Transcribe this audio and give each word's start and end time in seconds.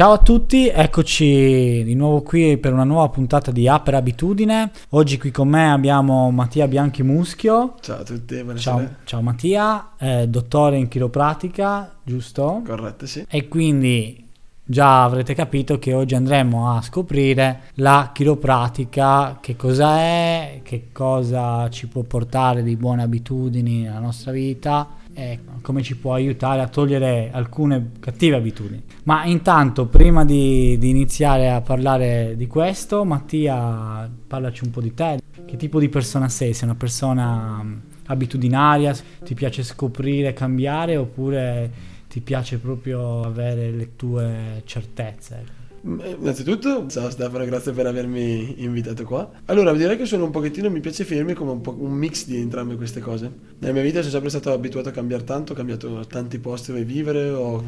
Ciao 0.00 0.12
a 0.12 0.18
tutti, 0.18 0.66
eccoci 0.66 1.82
di 1.84 1.94
nuovo 1.94 2.22
qui 2.22 2.56
per 2.56 2.72
una 2.72 2.84
nuova 2.84 3.10
puntata 3.10 3.50
di 3.50 3.68
Aper 3.68 3.96
Abitudine. 3.96 4.70
Oggi 4.92 5.18
qui 5.18 5.30
con 5.30 5.46
me 5.46 5.70
abbiamo 5.70 6.30
Mattia 6.30 6.66
Bianchi 6.66 7.02
Muschio. 7.02 7.74
Ciao 7.82 8.00
a 8.00 8.02
tutti, 8.02 8.42
buonasera. 8.42 8.76
Ciao, 8.78 8.88
ciao 9.04 9.20
Mattia, 9.20 9.90
eh, 9.98 10.26
dottore 10.26 10.78
in 10.78 10.88
chiropratica, 10.88 11.96
giusto? 12.02 12.62
Corretto, 12.64 13.04
sì. 13.04 13.26
E 13.28 13.46
quindi 13.46 14.26
già 14.64 15.04
avrete 15.04 15.34
capito 15.34 15.78
che 15.78 15.92
oggi 15.92 16.14
andremo 16.14 16.74
a 16.74 16.80
scoprire 16.80 17.64
la 17.74 18.10
chiropratica, 18.14 19.36
che 19.38 19.54
cosa 19.54 19.98
è, 19.98 20.60
che 20.62 20.88
cosa 20.92 21.68
ci 21.68 21.88
può 21.88 22.00
portare 22.04 22.62
di 22.62 22.74
buone 22.74 23.02
abitudini 23.02 23.82
nella 23.82 23.98
nostra 23.98 24.32
vita 24.32 24.96
e 25.12 25.40
come 25.62 25.82
ci 25.82 25.96
può 25.96 26.14
aiutare 26.14 26.60
a 26.60 26.68
togliere 26.68 27.30
alcune 27.32 27.92
cattive 28.00 28.36
abitudini. 28.36 28.82
Ma 29.04 29.24
intanto, 29.24 29.86
prima 29.86 30.24
di, 30.24 30.76
di 30.78 30.88
iniziare 30.88 31.50
a 31.50 31.60
parlare 31.60 32.34
di 32.36 32.46
questo, 32.46 33.04
Mattia, 33.04 34.10
parlaci 34.26 34.64
un 34.64 34.70
po' 34.70 34.80
di 34.80 34.94
te. 34.94 35.20
Che 35.44 35.56
tipo 35.56 35.80
di 35.80 35.88
persona 35.88 36.28
sei? 36.28 36.52
Sei 36.52 36.68
una 36.68 36.76
persona 36.76 37.62
mm, 37.62 37.78
abitudinaria? 38.06 38.94
Ti 39.24 39.34
piace 39.34 39.62
scoprire, 39.62 40.32
cambiare 40.32 40.96
oppure 40.96 41.70
ti 42.08 42.20
piace 42.20 42.58
proprio 42.58 43.22
avere 43.22 43.70
le 43.70 43.96
tue 43.96 44.62
certezze? 44.64 45.58
Innanzitutto, 45.82 46.86
ciao 46.88 47.08
Stefano, 47.08 47.44
grazie 47.46 47.72
per 47.72 47.86
avermi 47.86 48.62
invitato 48.62 49.04
qua. 49.04 49.30
Allora, 49.46 49.72
direi 49.72 49.96
che 49.96 50.04
sono 50.04 50.24
un 50.24 50.30
pochettino, 50.30 50.68
mi 50.68 50.80
piace 50.80 51.04
finirmi 51.04 51.32
come 51.32 51.52
un, 51.52 51.62
un, 51.64 51.92
mix 51.92 52.26
di 52.26 52.36
entrambe 52.36 52.76
queste 52.76 53.00
cose. 53.00 53.32
Nella 53.60 53.72
mia 53.72 53.82
vita 53.82 54.00
sono 54.00 54.10
sempre 54.10 54.28
stato 54.28 54.52
abituato 54.52 54.90
a 54.90 54.92
cambiare 54.92 55.24
tanto, 55.24 55.52
ho 55.52 55.56
cambiato 55.56 56.04
tanti 56.06 56.38
posti 56.38 56.72
dove 56.72 56.84
vivere, 56.84 57.30
ho 57.30 57.64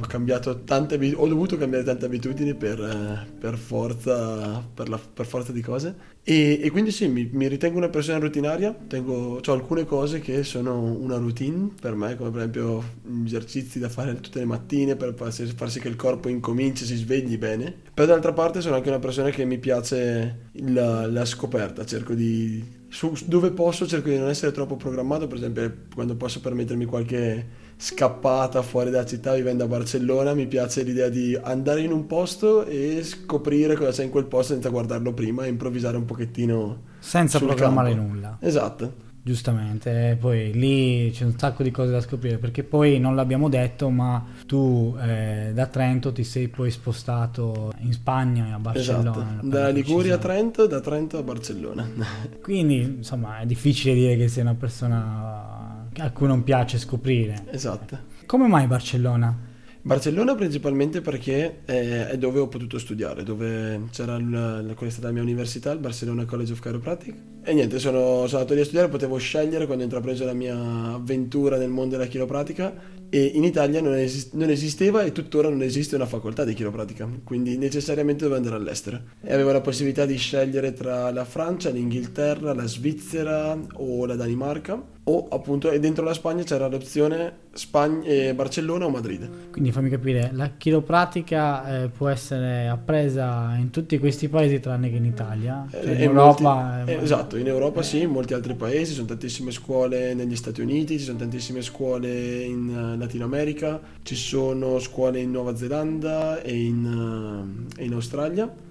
tante 0.64 1.14
ho 1.14 1.27
dovuto 1.27 1.56
cambiare 1.56 1.84
tante 1.84 2.05
abitudini 2.05 2.55
per, 2.55 2.80
eh, 2.80 3.27
per, 3.38 3.56
forza, 3.56 4.62
per, 4.74 4.90
la, 4.90 4.98
per 4.98 5.24
forza 5.24 5.52
di 5.52 5.62
cose. 5.62 6.10
E, 6.24 6.60
e 6.62 6.70
quindi 6.70 6.92
sì, 6.92 7.08
mi, 7.08 7.28
mi, 7.33 7.48
ritengo 7.48 7.78
una 7.78 7.88
persona 7.88 8.18
rutinaria, 8.18 8.77
ho 8.94 9.40
alcune 9.46 9.84
cose 9.84 10.20
che 10.20 10.44
sono 10.44 10.80
una 10.80 11.16
routine 11.16 11.70
per 11.80 11.94
me, 11.94 12.14
come 12.16 12.30
per 12.30 12.40
esempio 12.42 12.83
esercizi 13.24 13.80
da 13.80 13.88
fare 13.88 14.20
tutte 14.20 14.38
le 14.38 14.44
mattine 14.44 14.94
per 14.94 15.14
far 15.14 15.33
sì 15.33 15.80
che 15.80 15.88
il 15.88 15.96
corpo 15.96 16.28
incominci, 16.28 16.84
si 16.84 16.94
svegli 16.94 17.36
bene. 17.38 17.90
Però 18.03 18.14
d'altra 18.14 18.33
parte 18.33 18.61
sono 18.61 18.75
anche 18.75 18.89
una 18.89 18.98
persona 18.98 19.31
che 19.31 19.45
mi 19.45 19.58
piace 19.58 20.48
la, 20.55 21.06
la 21.06 21.25
scoperta, 21.25 21.84
cerco 21.84 22.14
di... 22.14 22.81
Su, 22.89 23.17
dove 23.27 23.53
posso 23.53 23.86
cerco 23.86 24.08
di 24.08 24.19
non 24.19 24.28
essere 24.28 24.50
troppo 24.50 24.75
programmato, 24.75 25.28
per 25.28 25.36
esempio 25.36 25.72
quando 25.95 26.17
posso 26.17 26.41
permettermi 26.41 26.84
qualche 26.84 27.47
scappata 27.77 28.61
fuori 28.62 28.91
dalla 28.91 29.06
città 29.06 29.34
vivendo 29.34 29.62
a 29.62 29.69
Barcellona, 29.69 30.34
mi 30.34 30.48
piace 30.48 30.83
l'idea 30.83 31.08
di 31.08 31.39
andare 31.41 31.83
in 31.83 31.92
un 31.92 32.08
posto 32.08 32.64
e 32.64 33.05
scoprire 33.05 33.77
cosa 33.77 33.92
c'è 33.92 34.03
in 34.03 34.11
quel 34.11 34.27
posto 34.27 34.55
senza 34.55 34.70
guardarlo 34.70 35.14
prima 35.14 35.45
e 35.45 35.48
improvvisare 35.48 35.97
un 35.97 36.05
pochettino. 36.05 36.83
Senza 36.98 37.39
programmare 37.39 37.95
campo. 37.95 38.08
nulla. 38.08 38.36
Esatto. 38.41 39.11
Giustamente, 39.24 40.16
poi 40.18 40.52
lì 40.52 41.10
c'è 41.12 41.24
un 41.24 41.38
sacco 41.38 41.62
di 41.62 41.70
cose 41.70 41.92
da 41.92 42.00
scoprire 42.00 42.38
perché 42.38 42.64
poi 42.64 42.98
non 42.98 43.14
l'abbiamo 43.14 43.48
detto, 43.48 43.88
ma 43.88 44.24
tu 44.46 44.96
eh, 45.00 45.52
da 45.54 45.66
Trento 45.66 46.12
ti 46.12 46.24
sei 46.24 46.48
poi 46.48 46.72
spostato 46.72 47.72
in 47.78 47.92
Spagna 47.92 48.48
e 48.48 48.50
a 48.50 48.58
Barcellona. 48.58 49.10
Esatto, 49.10 49.46
da 49.46 49.68
Liguria 49.68 50.16
a 50.16 50.18
Trento, 50.18 50.66
da 50.66 50.80
Trento 50.80 51.18
a 51.18 51.22
Barcellona. 51.22 51.88
Quindi 52.42 52.80
insomma 52.80 53.38
è 53.38 53.46
difficile 53.46 53.94
dire 53.94 54.16
che 54.16 54.26
sei 54.26 54.42
una 54.42 54.54
persona 54.54 55.86
a 55.96 56.11
cui 56.11 56.27
non 56.27 56.42
piace 56.42 56.78
scoprire. 56.78 57.44
Esatto. 57.50 57.96
Come 58.27 58.48
mai 58.48 58.66
Barcellona? 58.66 59.50
Barcellona 59.84 60.36
principalmente 60.36 61.00
perché 61.00 61.64
è 61.64 62.16
dove 62.16 62.38
ho 62.38 62.46
potuto 62.46 62.78
studiare, 62.78 63.24
dove 63.24 63.88
c'era 63.90 64.16
quella 64.16 64.74
è 64.76 64.90
stata 64.90 65.08
la 65.08 65.12
mia 65.12 65.22
università, 65.22 65.72
il 65.72 65.80
Barcelona 65.80 66.24
College 66.24 66.52
of 66.52 66.60
Chiropractic. 66.60 67.14
E 67.42 67.52
niente, 67.52 67.80
sono, 67.80 68.28
sono 68.28 68.42
andato 68.42 68.54
lì 68.54 68.60
a 68.60 68.64
studiare, 68.64 68.88
potevo 68.88 69.16
scegliere 69.16 69.66
quando 69.66 69.82
ho 69.82 69.86
intrapreso 69.86 70.24
la 70.24 70.34
mia 70.34 70.56
avventura 70.94 71.56
nel 71.56 71.70
mondo 71.70 71.96
della 71.96 72.08
chiropratica 72.08 72.72
e 73.08 73.24
in 73.34 73.42
Italia 73.42 73.80
non, 73.80 73.94
esist- 73.94 74.34
non, 74.34 74.50
esisteva 74.50 75.02
e 75.02 75.10
tuttora 75.10 75.48
non 75.48 75.62
esiste 75.62 75.96
una 75.96 76.06
facoltà 76.06 76.44
di 76.44 76.54
chiropratica, 76.54 77.08
quindi 77.24 77.58
necessariamente 77.58 78.22
dovevo 78.22 78.40
andare 78.40 78.62
all'estero. 78.62 79.00
E 79.20 79.34
avevo 79.34 79.50
la 79.50 79.60
possibilità 79.60 80.06
di 80.06 80.16
scegliere 80.16 80.72
tra 80.72 81.10
la 81.10 81.24
Francia, 81.24 81.70
l'Inghilterra, 81.70 82.54
la 82.54 82.68
Svizzera 82.68 83.58
o 83.72 84.06
la 84.06 84.14
Danimarca 84.14 84.92
o 85.05 85.27
appunto 85.30 85.70
e 85.70 85.80
dentro 85.80 86.05
la 86.05 86.14
Spagna 86.14 86.45
c'era 86.45 86.68
l'opzione 86.68 87.40
Spagna, 87.52 88.05
eh, 88.05 88.35
Barcellona 88.35 88.86
o 88.86 88.89
Madrid. 88.89 89.51
Quindi 89.51 89.73
fammi 89.73 89.90
capire, 89.90 90.30
la 90.33 90.51
chiropratica 90.57 91.83
eh, 91.83 91.89
può 91.89 92.08
essere 92.08 92.68
appresa 92.68 93.57
in 93.58 93.70
tutti 93.70 93.98
questi 93.98 94.29
paesi 94.29 94.61
tranne 94.61 94.91
che 94.91 94.96
in 94.96 95.05
Italia? 95.05 95.67
Cioè 95.70 95.91
in 95.91 96.01
Europa? 96.02 96.77
Molti, 96.77 96.92
eh, 96.92 97.02
esatto, 97.02 97.36
in 97.36 97.48
Europa 97.48 97.83
sì, 97.83 98.02
in 98.02 98.11
molti 98.11 98.33
altri 98.33 98.55
paesi, 98.55 98.91
ci 98.91 98.95
sono 98.95 99.08
tantissime 99.08 99.51
scuole 99.51 100.14
negli 100.14 100.36
Stati 100.36 100.61
Uniti, 100.61 100.98
ci 100.98 101.05
sono 101.05 101.18
tantissime 101.18 101.62
scuole 101.62 102.42
in 102.42 102.96
Latino 102.96 103.24
America, 103.24 103.80
ci 104.02 104.14
sono 104.14 104.79
scuole 104.79 105.18
in 105.18 105.33
Nuova 105.33 105.57
Zelanda 105.57 106.41
e 106.42 106.55
in, 106.55 107.67
in 107.79 107.92
Australia 107.92 108.70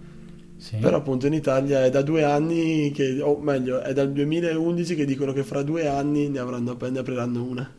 sì. 0.61 0.75
Però 0.75 0.97
appunto 0.97 1.25
in 1.25 1.33
Italia 1.33 1.83
è 1.83 1.89
da 1.89 2.03
due 2.03 2.23
anni, 2.23 2.91
che, 2.91 3.19
o 3.19 3.39
meglio, 3.39 3.81
è 3.81 3.94
dal 3.94 4.11
2011 4.11 4.94
che 4.94 5.05
dicono 5.05 5.33
che 5.33 5.44
fra 5.44 5.63
due 5.63 5.88
anni 5.88 6.29
ne, 6.29 6.38
avranno, 6.38 6.77
ne 6.79 6.99
apriranno 6.99 7.44
una. 7.44 7.73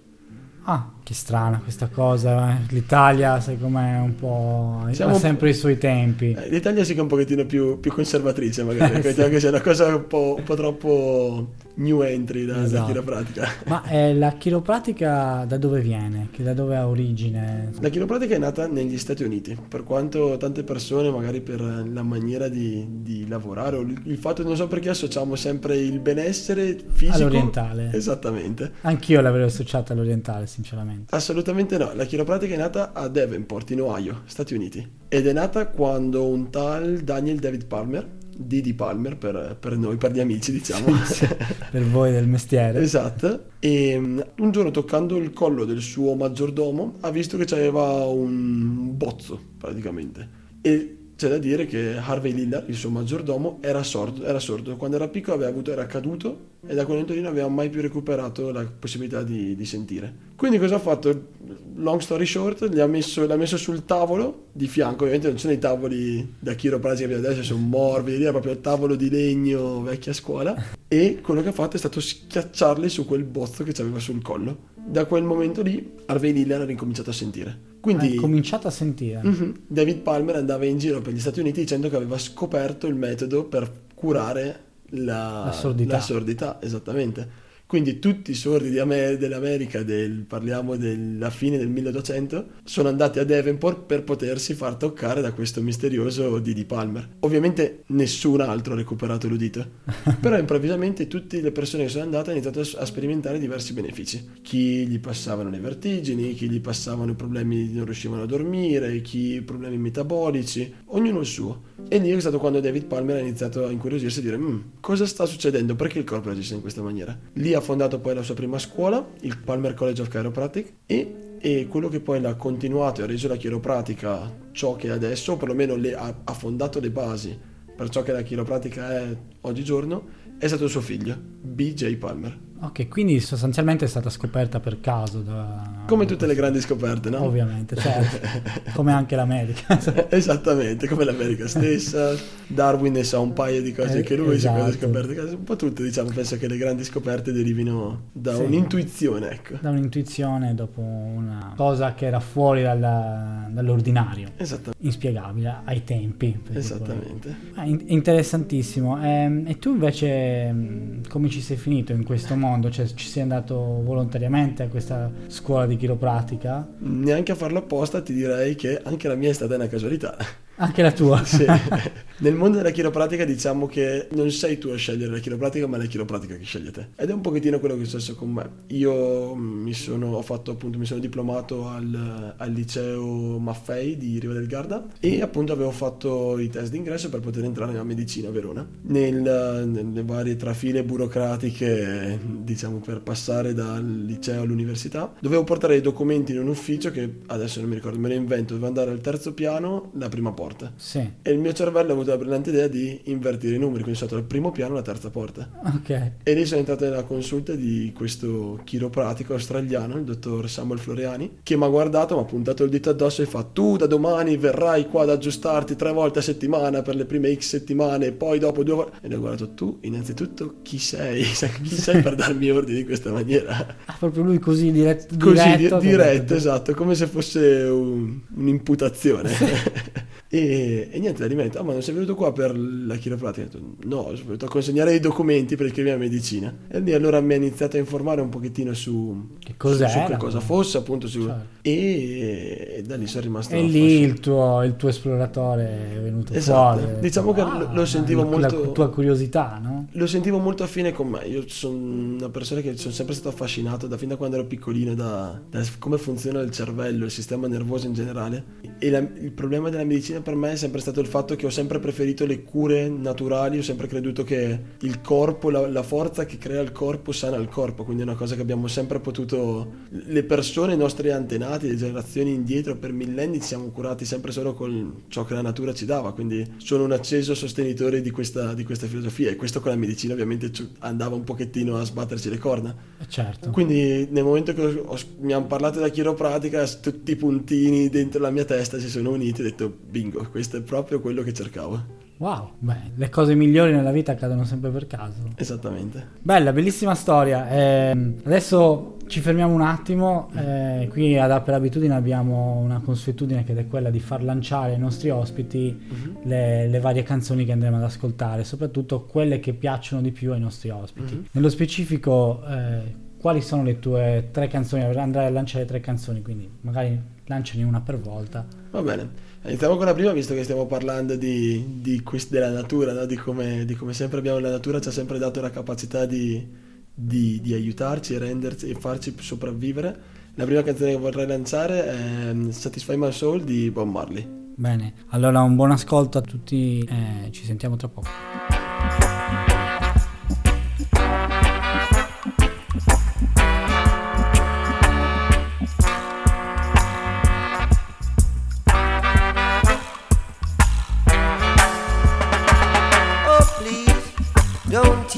Ah, 0.65 0.92
che 1.03 1.15
strana 1.15 1.61
questa 1.61 1.89
cosa, 1.89 2.53
eh. 2.53 2.57
l'Italia 2.69 3.41
secondo 3.41 3.79
me 3.79 3.97
è 3.97 4.01
un 4.01 4.15
po'... 4.15 4.87
Siamo 4.93 5.15
ha 5.15 5.19
sempre 5.19 5.51
i 5.51 5.55
suoi 5.55 5.77
tempi. 5.79 6.33
Eh, 6.33 6.49
L'Italia 6.49 6.85
sì 6.85 6.93
che 6.93 7.01
è 7.01 7.03
un 7.03 7.09
pochettino 7.09 7.45
più, 7.45 7.81
più 7.81 7.93
conservatrice 7.93 8.63
magari, 8.63 8.95
eh, 9.01 9.12
sì. 9.12 9.29
che 9.29 9.41
sia 9.41 9.49
una 9.49 9.61
cosa 9.61 9.95
un 9.95 10.07
po', 10.07 10.37
un 10.39 10.45
po 10.45 10.55
troppo 10.55 11.49
new 11.75 12.03
entry 12.03 12.45
da, 12.45 12.62
esatto. 12.62 12.81
da 12.81 12.87
chiropratica. 12.87 13.49
Ma 13.67 13.85
eh, 13.89 14.15
la 14.15 14.33
chiropratica 14.33 15.45
da 15.47 15.57
dove 15.57 15.81
viene? 15.81 16.29
Che 16.31 16.43
da 16.43 16.55
dove 16.55 16.77
ha 16.77 16.87
origine? 16.87 17.73
La 17.81 17.89
chiropratica 17.89 18.35
è 18.35 18.39
nata 18.39 18.67
negli 18.67 18.99
Stati 18.99 19.25
Uniti, 19.25 19.57
per 19.69 19.85
quanto 19.85 20.37
tante 20.37 20.62
persone 20.62 21.11
magari 21.11 21.41
per 21.41 21.61
la 21.61 22.03
maniera 22.03 22.49
di, 22.49 22.87
di 23.01 23.27
lavorare 23.27 23.77
o 23.77 23.81
il 23.81 24.19
fatto, 24.19 24.43
non 24.43 24.57
so 24.57 24.69
perché 24.69 24.91
associamo 24.91 25.35
sempre 25.35 25.77
il 25.77 25.99
benessere 25.99 26.77
fisico... 26.93 27.17
All'orientale. 27.17 27.91
Esattamente. 27.93 28.73
Anch'io 28.83 29.21
l'avrei 29.21 29.45
associata 29.45 29.93
all'orientale 29.93 30.47
sinceramente. 30.47 30.92
Assolutamente 31.11 31.79
no, 31.79 31.93
la 31.95 32.05
chiropratica 32.05 32.55
è 32.55 32.57
nata 32.57 32.93
a 32.93 33.09
Davenport 33.09 33.71
in 33.71 33.81
Ohio, 33.81 34.23
Stati 34.27 34.55
Uniti 34.55 35.01
ed 35.09 35.27
è 35.27 35.33
nata 35.33 35.67
quando 35.69 36.27
un 36.27 36.51
tal 36.51 36.99
Daniel 36.99 37.39
David 37.39 37.67
Palmer 37.67 38.21
Didi 38.35 38.75
Palmer 38.75 39.17
per, 39.17 39.57
per, 39.61 39.77
noi, 39.77 39.97
per 39.97 40.13
gli 40.13 40.21
amici 40.21 40.53
diciamo. 40.53 40.87
per 41.71 41.85
voi 41.85 42.13
del 42.13 42.27
mestiere. 42.27 42.81
Esatto. 42.81 43.51
E 43.59 43.99
mm, 43.99 44.21
un 44.39 44.51
giorno 44.51 44.71
toccando 44.71 45.17
il 45.17 45.33
collo 45.33 45.65
del 45.65 45.81
suo 45.81 46.15
maggiordomo 46.15 46.97
ha 47.01 47.11
visto 47.11 47.37
che 47.37 47.55
aveva 47.55 48.05
un 48.07 48.97
bozzo 48.97 49.41
praticamente. 49.59 50.41
E 50.63 50.97
c'è 51.22 51.28
da 51.28 51.38
dire 51.38 51.66
che 51.66 51.97
Harvey 51.97 52.33
Lillard, 52.33 52.69
il 52.69 52.75
suo 52.75 52.91
maggiordomo, 52.91 53.59
era 53.60 53.84
sordo, 53.84 54.25
era 54.25 54.41
sordo. 54.41 54.77
Quando 54.77 54.97
era 54.97 55.06
piccolo 55.06 55.37
aveva 55.37 55.50
avuto, 55.50 55.71
era 55.71 55.87
caduto 55.87 56.50
e 56.66 56.75
da 56.75 56.84
quel 56.84 56.99
momento 56.99 57.12
lì 57.12 57.21
non 57.21 57.31
aveva 57.31 57.47
mai 57.47 57.71
più 57.71 57.81
recuperato 57.81 58.50
la 58.50 58.65
possibilità 58.66 59.22
di, 59.22 59.55
di 59.55 59.65
sentire. 59.65 60.12
Quindi 60.34 60.59
cosa 60.59 60.77
ha 60.77 60.78
fatto? 60.81 61.28
Long 61.77 62.00
story 62.00 62.27
short, 62.27 62.62
l'ha 62.72 62.88
messo, 62.88 63.25
l'ha 63.25 63.37
messo 63.37 63.56
sul 63.56 63.84
tavolo 63.84 64.47
di 64.53 64.66
fianco, 64.66 65.05
ovviamente 65.05 65.28
non 65.28 65.38
sono 65.38 65.53
i 65.53 65.59
tavoli 65.59 66.35
da 66.41 66.55
chiropratica 66.55 67.06
che 67.06 67.14
adesso 67.14 67.44
sono 67.44 67.61
morbidi, 67.61 68.23
era 68.23 68.32
proprio 68.32 68.52
il 68.52 68.61
tavolo 68.61 68.97
di 68.97 69.08
legno 69.08 69.82
vecchia 69.82 70.12
scuola 70.12 70.56
e 70.88 71.20
quello 71.23 71.41
che 71.41 71.49
ha 71.49 71.52
fatto 71.52 71.76
è 71.76 71.79
stato 71.79 72.00
schiacciarli 72.00 72.88
su 72.88 73.06
quel 73.06 73.23
bozzo 73.23 73.62
che 73.62 73.81
aveva 73.81 74.00
sul 74.00 74.20
collo. 74.23 74.70
Da 74.75 75.05
quel 75.05 75.23
momento 75.23 75.62
lì 75.62 75.93
Harvey 76.06 76.32
Lillard 76.32 76.62
ha 76.62 76.67
ricominciato 76.67 77.11
a 77.11 77.14
sentire. 77.14 77.72
Quindi, 77.82 78.17
ha 78.17 78.20
cominciato 78.20 78.69
a 78.69 78.70
sentire. 78.70 79.20
Uh-huh, 79.25 79.55
David 79.67 79.99
Palmer 79.99 80.37
andava 80.37 80.64
in 80.64 80.79
giro 80.79 81.02
per 81.02 81.12
gli 81.12 81.19
Stati 81.19 81.40
Uniti 81.40 81.61
dicendo 81.61 81.90
che 81.90 81.96
aveva 81.96 82.17
scoperto 82.17 82.87
il 82.87 82.94
metodo 82.94 83.44
per 83.44 83.69
curare 83.93 84.61
la, 84.90 85.43
la 85.46 85.52
sordità. 85.52 85.96
La 85.96 86.00
sordità, 86.00 86.58
esattamente. 86.62 87.42
Quindi 87.73 87.99
tutti 88.01 88.33
i 88.33 88.35
sordi 88.35 88.79
Amer- 88.79 89.17
dell'America, 89.17 89.83
del, 89.83 90.27
parliamo 90.27 90.77
della 90.77 91.31
fine 91.31 91.57
del 91.57 91.71
1200, 91.71 92.47
sono 92.65 92.89
andati 92.89 93.19
a 93.19 93.25
Devonport 93.25 93.85
per 93.87 94.05
potersi 94.05 94.53
far 94.53 94.75
toccare 94.75 95.23
da 95.23 95.33
questo 95.33 95.63
misterioso 95.63 96.39
Didi 96.39 96.67
Palmer. 96.67 97.09
Ovviamente 97.21 97.85
nessun 97.87 98.43
altro 98.43 98.75
ha 98.75 98.77
recuperato 98.77 99.27
l'udito, 99.27 99.67
però 100.21 100.37
improvvisamente 100.37 101.09
tutte 101.09 101.41
le 101.41 101.51
persone 101.51 101.85
che 101.85 101.89
sono 101.89 102.05
andate 102.05 102.33
hanno 102.33 102.41
iniziato 102.41 102.77
a 102.77 102.85
sperimentare 102.85 103.39
diversi 103.39 103.73
benefici. 103.73 104.23
Chi 104.43 104.87
gli 104.87 105.01
passavano 105.01 105.49
le 105.49 105.59
vertigini, 105.59 106.35
chi 106.35 106.51
gli 106.51 106.61
passavano 106.61 107.13
i 107.13 107.17
problemi 107.17 107.69
di 107.69 107.75
non 107.75 107.87
riuscivano 107.87 108.25
a 108.25 108.27
dormire, 108.27 109.01
chi 109.01 109.41
problemi 109.41 109.79
metabolici, 109.79 110.71
ognuno 110.89 111.21
il 111.21 111.27
suo. 111.27 111.63
E 111.88 111.99
lì 111.99 112.11
è 112.11 112.20
stato 112.20 112.38
quando 112.38 112.61
David 112.61 112.87
Palmer 112.87 113.17
ha 113.17 113.20
iniziato 113.20 113.67
a 113.67 113.70
incuriosirsi 113.70 114.20
e 114.20 114.23
dire 114.23 114.38
mm, 114.38 114.61
cosa 114.81 115.06
sta 115.06 115.26
succedendo, 115.26 115.75
perché 115.75 115.99
il 115.99 116.05
corpo 116.05 116.29
reagisce 116.29 116.55
in 116.55 116.61
questa 116.61 116.82
maniera. 116.82 117.19
Lì 117.34 117.55
ha 117.55 117.61
fondato 117.61 118.00
poi 118.00 118.14
la 118.14 118.23
sua 118.23 118.34
prima 118.34 118.58
scuola, 118.58 119.06
il 119.20 119.38
Palmer 119.38 119.75
College 119.75 120.02
of 120.02 120.08
Chiropractic, 120.08 120.73
e 120.87 121.31
e 121.44 121.67
quello 121.67 121.88
che 121.88 121.99
poi 121.99 122.20
l'ha 122.20 122.37
continuato 122.37 123.00
e 123.00 123.05
ha 123.05 123.06
reso 123.08 123.26
la 123.26 123.34
chiropratica 123.34 124.32
ciò 124.52 124.76
che 124.76 124.87
è 124.87 124.90
adesso, 124.93 125.32
o 125.32 125.37
perlomeno 125.37 125.75
le, 125.75 125.93
ha, 125.93 126.20
ha 126.23 126.32
fondato 126.34 126.79
le 126.79 126.90
basi 126.90 127.37
per 127.75 127.88
ciò 127.88 128.05
che 128.05 128.12
la 128.12 128.23
chiropratica 128.23 129.00
è 129.00 129.17
oggigiorno, 129.40 130.06
è 130.38 130.46
stato 130.46 130.69
suo 130.69 130.81
figlio, 130.81 131.17
BJ 131.19 131.96
Palmer. 131.96 132.38
Ok, 132.64 132.87
quindi 132.88 133.19
sostanzialmente 133.19 133.87
è 133.87 133.88
stata 133.88 134.09
scoperta 134.09 134.61
per 134.61 134.81
caso. 134.81 135.19
Da... 135.20 135.82
Come 135.87 136.06
tutte 136.06 136.26
le 136.26 136.35
grandi 136.37 136.61
scoperte, 136.61 137.11
no? 137.11 137.23
Ovviamente, 137.25 137.75
certo. 137.75 138.29
come 138.75 138.93
anche 138.93 139.17
l'America. 139.17 139.79
Esattamente, 140.09 140.87
come 140.87 141.05
l'America 141.05 141.49
stessa. 141.49 142.14
Darwin 142.47 142.93
ne 142.93 143.03
sa 143.03 143.19
un 143.19 143.32
paio 143.32 143.61
di 143.62 143.73
cose 143.73 143.99
Eh, 143.99 144.03
che 144.03 144.14
lui 144.14 144.37
esatto. 144.37 144.70
si 144.70 144.79
scoperte. 144.79 145.19
Un 145.35 145.43
po' 145.43 145.56
tutte, 145.56 145.82
diciamo, 145.82 146.11
penso 146.14 146.37
che 146.38 146.47
le 146.47 146.56
grandi 146.56 146.85
scoperte 146.85 147.32
derivino 147.32 148.03
da 148.12 148.35
Sì. 148.37 148.43
un'intuizione, 148.43 149.31
ecco. 149.32 149.56
Da 149.61 149.70
un'intuizione 149.70 150.55
dopo 150.55 150.81
una 150.82 151.55
cosa 151.56 151.94
che 151.94 152.06
era 152.06 152.20
fuori 152.20 152.62
dalla- 152.62 153.49
dall'ordinario, 153.50 154.29
Esattamente. 154.37 154.76
inspiegabile 154.87 155.56
ai 155.64 155.82
tempi. 155.82 156.38
Esattamente. 156.53 157.35
Ah, 157.55 157.64
in- 157.64 157.82
interessantissimo. 157.87 159.03
Ehm, 159.03 159.44
e 159.49 159.59
tu 159.59 159.70
invece 159.73 160.53
mh, 160.53 161.09
come 161.09 161.29
ci 161.29 161.41
sei 161.41 161.56
finito 161.56 161.93
in 161.93 162.05
questo 162.05 162.37
mondo? 162.52 162.70
Cioè 162.70 162.87
ci 162.94 163.08
sei 163.08 163.22
andato 163.22 163.56
volontariamente 163.56 164.62
a 164.62 164.69
questa 164.69 165.10
scuola 165.26 165.66
di 165.66 165.76
chiropratica? 165.76 166.69
Neanche 166.78 167.32
a 167.32 167.34
farlo 167.34 167.58
apposta 167.58 168.02
ti 168.02 168.12
direi 168.12 168.54
che 168.54 168.81
anche 168.82 169.08
la 169.08 169.14
mia 169.14 169.31
è 169.31 169.32
stata 169.32 169.54
una 169.54 169.69
casualità. 169.69 170.16
Anche 170.56 170.82
la 170.82 170.93
tua? 170.93 171.25
Sì. 171.25 171.44
Nel 172.22 172.34
mondo 172.34 172.58
della 172.58 172.70
chiropratica 172.70 173.25
diciamo 173.25 173.66
che 173.66 174.06
non 174.12 174.31
sei 174.31 174.56
tu 174.56 174.69
a 174.69 174.76
scegliere 174.76 175.10
la 175.10 175.19
chiropratica, 175.19 175.66
ma 175.66 175.76
è 175.76 175.81
la 175.81 175.87
chiropratica 175.87 176.37
che 176.37 176.44
sceglie 176.44 176.70
te. 176.70 176.88
Ed 176.94 177.10
è 177.10 177.12
un 177.12 177.20
pochettino 177.20 177.58
quello 177.58 177.75
che 177.76 177.82
è 177.82 177.84
successo 177.84 178.14
con 178.14 178.31
me. 178.31 178.49
Io 178.69 179.34
mi 179.34 179.72
sono, 179.72 180.14
ho 180.14 180.22
fatto 180.22 180.52
appunto, 180.52 180.78
mi 180.78 180.84
sono 180.84 181.00
diplomato 181.00 181.66
al, 181.66 182.34
al 182.37 182.52
liceo 182.52 183.38
Maffei 183.38 183.96
di 183.96 184.20
Riva 184.20 184.34
del 184.34 184.46
Garda 184.46 184.87
e 185.00 185.20
appunto 185.20 185.52
avevo 185.52 185.72
fatto 185.72 186.38
i 186.38 186.49
test 186.49 186.70
d'ingresso 186.70 187.08
per 187.08 187.19
poter 187.19 187.43
entrare 187.43 187.72
nella 187.72 187.82
medicina 187.82 188.28
a 188.28 188.31
Verona. 188.32 188.64
Nel- 188.82 189.64
nelle 189.66 190.02
varie 190.04 190.37
trafile 190.37 190.84
burocratiche, 190.84 192.20
diciamo, 192.25 192.78
per 192.78 193.00
passare 193.00 193.52
dal 193.52 193.84
liceo 193.84 194.43
all'università, 194.43 195.12
dovevo 195.19 195.43
portare 195.43 195.76
i 195.76 195.81
documenti 195.81 196.32
in 196.32 196.38
un 196.38 196.49
ufficio 196.49 196.93
che 196.93 197.08
adesso 197.26 197.58
non 197.60 197.69
mi 197.69 197.75
ricordo, 197.75 197.99
me 197.99 198.08
lo 198.08 198.14
invento, 198.14 198.54
dovevo 198.54 198.66
andare 198.66 198.90
al 198.90 199.00
terzo 199.00 199.34
piano, 199.34 199.90
la 199.94 200.08
prima 200.08 200.32
porta. 200.32 200.51
Sì. 200.76 200.99
E 201.22 201.31
il 201.31 201.38
mio 201.38 201.52
cervello 201.52 201.90
ha 201.90 201.93
avuto 201.93 202.10
la 202.10 202.16
brillante 202.16 202.50
idea 202.50 202.69
di 202.69 203.00
invertire 203.04 203.56
i 203.56 203.58
numeri, 203.58 203.82
quindi 203.82 203.99
sono 203.99 204.08
stato 204.10 204.16
al 204.22 204.28
primo 204.28 204.50
piano 204.52 204.75
la 204.75 204.82
terza 204.82 205.10
porta. 205.10 205.49
Ok. 205.64 206.10
E 206.22 206.34
lì 206.34 206.44
sono 206.44 206.60
entrato 206.60 206.84
nella 206.84 207.04
consulta 207.04 207.54
di 207.54 207.93
questo 207.94 208.60
chiropratico 208.64 209.32
australiano, 209.32 209.96
il 209.96 210.04
dottor 210.04 210.49
Samuel 210.49 210.78
Floreani, 210.78 211.38
che 211.43 211.56
mi 211.56 211.64
ha 211.64 211.69
guardato, 211.69 212.14
mi 212.14 212.20
ha 212.22 212.25
puntato 212.25 212.64
il 212.64 212.70
dito 212.70 212.90
addosso 212.90 213.22
e 213.22 213.26
fa 213.26 213.43
tu 213.43 213.76
da 213.76 213.87
domani 213.87 214.37
verrai 214.37 214.88
qua 214.88 215.02
ad 215.02 215.10
aggiustarti 215.10 215.76
tre 215.76 215.93
volte 215.93 216.19
a 216.20 216.22
settimana 216.22 216.82
per 216.82 216.94
le 216.96 217.04
prime 217.04 217.34
x 217.34 217.49
settimane 217.49 218.06
e 218.06 218.12
poi 218.12 218.38
dopo 218.38 218.62
due 218.62 218.75
volte... 218.75 218.99
E 219.02 219.08
ne 219.08 219.14
ho 219.16 219.20
guardato 219.20 219.50
tu, 219.54 219.78
innanzitutto, 219.82 220.56
chi 220.62 220.78
sei? 220.78 221.22
Chi 221.62 221.75
sei 221.76 222.02
per 222.02 222.14
darmi 222.14 222.50
ordini 222.50 222.81
in 222.81 222.84
questa 222.87 223.10
maniera? 223.12 223.76
Ah, 223.84 223.96
proprio 223.99 224.22
lui 224.25 224.38
così 224.38 224.70
diretto. 224.72 225.16
Così, 225.19 225.56
diretto, 225.56 225.78
diretto, 225.78 226.34
esatto, 226.34 226.75
come 226.75 226.94
se 226.94 227.06
fosse 227.06 227.40
un- 227.64 228.20
un'imputazione. 228.34 229.31
e, 230.34 230.88
e 230.90 230.99
niente, 230.99 231.20
da 231.20 231.26
rimetto, 231.26 231.58
ah 231.58 231.62
ma 231.62 231.73
non 231.73 231.82
sei 231.82 231.93
venuto 231.93 232.14
qua 232.14 232.32
per 232.32 232.58
la 232.58 232.96
chiropratica? 232.96 233.49
No, 233.84 234.05
sono 234.14 234.25
venuto 234.25 234.46
a 234.46 234.49
consegnare 234.49 234.94
i 234.94 234.99
documenti 235.00 235.56
per 235.56 235.67
iscrivermi 235.67 235.99
a 235.99 236.08
medicina. 236.08 236.55
E 236.69 236.81
lì 236.81 236.94
allora 236.94 237.20
mi 237.20 237.34
ha 237.34 237.37
iniziato 237.37 237.76
a 237.76 237.81
informare 237.81 238.23
un 238.23 238.31
pochino 238.31 238.73
su, 238.73 239.37
Che 239.38 239.55
cos'era? 239.58 239.88
su, 239.90 240.11
che 240.11 240.17
cosa 240.17 240.40
fosse, 240.40 240.79
appunto, 240.79 241.06
su, 241.06 241.26
Certo. 241.26 241.46
e, 241.61 242.75
e 242.79 242.82
da 242.82 242.96
lì 242.96 243.06
sono 243.06 243.25
rimasto 243.25 243.55
E 243.55 243.62
lì 243.62 244.00
il 244.00 244.20
tuo, 244.20 244.62
il 244.64 244.76
tuo 244.76 244.88
esploratore 244.88 245.96
è 245.96 246.00
venuto 246.00 246.32
Esatto. 246.32 246.78
fuori. 246.78 246.81
hai 246.81 246.87
detto, 246.94 247.00
Diciamo 247.02 247.32
che 247.35 247.40
"Ah, 247.43 247.58
lo- 247.58 247.69
lo 247.75 247.85
sentivo 247.85 248.23
la- 248.23 248.28
molto- 248.31 248.61
La 248.64 248.69
tua 248.69 248.88
curiosità, 248.88 249.61
no? 249.62 249.88
Lo 249.93 250.06
sentivo 250.06 250.38
molto 250.38 250.62
affine 250.62 250.93
con 250.93 251.08
me. 251.08 251.26
Io 251.26 251.44
sono 251.46 251.76
una 251.76 252.31
persona 252.31 252.62
che 252.62 252.75
sono 252.78 252.94
sempre 252.94 253.14
stato 253.14 253.28
affascinato 253.28 253.87
da 253.87 253.99
fin 253.99 254.08
da 254.08 254.17
quando 254.17 254.37
ero 254.37 254.46
piccolino 254.46 254.94
da, 254.94 255.38
da 255.50 255.62
come 255.78 255.99
funziona 255.99 256.40
il 256.40 256.50
cervello, 256.50 257.05
il 257.05 257.11
sistema 257.11 257.46
nervoso 257.49 257.87
in 257.87 257.93
generale. 257.93 258.44
E 258.78 258.88
la- 258.88 258.99
il 258.99 259.32
problema 259.32 259.69
della 259.69 259.85
medicina 259.85 260.20
per 260.23 260.35
me 260.35 260.53
è 260.53 260.57
sempre 260.57 260.81
stato 260.81 261.01
il 261.01 261.07
fatto 261.07 261.35
che 261.37 261.47
ho 261.47 261.51
sempre 261.51 261.79
preferito 261.79 262.25
le 262.27 262.43
cure 262.43 262.89
naturali. 262.89 263.59
Ho 263.59 263.63
sempre 263.63 263.87
creduto 263.87 264.25
che 264.25 264.59
il 264.81 265.01
corpo, 265.01 265.51
la, 265.51 265.67
la 265.69 265.83
forza 265.83 266.25
che 266.25 266.39
crea 266.39 266.61
il 266.61 266.73
corpo 266.73 267.13
sana 267.13 267.37
il 267.37 267.49
corpo. 267.49 267.85
Quindi 267.85 268.03
è 268.03 268.07
una 268.07 268.15
cosa 268.15 268.35
che 268.35 268.41
abbiamo 268.41 268.69
sempre 268.69 269.01
potuto. 269.01 269.71
Le 269.91 270.23
persone, 270.25 270.75
i 270.75 270.77
nostri 270.77 271.11
antenati, 271.11 271.69
le 271.69 271.77
generazioni 271.77 272.33
indietro, 272.33 272.77
per 272.77 272.93
millenni 272.93 273.41
ci 273.41 273.47
siamo 273.49 273.67
curati 273.71 274.05
sempre 274.05 274.33
solo 274.33 274.55
con 274.55 275.03
ciò 275.09 275.25
che 275.25 275.35
la 275.35 275.43
natura 275.43 275.75
ci 275.75 275.85
dava. 275.85 276.13
Quindi 276.13 276.55
sono 276.59 276.85
un 276.85 276.93
acceso 276.93 277.35
sostenitore 277.35 278.01
di 278.01 278.11
questa, 278.11 278.55
di 278.55 278.65
questa 278.65 278.87
filosofia. 278.87 279.31
E 279.31 279.37
questo 279.37 279.61
con 279.61 279.71
la 279.71 279.77
medicina 279.77 280.13
ovviamente 280.15 280.51
andava 280.81 281.15
un 281.17 281.25
pochettino 281.25 281.77
a 281.77 281.85
sbatterci 281.85 282.31
le 282.31 282.39
corna. 282.39 282.75
Eh, 283.01 283.05
Certo. 283.09 283.51
Quindi 283.51 284.07
nel 284.11 284.25
momento 284.25 284.55
che 284.55 284.63
ho- 284.63 284.85
ho- 284.87 284.99
mi 285.21 285.33
hanno 285.33 285.47
parlato 285.47 285.79
della 285.79 285.91
chiropratica, 285.91 286.67
tutti 286.67 287.13
i 287.13 287.17
puntini 287.17 287.89
dentro 287.89 288.21
la 288.21 288.31
mia 288.31 288.45
testa 288.45 288.79
si 288.79 288.89
sono 288.89 289.11
uniti 289.11 289.41
e 289.41 289.45
ho 289.45 289.49
detto 289.49 289.77
bingo, 289.89 290.12
questo 290.31 290.56
è 290.59 290.62
proprio 290.62 291.00
quello 291.00 291.23
che 291.23 291.32
cercavo. 291.32 292.00
Wow, 292.19 292.50
beh, 292.59 292.93
le 292.94 293.09
cose 293.09 293.35
migliori 293.35 293.73
nella 293.73 293.91
vita 293.91 294.12
accadono 294.12 294.44
sempre 294.44 294.70
per 294.70 294.87
caso. 294.87 295.31
Esattamente. 295.35 296.06
Bella, 296.20 296.53
bellissima 296.53 296.94
storia. 296.94 297.50
Ehm, 297.50 298.14
adesso 298.23 298.99
ci 299.09 299.19
fermiamo 299.20 299.53
un 299.53 299.61
attimo. 299.62 300.31
eh, 300.37 300.87
qui 300.88 301.19
ad 301.19 301.32
App 301.32 301.47
per 301.47 301.55
Abitudine 301.55 301.94
abbiamo 301.94 302.59
una 302.59 302.81
consuetudine 302.81 303.43
che 303.43 303.55
è 303.56 303.67
quella 303.67 303.91
di 303.91 303.99
far 303.99 304.23
lanciare 304.23 304.75
ai 304.75 304.79
nostri 304.79 305.11
ospiti 305.11 305.76
le, 306.23 306.69
le 306.69 306.79
varie 306.79 307.03
canzoni 307.03 307.44
che 307.44 307.50
andremo 307.53 307.79
ad 307.79 307.82
ascoltare, 307.82 308.44
soprattutto 308.44 309.03
quelle 309.03 309.41
che 309.41 309.53
piacciono 309.53 310.00
di 310.00 310.12
più 310.12 310.32
ai 310.32 310.41
nostri 310.41 310.70
ospiti. 310.70 311.14
Mhm. 311.14 311.25
Nello 311.32 311.49
specifico, 311.49 312.41
eh, 312.47 312.94
quali 313.19 313.41
sono 313.41 313.64
le 313.64 313.81
tue 313.81 314.29
tre 314.31 314.47
canzoni? 314.47 314.85
Andrai 314.85 315.26
a 315.26 315.31
lanciare 315.31 315.64
tre 315.64 315.81
canzoni, 315.81 316.23
quindi 316.23 316.49
magari 316.61 317.00
lanciane 317.25 317.64
una 317.64 317.81
per 317.81 317.99
volta. 317.99 318.47
Va 318.70 318.82
bene. 318.82 319.31
Iniziamo 319.44 319.77
con 319.77 319.87
la 319.87 319.93
prima, 319.93 320.12
visto 320.12 320.35
che 320.35 320.44
stiamo 320.44 320.67
parlando 320.67 321.17
di, 321.17 321.81
di 321.81 322.00
quest- 322.03 322.31
della 322.31 322.50
natura, 322.50 322.93
no? 322.93 323.07
di, 323.07 323.16
come, 323.16 323.64
di 323.64 323.75
come 323.75 323.93
sempre 323.93 324.19
abbiamo 324.19 324.38
la 324.38 324.50
natura, 324.50 324.81
ci 324.81 324.88
ha 324.88 324.93
sempre 324.93 325.19
dato 325.19 325.40
la 325.40 325.50
capacità 325.50 326.07
di, 326.07 326.47
di- 326.95 327.52
aiutarci 327.52 328.16
renderci 328.19 328.69
e 328.69 328.75
farci 328.75 329.12
sopravvivere. 329.19 330.11
La 330.35 330.45
prima 330.45 330.62
canzone 330.62 330.93
che 330.93 330.97
vorrei 330.97 331.26
lanciare 331.26 331.85
è 331.87 332.33
mm, 332.33 332.50
Satisfy 332.50 332.95
My 332.97 333.11
Soul 333.11 333.43
di 333.43 333.69
Bob 333.73 333.88
Marley. 333.88 334.25
Bene, 334.55 334.95
allora 335.09 335.40
un 335.43 335.57
buon 335.57 335.73
ascolto 335.73 336.19
a 336.19 336.21
tutti, 336.21 336.78
eh, 336.88 337.33
ci 337.33 337.45
sentiamo 337.45 337.75
tra 337.75 337.88
poco. 337.88 338.62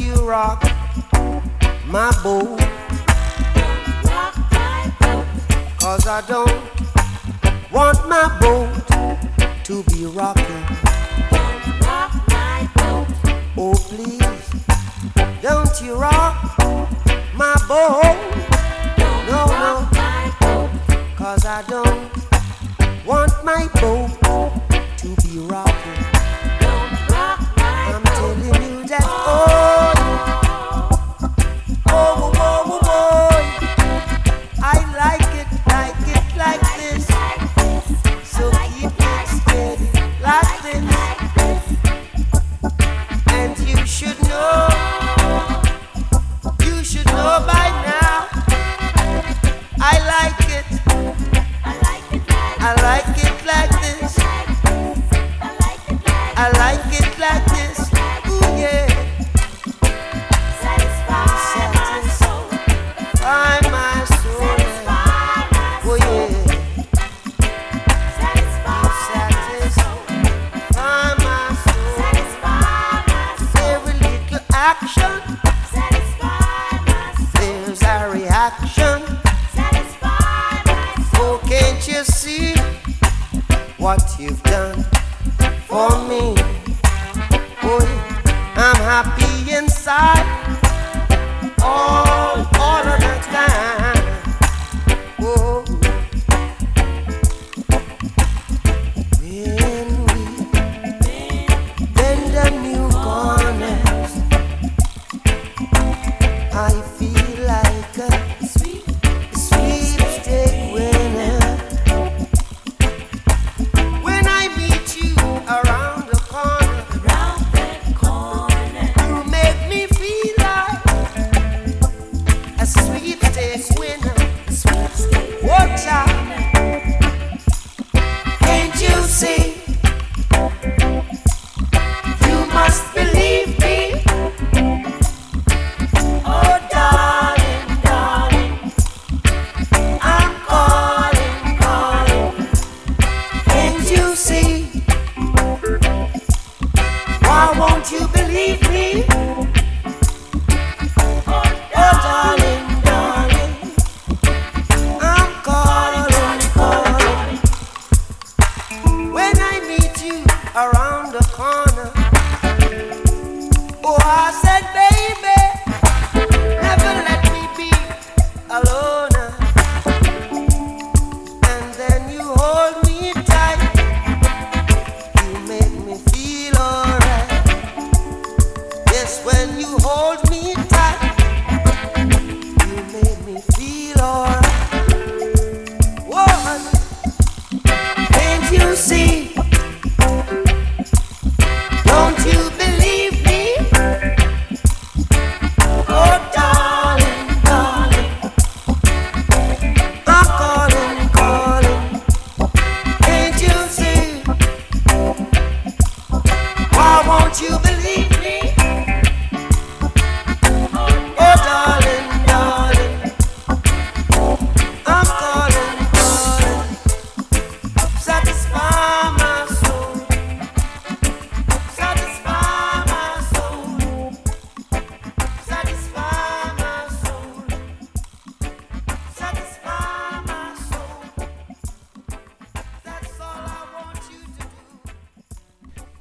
You 0.04 0.14
rock 0.28 0.62
my 1.86 2.10
boat. 2.22 2.58
Cause 5.80 6.06
I 6.06 6.22
don't 6.28 6.50
want 7.72 8.08
my 8.08 8.28
boat 8.40 9.64
to 9.64 9.82
be 9.84 10.06
rocking. 10.06 10.64
Oh, 13.56 13.74
please, 13.88 14.50
don't 15.40 15.80
you 15.80 15.94
rock 15.94 16.58
my 17.34 17.54
boat. 17.68 18.16
No, 19.28 19.46
no, 19.62 19.88
cause 21.16 21.46
I 21.46 21.64
don't 21.68 22.10
want 23.06 23.32
my 23.44 23.68
boat 23.80 24.10
to 24.98 25.08
be 25.22 25.38
rocking. 25.46 25.73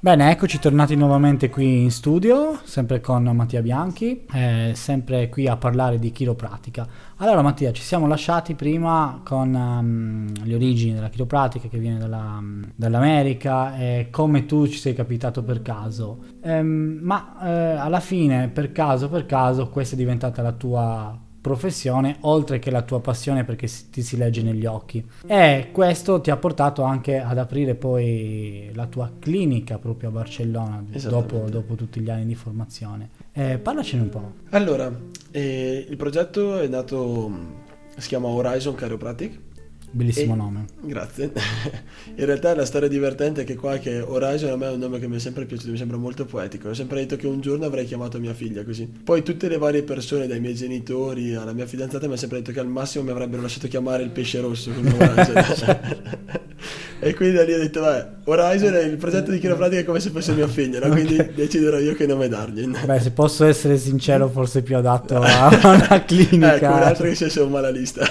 Bene, 0.03 0.31
eccoci 0.31 0.59
tornati 0.59 0.97
nuovamente 0.97 1.49
qui 1.49 1.83
in 1.83 1.89
studio, 1.89 2.59
sempre 2.65 2.99
con 2.99 3.23
Mattia 3.23 3.61
Bianchi, 3.61 4.25
eh, 4.33 4.73
sempre 4.75 5.29
qui 5.29 5.47
a 5.47 5.55
parlare 5.55 5.97
di 5.97 6.11
chiropratica. 6.11 6.85
Allora 7.19 7.41
Mattia, 7.41 7.71
ci 7.71 7.81
siamo 7.81 8.05
lasciati 8.05 8.53
prima 8.53 9.21
con 9.23 9.55
ehm, 9.55 10.43
le 10.43 10.55
origini 10.55 10.93
della 10.93 11.07
chiropratica 11.07 11.69
che 11.69 11.77
viene 11.77 11.99
dalla- 11.99 12.43
dall'America 12.75 13.77
e 13.77 14.09
come 14.11 14.45
tu 14.45 14.67
ci 14.67 14.77
sei 14.77 14.93
capitato 14.93 15.41
per 15.41 15.61
caso. 15.61 16.25
Ehm, 16.41 16.99
ma 17.01 17.37
eh, 17.41 17.77
alla 17.77 18.01
fine, 18.01 18.49
per 18.49 18.73
caso, 18.73 19.07
per 19.07 19.25
caso, 19.25 19.69
questa 19.69 19.95
è 19.95 19.97
diventata 19.97 20.41
la 20.41 20.51
tua 20.51 21.17
professione 21.43 22.15
oltre 22.21 22.57
che 22.57 22.71
la 22.71 22.83
tua 22.83 23.01
passione 23.01 23.43
perché 23.43 23.67
ti 23.91 24.01
si 24.01 24.15
legge 24.15 24.41
negli 24.41 24.65
occhi. 24.65 25.05
E 25.27 25.67
questo 25.73 26.21
ti 26.21 26.31
ha 26.31 26.37
portato 26.37 26.83
anche 26.83 27.19
ad 27.19 27.37
aprire 27.37 27.75
poi 27.75 28.71
la 28.73 28.87
tua 28.87 29.11
clinica 29.19 29.77
proprio 29.77 30.07
a 30.07 30.11
Barcellona 30.13 30.81
dopo, 31.09 31.49
dopo 31.49 31.75
tutti 31.75 31.99
gli 31.99 32.09
anni 32.09 32.25
di 32.25 32.35
formazione. 32.35 33.09
Eh, 33.33 33.57
parlacene 33.57 34.03
un 34.03 34.09
po' 34.09 34.31
Allora, 34.51 34.89
eh, 35.31 35.85
il 35.89 35.97
progetto 35.97 36.59
è 36.59 36.67
nato, 36.67 37.29
si 37.97 38.07
chiama 38.07 38.29
Horizon 38.29 38.75
Chiropractic. 38.75 39.39
Bellissimo 39.93 40.33
E- 40.33 40.37
nome 40.37 40.65
Grazie. 40.81 41.31
In 42.15 42.25
realtà 42.25 42.53
la 42.55 42.65
storia 42.65 42.87
divertente 42.89 43.41
è 43.41 43.43
che 43.45 43.55
qua 43.55 43.77
che 43.77 43.99
Horizon 44.01 44.51
a 44.51 44.55
me 44.57 44.67
è 44.67 44.71
un 44.71 44.79
nome 44.79 44.99
che 44.99 45.07
mi 45.07 45.15
è 45.15 45.19
sempre 45.19 45.45
piaciuto, 45.45 45.71
mi 45.71 45.77
sembra 45.77 45.97
molto 45.97 46.25
poetico. 46.25 46.67
Ho 46.69 46.73
sempre 46.73 46.99
detto 46.99 47.15
che 47.15 47.25
un 47.27 47.39
giorno 47.41 47.65
avrei 47.65 47.85
chiamato 47.85 48.19
mia 48.19 48.33
figlia 48.33 48.63
così. 48.63 48.85
Poi 49.03 49.23
tutte 49.23 49.47
le 49.47 49.57
varie 49.57 49.83
persone, 49.83 50.27
dai 50.27 50.39
miei 50.39 50.55
genitori 50.55 51.33
alla 51.35 51.53
mia 51.53 51.65
fidanzata, 51.65 51.99
mi 52.01 52.11
hanno 52.11 52.15
sempre 52.17 52.39
detto 52.39 52.51
che 52.51 52.59
al 52.59 52.67
massimo 52.67 53.03
mi 53.05 53.11
avrebbero 53.11 53.41
lasciato 53.41 53.67
chiamare 53.67 54.03
il 54.03 54.09
pesce 54.09 54.39
rosso 54.41 54.71
come 54.71 54.89
Horizon. 54.93 55.77
e 56.99 57.13
quindi 57.15 57.35
da 57.35 57.43
lì 57.43 57.53
ho 57.53 57.57
detto, 57.57 57.81
vabbè, 57.81 58.09
Horizon 58.25 58.73
è 58.75 58.83
il 58.83 58.95
progetto 58.97 59.31
di 59.31 59.39
chiropratica 59.39 59.81
è 59.81 59.83
come 59.83 59.99
se 59.99 60.09
fosse 60.09 60.33
mia 60.33 60.47
figlia, 60.47 60.79
no? 60.79 60.89
quindi 60.91 61.17
Ok. 61.19 61.33
deciderò 61.33 61.77
io 61.79 61.93
che 61.95 62.05
nome 62.05 62.27
dargli. 62.29 62.65
beh 62.67 62.99
se 62.99 63.11
posso 63.11 63.43
essere 63.45 63.77
sincero 63.77 64.29
forse 64.29 64.61
più 64.61 64.77
adatto 64.77 65.19
a 65.21 65.47
una 65.63 66.03
clinica 66.05 66.55
Ecco, 66.55 66.65
un 66.65 66.81
altro 66.81 67.07
che 67.07 67.15
sia 67.15 67.29
su 67.29 67.45
una 67.45 67.69
lista. 67.69 68.05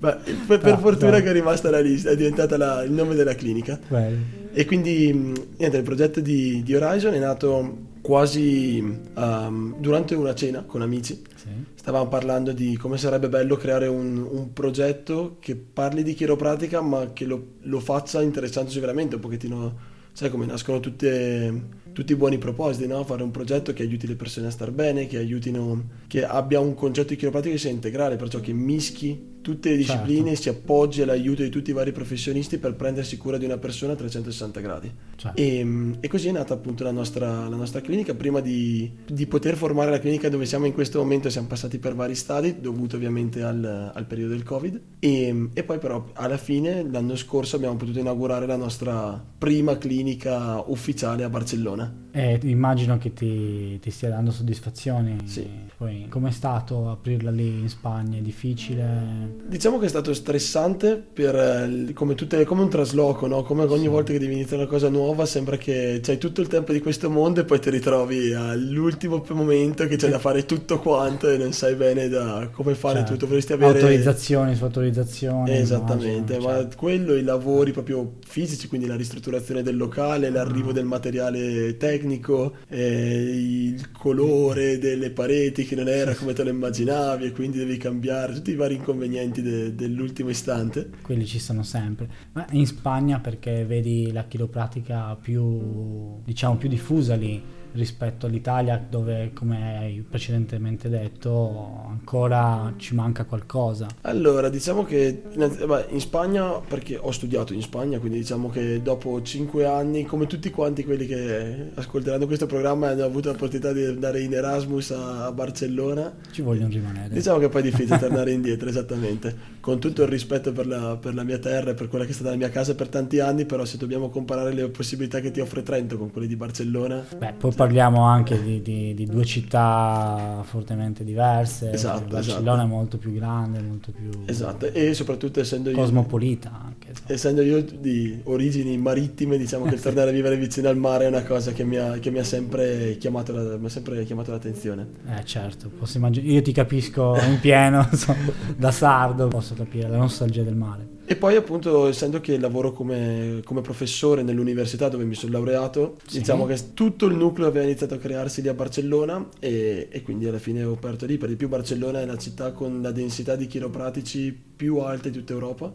Ma 0.00 0.12
per, 0.46 0.58
per 0.60 0.72
Ah, 0.72 0.78
fortuna 0.78 0.94
dai. 0.96 1.22
che 1.22 1.28
è 1.30 1.32
rimasta 1.32 1.70
la 1.70 1.80
lista, 1.80 2.10
è 2.10 2.16
diventata 2.16 2.56
la- 2.56 2.82
il 2.82 2.92
nome 2.92 3.14
della 3.14 3.34
clinica. 3.34 3.78
Bello. 3.88 4.16
E 4.52 4.64
quindi 4.64 5.12
mh, 5.12 5.34
niente, 5.58 5.76
il 5.76 5.82
progetto 5.82 6.20
di, 6.20 6.62
di 6.62 6.74
Horizon 6.74 7.14
è 7.14 7.18
nato 7.18 7.84
quasi 8.00 8.78
um, 9.14 9.74
durante 9.80 10.14
una 10.14 10.34
cena 10.34 10.62
con 10.62 10.80
amici. 10.80 11.20
Sì. 11.34 11.48
Stavamo 11.74 12.08
parlando 12.08 12.52
di 12.52 12.76
come 12.76 12.98
sarebbe 12.98 13.28
bello 13.28 13.56
creare 13.56 13.86
un, 13.86 14.16
un 14.18 14.52
progetto 14.52 15.36
che 15.40 15.56
parli 15.56 16.02
di 16.02 16.14
chiropratica 16.14 16.80
ma 16.80 17.12
che 17.12 17.24
lo, 17.24 17.44
lo 17.62 17.80
faccia 17.80 18.22
interessandosi 18.22 18.78
veramente 18.80 19.16
un 19.16 19.20
pochettino, 19.20 19.76
sai 20.12 20.30
come 20.30 20.46
nascono 20.46 20.80
tutte, 20.80 21.52
tutti 21.96 22.12
i 22.12 22.16
buoni 22.16 22.36
propositi, 22.36 22.86
no? 22.86 23.02
Fare 23.04 23.22
un 23.22 23.30
progetto 23.30 23.72
che 23.72 23.82
aiuti 23.82 24.06
le 24.06 24.16
persone 24.16 24.48
a 24.48 24.50
star 24.50 24.70
bene, 24.70 25.06
che 25.06 25.16
aiutino, 25.16 25.84
che 26.06 26.26
abbia 26.26 26.60
un 26.60 26.74
concetto 26.74 27.08
di 27.08 27.16
chiropratica 27.16 27.54
che 27.54 27.58
sia 27.58 27.70
integrale, 27.70 28.16
perciò 28.16 28.38
che 28.38 28.52
mischi 28.52 29.34
tutte 29.46 29.70
le 29.74 29.82
Certo. 29.82 30.02
discipline, 30.04 30.34
si 30.34 30.48
appoggi 30.48 31.02
all'aiuto 31.02 31.42
di 31.42 31.50
tutti 31.50 31.70
i 31.70 31.72
vari 31.72 31.92
professionisti 31.92 32.58
per 32.58 32.74
prendersi 32.74 33.16
cura 33.16 33.38
di 33.38 33.44
una 33.44 33.58
persona 33.58 33.92
a 33.92 33.96
360 33.96 34.60
gradi. 34.60 34.92
Cioè, 35.14 35.32
E, 35.36 35.96
e 36.00 36.08
così 36.08 36.28
è 36.28 36.32
nata 36.32 36.52
appunto 36.52 36.82
la 36.82 36.90
nostra, 36.90 37.48
la 37.48 37.54
nostra 37.54 37.80
clinica. 37.80 38.12
Prima 38.14 38.40
di, 38.40 38.90
di 39.06 39.26
poter 39.26 39.56
formare 39.56 39.92
la 39.92 40.00
clinica 40.00 40.28
dove 40.28 40.46
siamo 40.46 40.66
in 40.66 40.72
questo 40.74 40.98
momento 40.98 41.30
siamo 41.30 41.46
passati 41.46 41.78
per 41.78 41.94
vari 41.94 42.16
stadi, 42.16 42.56
dovuto 42.60 42.96
ovviamente 42.96 43.40
al, 43.42 43.92
al 43.94 44.04
periodo 44.06 44.32
del 44.32 44.42
Covid. 44.42 44.80
E, 44.98 45.48
e 45.54 45.62
poi 45.62 45.78
però 45.78 46.10
alla 46.14 46.38
fine, 46.38 46.84
l'anno 46.90 47.14
scorso, 47.14 47.54
abbiamo 47.54 47.76
potuto 47.76 48.00
inaugurare 48.00 48.46
la 48.46 48.56
nostra 48.56 49.24
prima 49.38 49.78
clinica 49.78 50.60
ufficiale 50.66 51.22
a 51.22 51.28
Barcellona. 51.28 51.85
E 52.12 52.38
immagino 52.44 52.96
che 52.96 53.12
ti, 53.12 53.78
ti 53.78 53.90
stia 53.90 54.08
dando 54.08 54.30
soddisfazioni. 54.30 55.18
Sì. 55.24 55.46
Poi, 55.76 56.06
com'è 56.08 56.30
stato 56.30 56.88
aprirla 56.88 57.30
lì 57.30 57.60
in 57.60 57.68
Spagna? 57.68 58.16
È 58.16 58.22
difficile? 58.22 59.34
Diciamo 59.46 59.78
che 59.78 59.84
è 59.84 59.88
stato 59.88 60.14
stressante 60.14 60.96
per, 61.12 61.34
eh, 61.36 61.92
come, 61.92 62.14
tutte, 62.14 62.42
come 62.46 62.62
un 62.62 62.70
trasloco, 62.70 63.26
no? 63.26 63.42
Come 63.42 63.64
ogni 63.64 63.82
Sì. 63.82 63.88
volta 63.88 64.12
che 64.12 64.18
devi 64.18 64.32
iniziare 64.32 64.62
una 64.62 64.70
cosa 64.70 64.88
nuova 64.88 65.26
sembra 65.26 65.58
che 65.58 66.00
c'hai 66.02 66.16
tutto 66.16 66.40
il 66.40 66.46
tempo 66.48 66.72
di 66.72 66.80
questo 66.80 67.10
mondo 67.10 67.40
e 67.40 67.44
poi 67.44 67.60
ti 67.60 67.68
ritrovi 67.68 68.32
all'ultimo 68.32 69.22
momento 69.34 69.86
che 69.86 69.96
c'è 69.96 70.08
da 70.08 70.18
fare 70.18 70.46
tutto 70.46 70.78
quanto 70.78 71.28
e 71.28 71.36
non 71.36 71.52
sai 71.52 71.74
bene 71.74 72.08
da 72.08 72.48
come 72.50 72.74
fare 72.74 73.00
Certo. 73.00 73.12
tutto. 73.12 73.26
Vorresti 73.26 73.52
avere... 73.52 73.78
Autorizzazioni 73.78 74.54
su 74.54 74.64
autorizzazioni. 74.64 75.52
Esattamente, 75.54 76.34
immagino, 76.36 76.50
ma 76.52 76.58
certo. 76.60 76.76
quello, 76.78 77.14
i 77.14 77.22
lavori 77.22 77.72
proprio 77.72 78.14
fisici, 78.26 78.68
quindi 78.68 78.86
la 78.86 78.96
ristrutturazione 78.96 79.62
del 79.62 79.76
locale, 79.76 80.30
l'arrivo 80.30 80.70
Ah. 80.70 80.72
del 80.72 80.84
materiale 80.86 81.75
tecnico, 81.76 82.56
eh, 82.68 83.74
il 83.74 83.90
colore 83.92 84.78
delle 84.78 85.10
pareti 85.10 85.64
che 85.64 85.74
non 85.74 85.88
era 85.88 86.14
come 86.14 86.32
te 86.32 86.42
lo 86.42 86.50
immaginavi 86.50 87.26
e 87.26 87.32
quindi 87.32 87.58
devi 87.58 87.76
cambiare, 87.76 88.32
tutti 88.34 88.50
i 88.50 88.56
vari 88.56 88.74
inconvenienti 88.74 89.42
de- 89.42 89.74
dell'ultimo 89.74 90.30
istante. 90.30 90.90
Quelli 91.02 91.26
ci 91.26 91.38
sono 91.38 91.62
sempre. 91.62 92.08
Ma 92.32 92.46
in 92.50 92.66
Spagna 92.66 93.20
perché 93.20 93.64
vedi 93.64 94.12
la 94.12 94.24
chiropratica 94.24 95.16
più, 95.20 96.20
diciamo, 96.24 96.56
più 96.56 96.68
diffusa 96.68 97.14
lì 97.14 97.55
rispetto 97.72 98.26
all'Italia 98.26 98.84
dove, 98.88 99.30
come 99.34 99.78
hai 99.78 100.04
precedentemente 100.08 100.88
detto, 100.88 101.84
ancora 101.88 102.72
ci 102.76 102.94
manca 102.94 103.24
qualcosa. 103.24 103.86
Allora, 104.02 104.48
diciamo 104.48 104.84
che 104.84 105.22
beh, 105.34 105.86
in 105.90 106.00
Spagna, 106.00 106.60
perché 106.60 106.96
ho 106.96 107.10
studiato 107.10 107.52
in 107.52 107.62
Spagna, 107.62 107.98
quindi 107.98 108.18
diciamo 108.18 108.48
che 108.50 108.80
dopo 108.82 109.20
cinque 109.22 109.66
anni, 109.66 110.04
come 110.04 110.26
tutti 110.26 110.50
quanti 110.50 110.84
quelli 110.84 111.06
che 111.06 111.70
ascolteranno 111.74 112.26
questo 112.26 112.46
programma 112.46 112.88
hanno 112.88 113.04
avuto 113.04 113.30
l'opportunità 113.30 113.72
di 113.72 113.84
andare 113.84 114.20
in 114.20 114.32
Erasmus 114.32 114.90
a, 114.92 115.32
Barcellona, 115.32 116.14
Ci 116.30 116.42
vogliono 116.42 116.68
rimanere. 116.68 117.12
Diciamo 117.12 117.38
che 117.38 117.48
poi 117.48 117.60
è 117.60 117.64
difficile 117.64 117.98
tornare 118.00 118.32
indietro, 118.32 118.68
esattamente. 118.68 119.54
Con 119.60 119.80
tutto 119.80 120.02
il 120.02 120.08
rispetto 120.08 120.52
per 120.52 120.66
la, 120.66 120.96
per 120.96 121.14
la 121.14 121.24
mia 121.24 121.38
terra 121.38 121.70
e 121.70 121.74
per 121.74 121.88
quella 121.88 122.04
che 122.04 122.10
è 122.10 122.14
stata 122.14 122.30
la 122.30 122.36
mia 122.36 122.50
casa 122.50 122.74
per 122.74 122.88
tanti 122.88 123.20
anni, 123.20 123.44
però 123.44 123.64
se 123.64 123.76
dobbiamo 123.76 124.08
comparare 124.08 124.52
le 124.52 124.68
possibilità 124.68 125.20
che 125.20 125.30
ti 125.30 125.40
offre 125.40 125.62
Trento 125.62 125.98
con 125.98 126.12
quelle 126.12 126.28
di 126.28 126.36
Barcellona, 126.36 127.04
Beh, 127.18 127.34
poi 127.38 127.52
parliamo 127.66 128.02
anche 128.02 128.42
di, 128.42 128.62
di- 128.62 128.94
di 128.94 129.06
due 129.06 129.24
città 129.24 130.40
fortemente 130.44 131.04
diverse. 131.04 131.72
Esatto, 131.72 132.04
Barcellona 132.08 132.52
esatto. 132.52 132.62
è 132.62 132.66
molto 132.66 132.98
più 132.98 133.12
grande, 133.12 133.60
molto 133.60 133.90
più 133.90 134.08
esatto, 134.24 134.72
e 134.72 134.94
soprattutto 134.94 135.40
essendo 135.40 135.70
io, 135.70 135.76
cosmopolita 135.76 136.50
anche. 136.52 136.88
insomma. 136.90 137.12
essendo 137.12 137.42
io 137.42 137.62
di 137.62 138.20
origini 138.24 138.76
marittime, 138.78 139.36
diciamo 139.36 139.64
che 139.66 139.76
tornare 139.80 140.10
a 140.10 140.12
vivere 140.12 140.36
vicino 140.36 140.68
al 140.68 140.76
mare 140.76 141.04
è 141.04 141.08
una 141.08 141.22
cosa 141.24 141.52
che 141.52 141.64
mi 141.64 141.76
ha, 141.76 141.98
che 141.98 142.10
mi 142.10 142.18
ha 142.18 142.24
sempre, 142.24 142.96
chiamato 142.98 143.32
la- 143.32 143.56
mi 143.56 143.66
ha 143.66 143.70
sempre 143.70 144.04
chiamato 144.04 144.30
l'attenzione. 144.30 144.86
Eh 145.16 145.24
certo, 145.24 145.68
posso 145.76 145.98
immaginare. 145.98 146.32
Io 146.32 146.42
ti 146.42 146.52
capisco 146.52 147.16
in 147.28 147.38
pieno, 147.40 147.86
insomma, 147.90 148.30
da 148.56 148.70
sardo 148.70 149.28
posso 149.28 149.54
capire 149.54 149.88
la 149.88 149.96
nostalgia 149.96 150.42
del 150.42 150.54
mare. 150.56 150.94
E 151.08 151.14
poi 151.14 151.36
appunto 151.36 151.86
essendo 151.86 152.20
che 152.20 152.36
lavoro 152.36 152.72
come, 152.72 153.40
come 153.44 153.60
professore 153.60 154.22
nell'università 154.24 154.88
dove 154.88 155.04
mi 155.04 155.14
sono 155.14 155.32
laureato, 155.32 155.96
Sì. 156.04 156.18
diciamo 156.18 156.46
che 156.46 156.74
tutto 156.74 157.06
il 157.06 157.14
nucleo 157.14 157.46
aveva 157.46 157.64
iniziato 157.64 157.94
a 157.94 157.98
crearsi 157.98 158.42
lì 158.42 158.48
a 158.48 158.54
Barcellona 158.54 159.28
e, 159.38 159.86
e 159.88 160.02
quindi 160.02 160.26
alla 160.26 160.40
fine 160.40 160.64
ho 160.64 160.72
aperto 160.72 161.06
lì. 161.06 161.16
Per 161.16 161.28
di 161.28 161.36
più 161.36 161.48
Barcellona 161.48 162.00
è 162.00 162.06
la 162.06 162.16
città 162.18 162.50
con 162.50 162.82
la 162.82 162.90
densità 162.90 163.36
di 163.36 163.46
chiropratici 163.46 164.36
più 164.56 164.78
alta 164.78 165.08
di 165.08 165.18
tutta 165.18 165.32
Europa. 165.32 165.72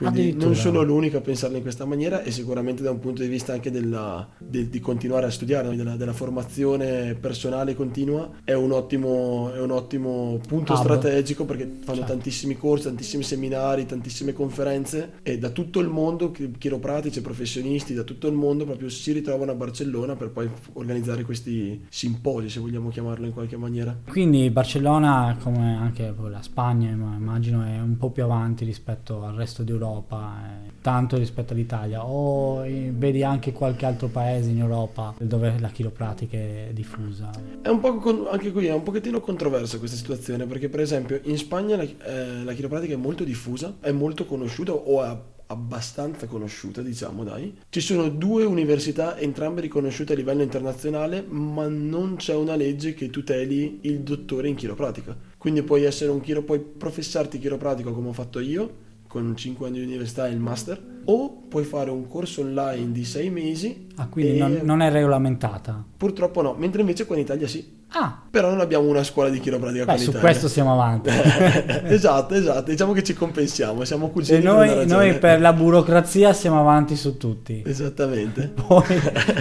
Quindi 0.00 0.34
non 0.34 0.54
sono 0.54 0.82
l'unico 0.82 1.18
a 1.18 1.20
pensarla 1.20 1.56
in 1.56 1.62
questa 1.62 1.84
maniera 1.84 2.22
e 2.22 2.30
sicuramente 2.30 2.82
da 2.82 2.90
un 2.90 2.98
punto 3.00 3.20
di 3.22 3.28
vista 3.28 3.52
anche 3.52 3.70
della, 3.70 4.26
de- 4.38 4.68
di 4.68 4.80
continuare 4.80 5.26
a 5.26 5.30
studiare, 5.30 5.74
della, 5.76 5.96
della 5.96 6.12
formazione 6.14 7.14
personale 7.14 7.74
continua, 7.74 8.30
è 8.44 8.54
un 8.54 8.72
ottimo, 8.72 9.52
è 9.52 9.60
un 9.60 9.70
ottimo 9.70 10.40
punto 10.46 10.72
Hub. 10.72 10.78
strategico 10.80 11.44
perché 11.44 11.64
fanno 11.82 11.98
Certo. 11.98 12.12
tantissimi 12.12 12.56
corsi, 12.56 12.84
tantissimi 12.84 13.22
seminari, 13.22 13.84
tantissime 13.84 14.32
conferenze 14.32 15.12
e 15.22 15.38
da 15.38 15.50
tutto 15.50 15.80
il 15.80 15.88
mondo, 15.88 16.30
chi- 16.30 16.50
chiropratici 16.56 17.18
e 17.18 17.22
professionisti 17.22 17.92
da 17.92 18.02
tutto 18.02 18.26
il 18.26 18.34
mondo 18.34 18.64
proprio 18.64 18.88
si 18.88 19.12
ritrovano 19.12 19.50
a 19.52 19.54
Barcellona 19.54 20.16
per 20.16 20.30
poi 20.30 20.48
organizzare 20.74 21.24
questi 21.24 21.84
simposi, 21.90 22.48
se 22.48 22.60
vogliamo 22.60 22.88
chiamarlo 22.88 23.26
in 23.26 23.32
qualche 23.32 23.56
maniera. 23.58 23.94
Quindi 24.08 24.48
Barcellona, 24.50 25.36
come 25.42 25.76
anche 25.76 26.14
la 26.28 26.42
Spagna, 26.42 26.94
ma 26.94 27.14
immagino, 27.16 27.62
è 27.64 27.78
un 27.80 27.96
po' 27.98 28.10
più 28.10 28.22
avanti 28.24 28.64
rispetto 28.64 29.22
al 29.24 29.34
resto 29.34 29.62
d'Europa, 29.62 29.88
eh, 29.98 30.70
tanto 30.80 31.16
rispetto 31.16 31.52
all'Italia. 31.52 32.04
O 32.04 32.62
vedi 32.62 33.22
anche 33.22 33.52
qualche 33.52 33.86
altro 33.86 34.08
paese 34.08 34.50
in 34.50 34.58
Europa 34.58 35.14
dove 35.18 35.58
la 35.58 35.68
chiropratica 35.68 36.36
è 36.36 36.70
diffusa? 36.72 37.30
È 37.62 37.68
un 37.68 37.80
po' 37.80 37.96
con- 37.96 38.26
anche 38.30 38.52
qui 38.52 38.66
è 38.66 38.72
un 38.72 38.82
pochettino 38.82 39.20
controversa 39.20 39.78
questa 39.78 39.96
situazione 39.96 40.46
perché 40.46 40.68
per 40.68 40.80
esempio 40.80 41.20
in 41.24 41.36
Spagna 41.36 41.76
la, 41.76 41.82
eh, 41.82 42.44
la 42.44 42.52
chiropratica 42.52 42.94
è 42.94 42.96
molto 42.96 43.24
diffusa, 43.24 43.76
è 43.80 43.90
molto 43.90 44.24
conosciuta 44.24 44.72
o 44.72 45.04
è 45.04 45.16
abbastanza 45.50 46.26
conosciuta 46.26 46.80
diciamo 46.80 47.24
dai. 47.24 47.58
Ci 47.68 47.80
sono 47.80 48.08
due 48.08 48.44
università 48.44 49.18
entrambe 49.18 49.60
riconosciute 49.60 50.12
a 50.12 50.16
livello 50.16 50.42
internazionale 50.42 51.24
ma 51.28 51.66
non 51.68 52.16
c'è 52.16 52.34
una 52.34 52.54
legge 52.54 52.94
che 52.94 53.10
tuteli 53.10 53.80
il 53.82 54.00
dottore 54.00 54.48
in 54.48 54.54
chiropratica. 54.54 55.16
Quindi 55.36 55.62
puoi 55.62 55.84
essere 55.84 56.10
un 56.10 56.20
chiro, 56.20 56.42
puoi 56.42 56.60
professarti 56.60 57.38
chiropratico 57.38 57.92
come 57.92 58.08
ho 58.08 58.12
fatto 58.12 58.38
io 58.38 58.88
con 59.10 59.34
5 59.36 59.66
anni 59.66 59.78
di 59.80 59.84
università 59.86 60.28
e 60.28 60.30
il 60.30 60.38
master 60.38 60.80
o 61.06 61.42
puoi 61.48 61.64
fare 61.64 61.90
un 61.90 62.06
corso 62.06 62.42
online 62.42 62.92
di 62.92 63.04
6 63.04 63.28
mesi 63.30 63.88
Ah, 63.96 64.06
quindi 64.06 64.38
non, 64.38 64.60
non 64.62 64.82
è 64.82 64.90
regolamentata. 64.92 65.84
purtroppo 65.96 66.42
no, 66.42 66.54
mentre 66.56 66.80
invece 66.82 67.06
qua 67.06 67.16
in 67.16 67.22
Italia 67.22 67.48
sì. 67.48 67.78
Ah, 67.92 68.22
Però 68.30 68.50
non 68.50 68.60
abbiamo 68.60 68.86
una 68.86 69.02
scuola 69.02 69.28
di 69.30 69.40
chiropratica 69.40 69.84
beh, 69.84 69.98
su 69.98 70.12
questo 70.12 70.46
siamo 70.46 70.72
avanti. 70.74 71.10
esatto, 71.90 72.34
esatto. 72.34 72.70
Diciamo 72.70 72.92
che 72.92 73.02
ci 73.02 73.14
compensiamo, 73.14 73.82
siamo 73.84 74.10
cugini. 74.10 74.44
noi, 74.44 74.86
noi 74.86 75.18
per 75.18 75.40
la 75.40 75.52
burocrazia 75.52 76.32
siamo 76.32 76.60
avanti 76.60 76.94
su 76.94 77.16
tutti. 77.16 77.64
Esattamente. 77.66 78.46
Poi 78.64 78.84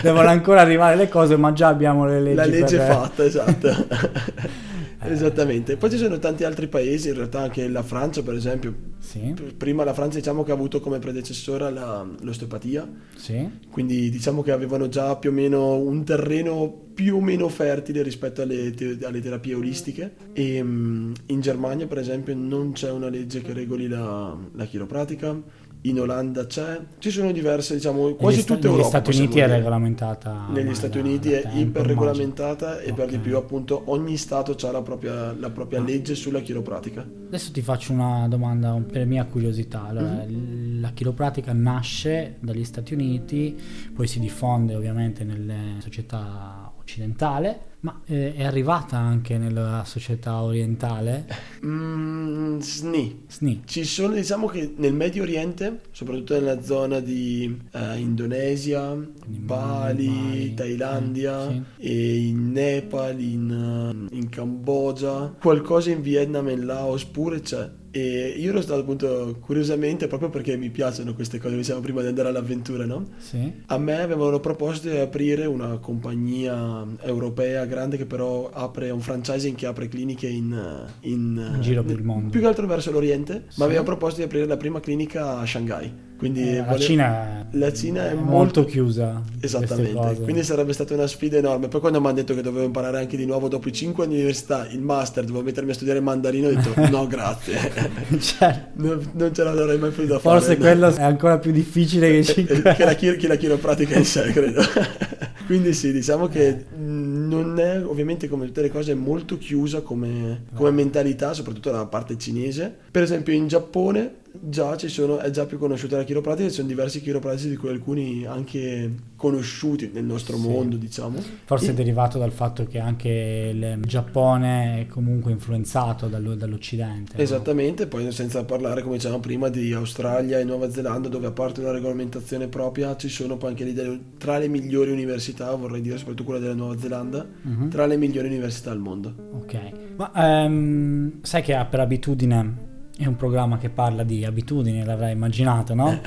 devono 0.01 0.29
ancora 0.29 0.61
arrivare 0.61 0.95
le 0.95 1.07
cose, 1.09 1.37
ma 1.37 1.53
già 1.53 1.67
abbiamo 1.67 2.07
le 2.07 2.19
leggi. 2.21 2.35
La 2.35 2.45
legge 2.45 2.75
è 2.77 2.87
per- 2.87 2.95
fatta, 2.95 3.23
esatto. 3.23 3.69
Esattamente. 5.01 5.77
Poi 5.77 5.89
ci 5.91 5.97
sono 5.97 6.17
tanti 6.17 6.43
altri 6.43 6.67
paesi, 6.67 7.09
in 7.09 7.15
realtà 7.15 7.41
anche 7.41 7.67
la 7.67 7.83
Francia, 7.83 8.23
per 8.23 8.33
esempio. 8.33 8.73
Sì, 8.99 9.33
Prima 9.57 9.83
la 9.83 9.93
Francia 9.93 10.17
diciamo 10.17 10.43
che 10.43 10.51
ha 10.51 10.53
avuto 10.53 10.79
come 10.81 10.99
predecessora 10.99 11.69
la- 11.69 12.05
l'osteopatia, 12.21 12.87
sì. 13.15 13.49
quindi 13.71 14.09
diciamo 14.09 14.41
che 14.43 14.51
avevano 14.51 14.89
già 14.89 15.15
più 15.15 15.29
o 15.29 15.33
meno 15.33 15.75
un 15.77 16.03
terreno 16.03 16.87
più 16.93 17.15
o 17.15 17.21
meno 17.21 17.47
fertile 17.47 18.03
rispetto 18.03 18.41
alle, 18.41 18.71
te- 18.71 18.97
alle 19.03 19.21
terapie 19.21 19.53
olistiche. 19.53 20.15
E 20.33 20.61
mm, 20.61 21.13
in 21.27 21.39
Germania 21.39 21.87
per 21.87 21.97
esempio 21.97 22.35
non 22.35 22.73
c'è 22.73 22.91
una 22.91 23.07
legge 23.07 23.41
che 23.41 23.53
regoli 23.53 23.87
la, 23.87 24.37
la 24.53 24.65
chiropratica, 24.65 25.41
in 25.83 25.97
Olanda 25.99 26.45
c'è, 26.45 26.79
ci 26.97 27.09
sono 27.09 27.31
diverse 27.31 27.73
diciamo 27.75 28.13
quasi 28.15 28.35
negli 28.37 28.43
sta- 28.43 28.53
tutte 28.55 28.67
negli 28.67 28.75
Europa 28.77 28.89
Stati 28.89 29.03
possiamo 29.05 29.25
Uniti 29.27 29.39
è 29.41 29.45
dire. 29.45 29.57
regolamentata. 29.57 30.47
Negli 30.51 30.73
Stati 30.75 31.01
da- 31.01 31.07
Uniti 31.07 31.29
da 31.29 31.37
è 31.37 31.41
tempo, 31.41 31.57
iper 31.57 31.61
immagino. 31.63 31.87
regolamentata 31.87 32.79
e 32.81 32.93
per 32.93 33.07
di 33.09 33.17
più 33.17 33.37
appunto 33.37 33.83
ogni 33.85 34.17
stato 34.17 34.55
ha 34.67 34.71
la 34.71 34.81
propria, 34.81 35.33
la 35.33 35.49
propria 35.49 35.79
Ah. 35.79 35.83
legge 35.83 36.15
sulla 36.15 36.41
chiropratica. 36.41 37.01
Adesso 37.27 37.51
ti 37.53 37.61
faccio 37.61 37.93
una 37.93 38.27
domanda 38.27 38.73
per 38.91 39.05
mia 39.05 39.23
curiosità. 39.25 39.85
Allora, 39.87 40.25
Mhm. 40.27 40.81
La 40.81 40.91
chiropratica 40.91 41.51
nasce 41.53 42.35
dagli 42.39 42.63
Stati 42.63 42.93
Uniti, 42.93 43.57
poi 43.93 44.07
si 44.07 44.19
diffonde 44.19 44.75
ovviamente 44.75 45.23
nelle 45.23 45.75
società 45.79 46.71
occidentale, 46.77 47.59
ma 47.81 48.01
eh, 48.05 48.35
è 48.35 48.43
arrivata 48.43 48.97
anche 48.97 49.37
nella 49.37 49.83
società 49.85 50.41
orientale? 50.41 51.25
Mm, 51.65 52.59
sni. 52.59 53.23
SNI. 53.27 53.61
Ci 53.65 53.85
sono, 53.85 54.13
diciamo 54.13 54.47
che 54.47 54.73
nel 54.75 54.93
Medio 54.93 55.23
Oriente, 55.23 55.81
soprattutto 55.91 56.33
nella 56.33 56.61
zona 56.61 56.99
di 56.99 57.57
eh, 57.71 57.97
Indonesia, 57.97 58.89
Quindi 58.91 59.39
Bali, 59.39 60.07
Bali, 60.07 60.53
Thailandia, 60.55 61.49
eh, 61.49 61.63
e 61.77 62.17
in 62.27 62.51
Nepal, 62.51 63.19
in, 63.19 64.07
in 64.11 64.29
Cambogia, 64.29 65.33
qualcosa 65.39 65.91
in 65.91 66.01
Vietnam 66.01 66.49
e 66.49 66.53
in 66.53 66.65
Laos 66.65 67.05
pure 67.05 67.39
c'è. 67.39 67.78
E 67.99 68.35
io 68.37 68.49
ero 68.51 68.61
stato 68.61 68.79
appunto 68.81 69.37
curiosamente 69.41 70.07
proprio 70.07 70.29
perché 70.29 70.55
mi 70.55 70.69
piacciono 70.69 71.13
queste 71.13 71.37
cose, 71.37 71.55
diciamo 71.55 71.81
prima 71.81 72.01
di 72.01 72.07
andare 72.07 72.29
all'avventura, 72.29 72.85
no? 72.85 73.07
Sì. 73.17 73.51
A 73.65 73.77
me 73.77 73.99
avevano 73.99 74.39
proposto 74.39 74.89
di 74.89 74.97
aprire 74.97 75.45
una 75.45 75.77
compagnia 75.79 76.85
europea 77.01 77.65
grande 77.65 77.97
che 77.97 78.05
però 78.05 78.49
apre 78.51 78.89
un 78.89 79.01
franchising 79.01 79.55
che 79.55 79.65
apre 79.65 79.87
cliniche 79.89 80.27
in, 80.27 80.87
in, 81.01 81.51
In 81.55 81.61
giro 81.61 81.83
per 81.83 81.97
il 81.97 82.03
mondo. 82.05 82.29
Più 82.29 82.39
che 82.39 82.47
altro 82.47 82.65
verso 82.67 82.91
l'Oriente, 82.91 83.45
Sì. 83.49 83.59
ma 83.59 83.65
aveva 83.65 83.83
proposto 83.83 84.17
di 84.19 84.23
aprire 84.25 84.45
la 84.45 84.57
prima 84.57 84.79
clinica 84.79 85.39
a 85.39 85.45
Shanghai. 85.45 86.07
Quindi 86.19 86.41
Eh, 86.49 86.57
la, 86.57 86.63
vole- 86.63 86.79
Cina 86.79 87.27
è, 87.49 87.57
la 87.57 87.71
Cina 87.73 88.09
è 88.09 88.13
molto, 88.13 88.29
molto- 88.29 88.65
chiusa. 88.65 89.21
Esattamente, 89.39 90.19
quindi 90.21 90.43
sarebbe 90.43 90.73
stata 90.73 90.93
una 90.93 91.07
sfida 91.07 91.37
enorme. 91.37 91.69
Poi 91.69 91.79
quando 91.79 92.01
mi 92.01 92.07
hanno 92.07 92.15
detto 92.17 92.35
che 92.35 92.41
dovevo 92.41 92.65
imparare 92.65 92.99
anche 92.99 93.15
di 93.15 93.25
nuovo 93.25 93.47
dopo 93.47 93.69
i 93.69 93.71
5 93.71 94.03
anni 94.03 94.15
di 94.15 94.19
università, 94.19 94.67
il 94.69 94.81
master, 94.81 95.23
dovevo 95.23 95.45
mettermi 95.45 95.71
a 95.71 95.73
studiare 95.73 96.01
mandarino, 96.01 96.49
ho 96.49 96.51
detto 96.53 96.73
no 96.89 97.07
grazie, 97.07 97.57
Cioè, 98.19 98.65
non, 98.73 99.09
non 99.13 99.33
ce 99.33 99.43
l'avrei 99.43 99.77
mai 99.77 99.91
potuta 99.91 100.19
fare. 100.19 100.39
forse 100.39 100.57
quello 100.57 100.93
è 100.93 101.01
ancora 101.01 101.37
più 101.39 101.51
difficile 101.53 102.09
che 102.09 102.17
Eh, 102.17 102.23
5 102.25 102.61
che 102.75 102.83
la, 102.85 102.93
chir- 102.95 103.17
che 103.17 103.27
la 103.29 103.35
chiropratica 103.35 103.97
in 103.97 104.03
sé, 104.05 104.23
credo. 104.33 104.61
Quindi 105.47 105.73
sì, 105.73 105.91
diciamo 105.91 106.27
che 106.27 106.65
mh, 106.77 107.27
non 107.27 107.57
è 107.59 107.81
ovviamente 107.83 108.27
come 108.27 108.45
tutte 108.45 108.61
le 108.61 108.69
cose 108.69 108.91
è 108.91 108.95
molto 108.95 109.37
chiusa 109.37 109.81
come, 109.81 110.43
come 110.53 110.69
mentalità, 110.71 111.33
soprattutto 111.33 111.71
da 111.71 111.85
parte 111.85 112.17
cinese. 112.17 112.71
Per 112.91 113.01
esempio 113.01 113.33
in 113.33 113.47
Giappone 113.47 114.15
già 114.41 114.77
ci 114.77 114.87
sono, 114.87 115.17
è 115.19 115.29
già 115.31 115.45
più 115.45 115.57
conosciuta 115.57 115.97
la 115.97 116.03
chiropratica, 116.03 116.47
ci 116.49 116.55
sono 116.55 116.67
diversi 116.67 117.01
chiropratici 117.01 117.49
di 117.49 117.55
cui 117.55 117.69
alcuni 117.69 118.25
anche 118.25 118.91
conosciuti 119.15 119.89
nel 119.93 120.03
nostro 120.05 120.37
Sì. 120.37 120.47
mondo, 120.47 120.75
diciamo. 120.77 121.19
Forse 121.45 121.67
è 121.67 121.69
E- 121.71 121.73
derivato 121.73 122.17
dal 122.17 122.31
fatto 122.31 122.65
che 122.65 122.79
anche 122.79 123.51
il 123.53 123.79
Giappone 123.85 124.81
è 124.81 124.87
comunque 124.87 125.31
influenzato 125.31 126.07
dallo- 126.07 126.35
dall'Occidente. 126.35 127.13
no? 127.17 127.21
Esattamente, 127.23 127.87
poi 127.87 128.11
senza 128.11 128.43
parlare, 128.45 128.81
come 128.81 128.95
dicevamo 128.95 129.19
prima, 129.19 129.49
di 129.49 129.73
Australia 129.73 130.39
e 130.39 130.43
Nuova 130.43 130.69
Zelanda, 130.71 131.09
dove 131.09 131.27
a 131.27 131.31
parte 131.31 131.59
una 131.61 131.71
regolamentazione 131.71 132.47
propria, 132.47 132.95
ci 132.95 133.09
sono 133.09 133.37
poi 133.37 133.49
anche 133.49 133.63
lì 133.63 133.73
delle- 133.73 133.99
tra 134.17 134.37
le 134.37 134.47
migliori 134.47 134.91
università, 134.91 135.53
vorrei 135.55 135.81
dire 135.81 135.97
soprattutto 135.97 136.23
quella 136.23 136.39
della 136.39 136.53
Nuova 136.53 136.77
Zelanda, 136.77 137.25
Mhm. 137.41 137.69
tra 137.69 137.85
le 137.85 137.97
migliori 137.97 138.27
università 138.27 138.71
al 138.71 138.79
mondo. 138.79 139.13
Ok, 139.33 139.71
ma 139.97 140.11
ehm, 140.13 141.19
sai 141.21 141.41
che 141.41 141.65
per 141.69 141.79
abitudine 141.81 142.67
è 142.99 143.05
un 143.05 143.15
programma 143.15 143.57
che 143.57 143.69
parla 143.69 144.03
di 144.03 144.25
abitudini, 144.25 144.83
l'avrai 144.83 145.13
immaginato, 145.13 145.73
no? 145.73 145.97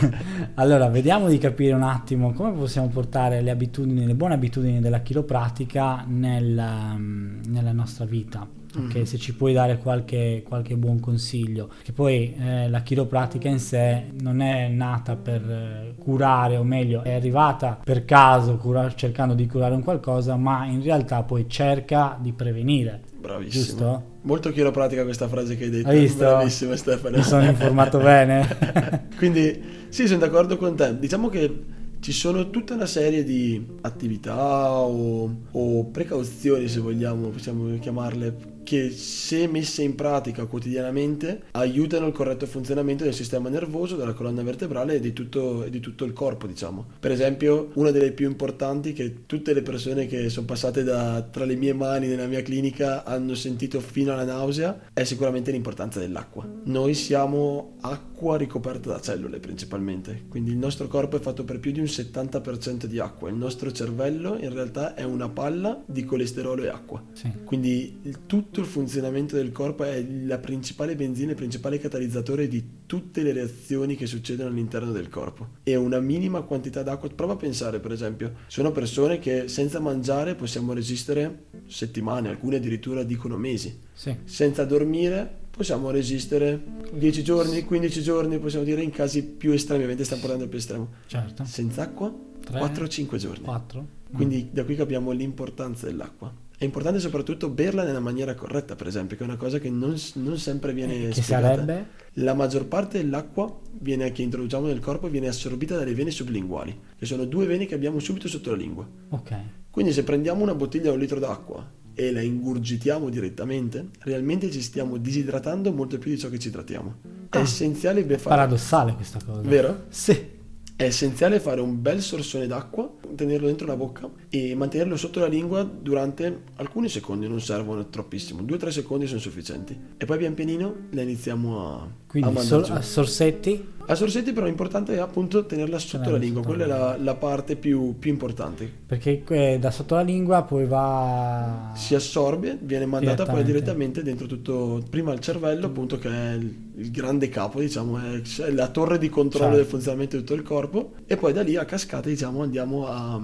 allora, 0.54 0.88
vediamo 0.88 1.28
di 1.28 1.36
capire 1.36 1.74
un 1.74 1.82
attimo 1.82 2.32
come 2.32 2.52
possiamo 2.52 2.88
portare 2.88 3.42
le 3.42 3.50
abitudini, 3.50 4.06
le 4.06 4.14
buone 4.14 4.32
abitudini 4.32 4.80
della 4.80 5.00
chiropratica 5.00 6.04
nel, 6.08 6.56
ehm, 6.58 7.40
nella 7.48 7.72
nostra 7.72 8.06
vita. 8.06 8.46
Ok, 8.76 8.94
Mhm. 8.96 9.04
se 9.04 9.16
ci 9.16 9.34
puoi 9.34 9.54
dare 9.54 9.78
qualche, 9.78 10.42
qualche 10.46 10.76
buon 10.76 11.00
consiglio, 11.00 11.70
che 11.82 11.92
poi 11.92 12.34
eh, 12.38 12.68
la 12.68 12.82
chiropratica 12.82 13.48
in 13.48 13.58
sé 13.58 14.04
non 14.20 14.40
è 14.40 14.68
nata 14.68 15.16
per 15.16 15.42
eh, 15.50 15.94
curare, 15.98 16.56
o 16.58 16.64
meglio, 16.64 17.02
è 17.02 17.14
arrivata 17.14 17.78
per 17.82 18.04
caso 18.04 18.56
cura- 18.56 18.94
cercando 18.94 19.32
di 19.34 19.46
curare 19.46 19.74
un 19.74 19.82
qualcosa, 19.82 20.36
ma 20.36 20.66
in 20.66 20.82
realtà 20.82 21.22
poi 21.22 21.46
cerca 21.48 22.16
di 22.20 22.32
prevenire. 22.32 23.02
Bravissimo. 23.18 23.64
Giusto? 23.64 24.04
Molto 24.22 24.50
chiropratica 24.50 25.02
questa 25.04 25.28
frase 25.28 25.56
che 25.56 25.64
hai 25.64 25.70
detto. 25.70 25.88
Hai 25.88 26.00
visto? 26.00 26.18
Bravissimo 26.18 26.76
Stefano. 26.76 27.16
Mi 27.16 27.22
sono 27.22 27.44
informato 27.44 27.98
bene. 28.00 29.06
Quindi 29.16 29.62
sì, 29.88 30.06
sono 30.06 30.20
d'accordo 30.20 30.56
con 30.56 30.76
te. 30.76 30.98
Diciamo 30.98 31.28
che 31.28 31.64
ci 32.00 32.12
sono 32.12 32.50
tutta 32.50 32.74
una 32.74 32.86
serie 32.86 33.24
di 33.24 33.64
attività 33.80 34.70
o, 34.70 35.34
o 35.50 35.84
precauzioni, 35.86 36.68
se 36.68 36.78
vogliamo, 36.78 37.28
possiamo 37.28 37.76
chiamarle, 37.78 38.36
che 38.68 38.90
se 38.90 39.46
messe 39.46 39.80
in 39.80 39.94
pratica 39.94 40.44
quotidianamente 40.44 41.44
aiutano 41.52 42.06
il 42.06 42.12
corretto 42.12 42.44
funzionamento 42.44 43.02
del 43.02 43.14
sistema 43.14 43.48
nervoso, 43.48 43.96
della 43.96 44.12
colonna 44.12 44.42
vertebrale 44.42 44.96
e 44.96 45.00
di 45.00 45.14
tutto, 45.14 45.64
di 45.70 45.80
tutto 45.80 46.04
il 46.04 46.12
corpo, 46.12 46.46
diciamo. 46.46 46.84
Per 47.00 47.10
esempio, 47.10 47.70
una 47.76 47.92
delle 47.92 48.12
più 48.12 48.28
importanti 48.28 48.92
che 48.92 49.24
tutte 49.24 49.54
le 49.54 49.62
persone 49.62 50.06
che 50.06 50.28
sono 50.28 50.44
passate 50.44 50.82
da, 50.84 51.22
tra 51.22 51.46
le 51.46 51.56
mie 51.56 51.72
mani 51.72 52.08
nella 52.08 52.26
mia 52.26 52.42
clinica 52.42 53.04
hanno 53.04 53.34
sentito 53.34 53.80
fino 53.80 54.12
alla 54.12 54.24
nausea 54.24 54.78
è 54.92 55.02
sicuramente 55.04 55.50
l'importanza 55.50 55.98
dell'acqua. 55.98 56.46
Noi 56.64 56.92
siamo 56.92 57.76
acqua 57.80 58.07
ricoperta 58.36 58.90
da 58.90 59.00
cellule 59.00 59.38
principalmente, 59.38 60.24
quindi 60.28 60.50
il 60.50 60.56
nostro 60.56 60.88
corpo 60.88 61.16
è 61.16 61.20
fatto 61.20 61.44
per 61.44 61.60
più 61.60 61.72
di 61.72 61.80
un 61.80 61.86
70% 61.86 62.84
di 62.86 62.98
acqua, 62.98 63.28
il 63.28 63.36
nostro 63.36 63.70
cervello 63.72 64.36
in 64.38 64.52
realtà 64.52 64.94
è 64.94 65.04
una 65.04 65.28
palla 65.28 65.82
di 65.86 66.04
colesterolo 66.04 66.64
e 66.64 66.68
acqua. 66.68 67.02
Sì. 67.12 67.30
Quindi 67.44 67.98
il- 68.02 68.26
tutto 68.26 68.60
il 68.60 68.66
funzionamento 68.66 69.36
del 69.36 69.52
corpo 69.52 69.84
è 69.84 70.04
la 70.24 70.38
principale 70.38 70.96
benzina, 70.96 71.30
il 71.30 71.36
principale 71.36 71.78
catalizzatore 71.78 72.48
di 72.48 72.62
tutte 72.86 73.22
le 73.22 73.32
reazioni 73.32 73.96
che 73.96 74.06
succedono 74.06 74.48
all'interno 74.48 74.92
del 74.92 75.08
corpo. 75.08 75.48
E 75.62 75.76
una 75.76 76.00
minima 76.00 76.42
quantità 76.42 76.82
d'acqua, 76.82 77.08
prova 77.08 77.34
a 77.34 77.36
pensare 77.36 77.80
per 77.80 77.92
esempio, 77.92 78.34
sono 78.46 78.72
persone 78.72 79.18
che 79.18 79.48
senza 79.48 79.80
mangiare 79.80 80.34
possiamo 80.34 80.72
resistere 80.72 81.44
settimane, 81.66 82.28
alcune 82.28 82.56
addirittura 82.56 83.02
dicono 83.02 83.36
mesi. 83.36 83.78
Sì. 83.92 84.14
Senza 84.24 84.64
dormire 84.64 85.37
possiamo 85.50 85.90
resistere 85.90 86.62
10 86.92 87.22
giorni, 87.22 87.64
15 87.64 88.02
giorni, 88.02 88.38
possiamo 88.38 88.64
dire 88.64 88.82
in 88.82 88.90
casi 88.90 89.22
più 89.22 89.52
estremi, 89.52 89.80
ovviamente 89.80 90.04
stiamo 90.04 90.22
parlando 90.22 90.46
del 90.46 90.54
più 90.54 90.62
estremo. 90.62 90.88
Certo. 91.06 91.44
Senza 91.44 91.82
acqua 91.82 92.26
Tre, 92.44 92.60
4-5 92.60 93.16
giorni. 93.16 93.44
4. 93.44 93.86
Quindi 94.14 94.48
da 94.50 94.64
qui 94.64 94.74
capiamo 94.74 95.10
l'importanza 95.10 95.86
dell'acqua. 95.86 96.32
È 96.56 96.64
importante 96.64 96.98
soprattutto 96.98 97.50
berla 97.50 97.84
nella 97.84 98.00
maniera 98.00 98.34
corretta, 98.34 98.74
per 98.74 98.88
esempio, 98.88 99.16
che 99.16 99.22
è 99.22 99.26
una 99.26 99.36
cosa 99.36 99.58
che 99.58 99.70
non, 99.70 99.94
non 100.14 100.38
sempre 100.38 100.72
viene 100.72 101.08
che 101.10 101.22
spiegata. 101.22 101.54
sarebbe? 101.54 101.86
La 102.14 102.34
maggior 102.34 102.66
parte 102.66 102.98
dell'acqua 102.98 103.60
viene, 103.78 104.10
che 104.10 104.22
introduciamo 104.22 104.66
nel 104.66 104.80
corpo 104.80 105.08
viene 105.08 105.28
assorbita 105.28 105.76
dalle 105.76 105.94
vene 105.94 106.10
sublinguali, 106.10 106.76
che 106.98 107.06
sono 107.06 107.26
due 107.26 107.46
vene 107.46 107.66
che 107.66 107.74
abbiamo 107.74 108.00
subito 108.00 108.26
sotto 108.26 108.50
la 108.50 108.56
lingua. 108.56 108.88
Ok. 109.10 109.36
Quindi 109.70 109.92
se 109.92 110.02
prendiamo 110.02 110.42
una 110.42 110.54
bottiglia 110.54 110.86
da 110.86 110.92
un 110.92 110.98
litro 110.98 111.20
d'acqua 111.20 111.64
e 111.98 112.12
la 112.12 112.20
ingurgitiamo 112.20 113.08
direttamente, 113.08 113.88
realmente 114.02 114.52
ci 114.52 114.62
stiamo 114.62 114.98
disidratando 114.98 115.72
molto 115.72 115.98
più 115.98 116.12
di 116.12 116.18
ciò 116.18 116.28
che 116.28 116.38
ci 116.38 116.48
trattiamo. 116.48 116.94
È 117.28 117.38
Ah. 117.38 117.40
essenziale 117.40 118.04
beh, 118.04 118.18
fare... 118.18 118.36
Paradossale 118.36 118.94
questa 118.94 119.18
cosa. 119.24 119.40
Vero? 119.40 119.86
Sì. 119.88 120.36
È 120.76 120.84
essenziale 120.84 121.40
fare 121.40 121.60
un 121.60 121.82
bel 121.82 122.00
sorsone 122.00 122.46
d'acqua, 122.46 122.88
tenerlo 123.16 123.48
dentro 123.48 123.66
la 123.66 123.74
bocca 123.74 124.08
e 124.28 124.54
mantenerlo 124.54 124.96
sotto 124.96 125.18
la 125.18 125.26
lingua 125.26 125.64
durante 125.64 126.42
alcuni 126.54 126.88
secondi, 126.88 127.26
non 127.26 127.40
servono 127.40 127.88
troppissimo, 127.88 128.42
2-3 128.42 128.68
secondi 128.68 129.08
sono 129.08 129.18
sufficienti. 129.18 129.76
E 129.96 130.04
poi 130.04 130.18
pian 130.18 130.34
pianino 130.34 130.72
la 130.90 131.02
iniziamo 131.02 131.66
a 131.66 131.88
Quindi 132.08 132.30
giù. 132.40 132.72
a 132.72 132.80
sorsetti. 132.82 133.76
A 133.90 133.94
sorsetti 133.94 134.32
però 134.32 134.44
l'importante 134.44 134.94
è 134.94 134.98
appunto 134.98 135.46
tenerla 135.46 135.78
sotto 135.78 135.96
Tenerla 136.04 136.18
la 136.18 136.18
lingua, 136.22 136.42
sotto 136.42 136.54
quella 136.54 136.64
è 136.64 136.68
la 136.68 136.78
la, 136.78 136.96
la 137.02 137.14
parte 137.14 137.56
più, 137.56 137.98
più 137.98 138.10
importante. 138.10 138.70
Perché 138.86 139.22
que- 139.22 139.58
da 139.58 139.70
sotto 139.70 139.94
la 139.94 140.02
lingua 140.02 140.42
poi 140.42 140.66
va... 140.66 141.72
Si 141.74 141.94
assorbe, 141.94 142.58
viene 142.60 142.84
mandata 142.84 143.24
poi 143.24 143.42
Direttamente. 143.44 144.02
direttamente 144.02 144.02
dentro 144.02 144.26
tutto, 144.26 144.82
prima 144.90 145.12
il 145.14 145.20
cervello 145.20 145.66
appunto 145.66 145.98
che 145.98 146.08
è 146.10 146.32
il, 146.34 146.54
il 146.76 146.90
grande 146.90 147.28
capo 147.30 147.60
diciamo, 147.60 147.98
è, 147.98 148.20
è 148.42 148.50
la 148.50 148.68
torre 148.68 148.98
di 148.98 149.08
controllo 149.08 149.44
Certo. 149.46 149.56
del 149.62 149.66
funzionamento 149.70 150.16
di 150.16 150.22
tutto 150.22 150.34
il 150.34 150.42
corpo 150.42 150.92
e 151.06 151.16
poi 151.16 151.32
da 151.32 151.42
lì 151.42 151.56
a 151.56 151.64
cascata 151.64 152.08
diciamo 152.10 152.42
andiamo 152.42 152.86
a, 152.88 153.18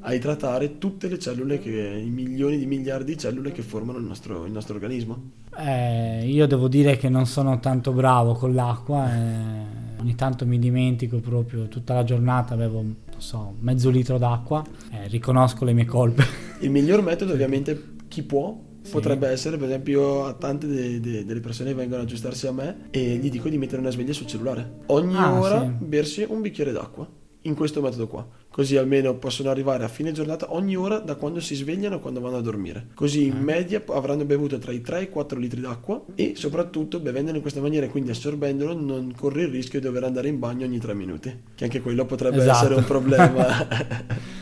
a 0.00 0.12
idratare 0.14 0.76
tutte 0.76 1.08
le 1.08 1.18
cellule, 1.18 1.58
che, 1.58 1.70
i 1.70 2.10
milioni 2.10 2.58
di 2.58 2.66
miliardi 2.66 3.12
di 3.12 3.18
cellule 3.18 3.52
che 3.52 3.62
formano 3.62 3.96
il 3.98 4.04
nostro, 4.04 4.44
il 4.44 4.52
nostro 4.52 4.74
organismo. 4.74 5.30
Eh, 5.58 6.26
io 6.26 6.46
devo 6.46 6.68
dire 6.68 6.96
che 6.96 7.08
non 7.08 7.26
sono 7.26 7.58
tanto 7.58 7.92
bravo 7.92 8.34
con 8.34 8.54
l'acqua, 8.54 9.12
eh, 9.12 9.98
ogni 10.00 10.14
tanto 10.14 10.46
mi 10.46 10.58
dimentico 10.58 11.18
proprio, 11.18 11.66
tutta 11.68 11.92
la 11.94 12.04
giornata 12.04 12.54
avevo, 12.54 12.80
non 12.82 12.96
so, 13.18 13.54
mezzo 13.60 13.90
litro 13.90 14.16
d'acqua, 14.16 14.64
eh, 14.92 15.08
riconosco 15.08 15.64
le 15.64 15.72
mie 15.72 15.84
colpe. 15.86 16.24
Il 16.60 16.70
miglior 16.70 17.02
metodo 17.02 17.32
ovviamente 17.32 17.94
chi 18.08 18.22
può 18.22 18.58
Sì. 18.82 18.92
potrebbe 18.92 19.28
essere 19.28 19.56
per 19.58 19.66
esempio 19.68 20.24
a 20.24 20.32
tante 20.34 20.66
de- 20.66 21.00
de- 21.00 21.24
delle 21.26 21.40
persone 21.40 21.70
che 21.70 21.74
vengono 21.76 22.00
ad 22.00 22.06
aggiustarsi 22.06 22.46
a 22.46 22.52
me 22.52 22.76
e 22.90 23.16
gli 23.16 23.28
dico 23.28 23.48
di 23.50 23.58
mettere 23.58 23.80
una 23.82 23.90
sveglia 23.90 24.12
sul 24.14 24.26
cellulare. 24.26 24.78
Ogni 24.86 25.16
Ah, 25.16 25.38
ora 25.38 25.60
sì. 25.60 25.84
bersi 25.84 26.24
un 26.26 26.40
bicchiere 26.40 26.72
d'acqua 26.72 27.06
in 27.42 27.54
questo 27.54 27.82
metodo 27.82 28.06
qua. 28.06 28.26
Così 28.60 28.76
almeno 28.76 29.14
possono 29.14 29.48
arrivare 29.48 29.84
a 29.84 29.88
fine 29.88 30.12
giornata 30.12 30.52
ogni 30.52 30.76
ora 30.76 30.98
da 30.98 31.14
quando 31.14 31.40
si 31.40 31.54
svegliano 31.54 31.94
a 31.94 31.98
quando 31.98 32.20
vanno 32.20 32.36
a 32.36 32.40
dormire. 32.42 32.88
Così 32.92 33.24
in 33.24 33.38
media 33.38 33.80
p- 33.80 33.88
avranno 33.88 34.26
bevuto 34.26 34.58
tra 34.58 34.70
i 34.70 34.82
3 34.82 34.98
e 34.98 35.02
i 35.04 35.08
4 35.08 35.38
litri 35.38 35.62
d'acqua 35.62 36.02
e 36.14 36.34
soprattutto 36.36 37.00
bevendolo 37.00 37.36
in 37.36 37.40
questa 37.40 37.62
maniera 37.62 37.86
e 37.86 37.88
quindi 37.88 38.10
assorbendolo 38.10 38.78
non 38.78 39.14
corri 39.16 39.44
il 39.44 39.48
rischio 39.48 39.80
di 39.80 39.86
dover 39.86 40.04
andare 40.04 40.28
in 40.28 40.38
bagno 40.38 40.66
ogni 40.66 40.78
3 40.78 40.92
minuti. 40.92 41.34
Che 41.54 41.64
anche 41.64 41.80
quello 41.80 42.04
potrebbe 42.04 42.36
Esatto. 42.36 42.56
essere 42.58 42.74
un 42.74 42.84
problema. 42.84 43.66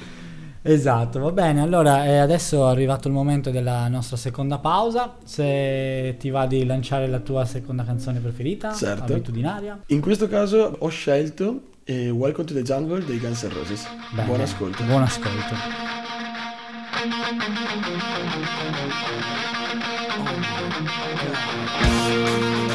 Esatto, 0.61 1.20
va 1.20 1.31
bene. 1.31 1.62
Allora, 1.62 2.04
eh, 2.04 2.16
adesso 2.18 2.66
è 2.66 2.70
arrivato 2.72 3.07
il 3.07 3.14
momento 3.14 3.50
della 3.50 3.87
nostra 3.87 4.16
seconda 4.16 4.59
pausa. 4.59 5.14
Se 5.24 6.16
ti 6.18 6.28
va 6.31 6.46
di 6.46 6.66
lanciare 6.66 7.07
la 7.07 7.20
tua 7.20 7.44
seconda 7.44 7.85
canzone 7.85 8.18
preferita, 8.18 8.72
Certo. 8.74 9.12
abitudinaria. 9.12 9.78
In 9.87 10.00
questo 10.00 10.26
caso 10.26 10.74
ho 10.81 10.88
scelto 10.88 11.61
eh, 11.88 12.11
Welcome 12.11 12.46
to 12.46 12.55
the 12.55 12.62
Jungle 12.62 13.01
dei 13.01 13.18
Guns 13.18 13.42
N' 13.42 13.51
Roses. 13.55 13.87
Bene. 14.11 14.27
Buon 14.27 14.40
ascolto. 14.40 14.85
Buon 14.85 15.03
ascolto. 15.03 15.55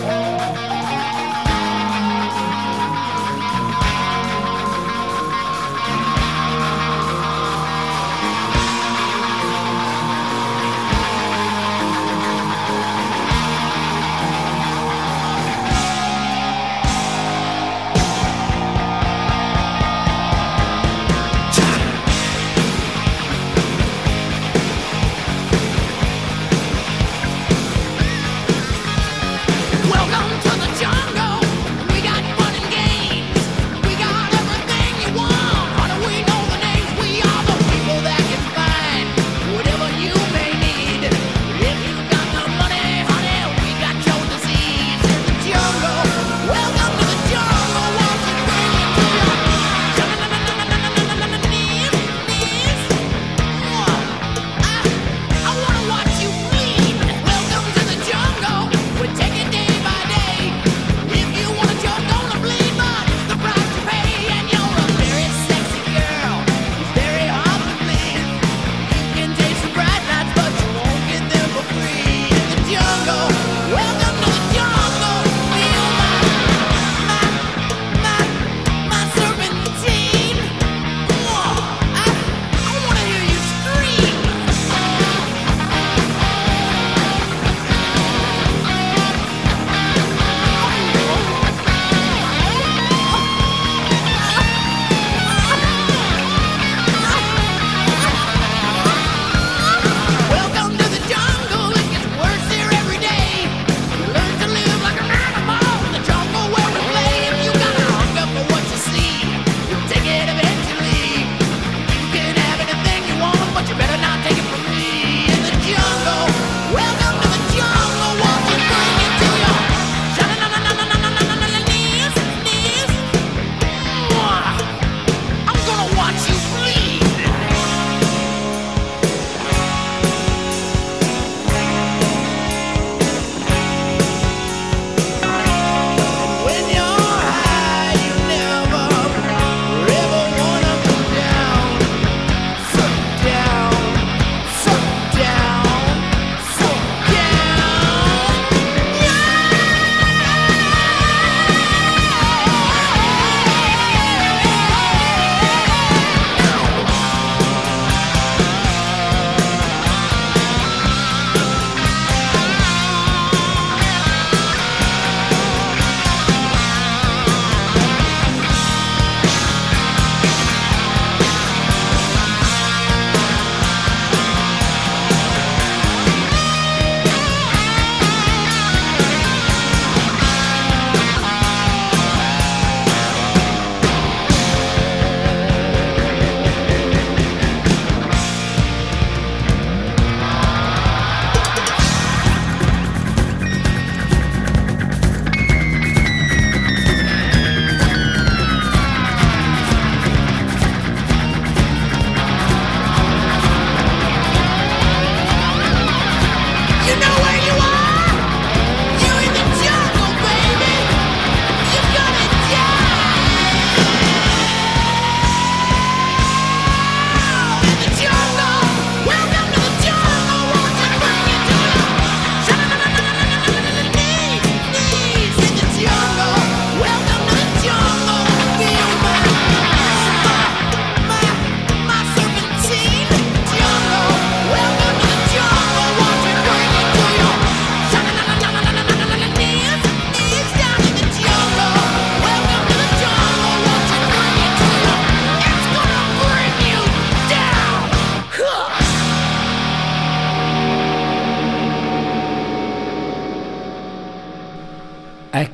Welcome 0.05 0.82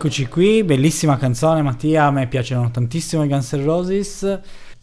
Eccoci 0.09 0.27
qui, 0.27 0.63
bellissima 0.63 1.17
canzone 1.17 1.61
Mattia, 1.61 2.05
a 2.05 2.11
me 2.11 2.27
piacciono 2.27 2.71
tantissimo 2.71 3.23
i 3.23 3.27
Guns 3.27 3.53
N' 3.53 3.63
Roses. 3.63 4.41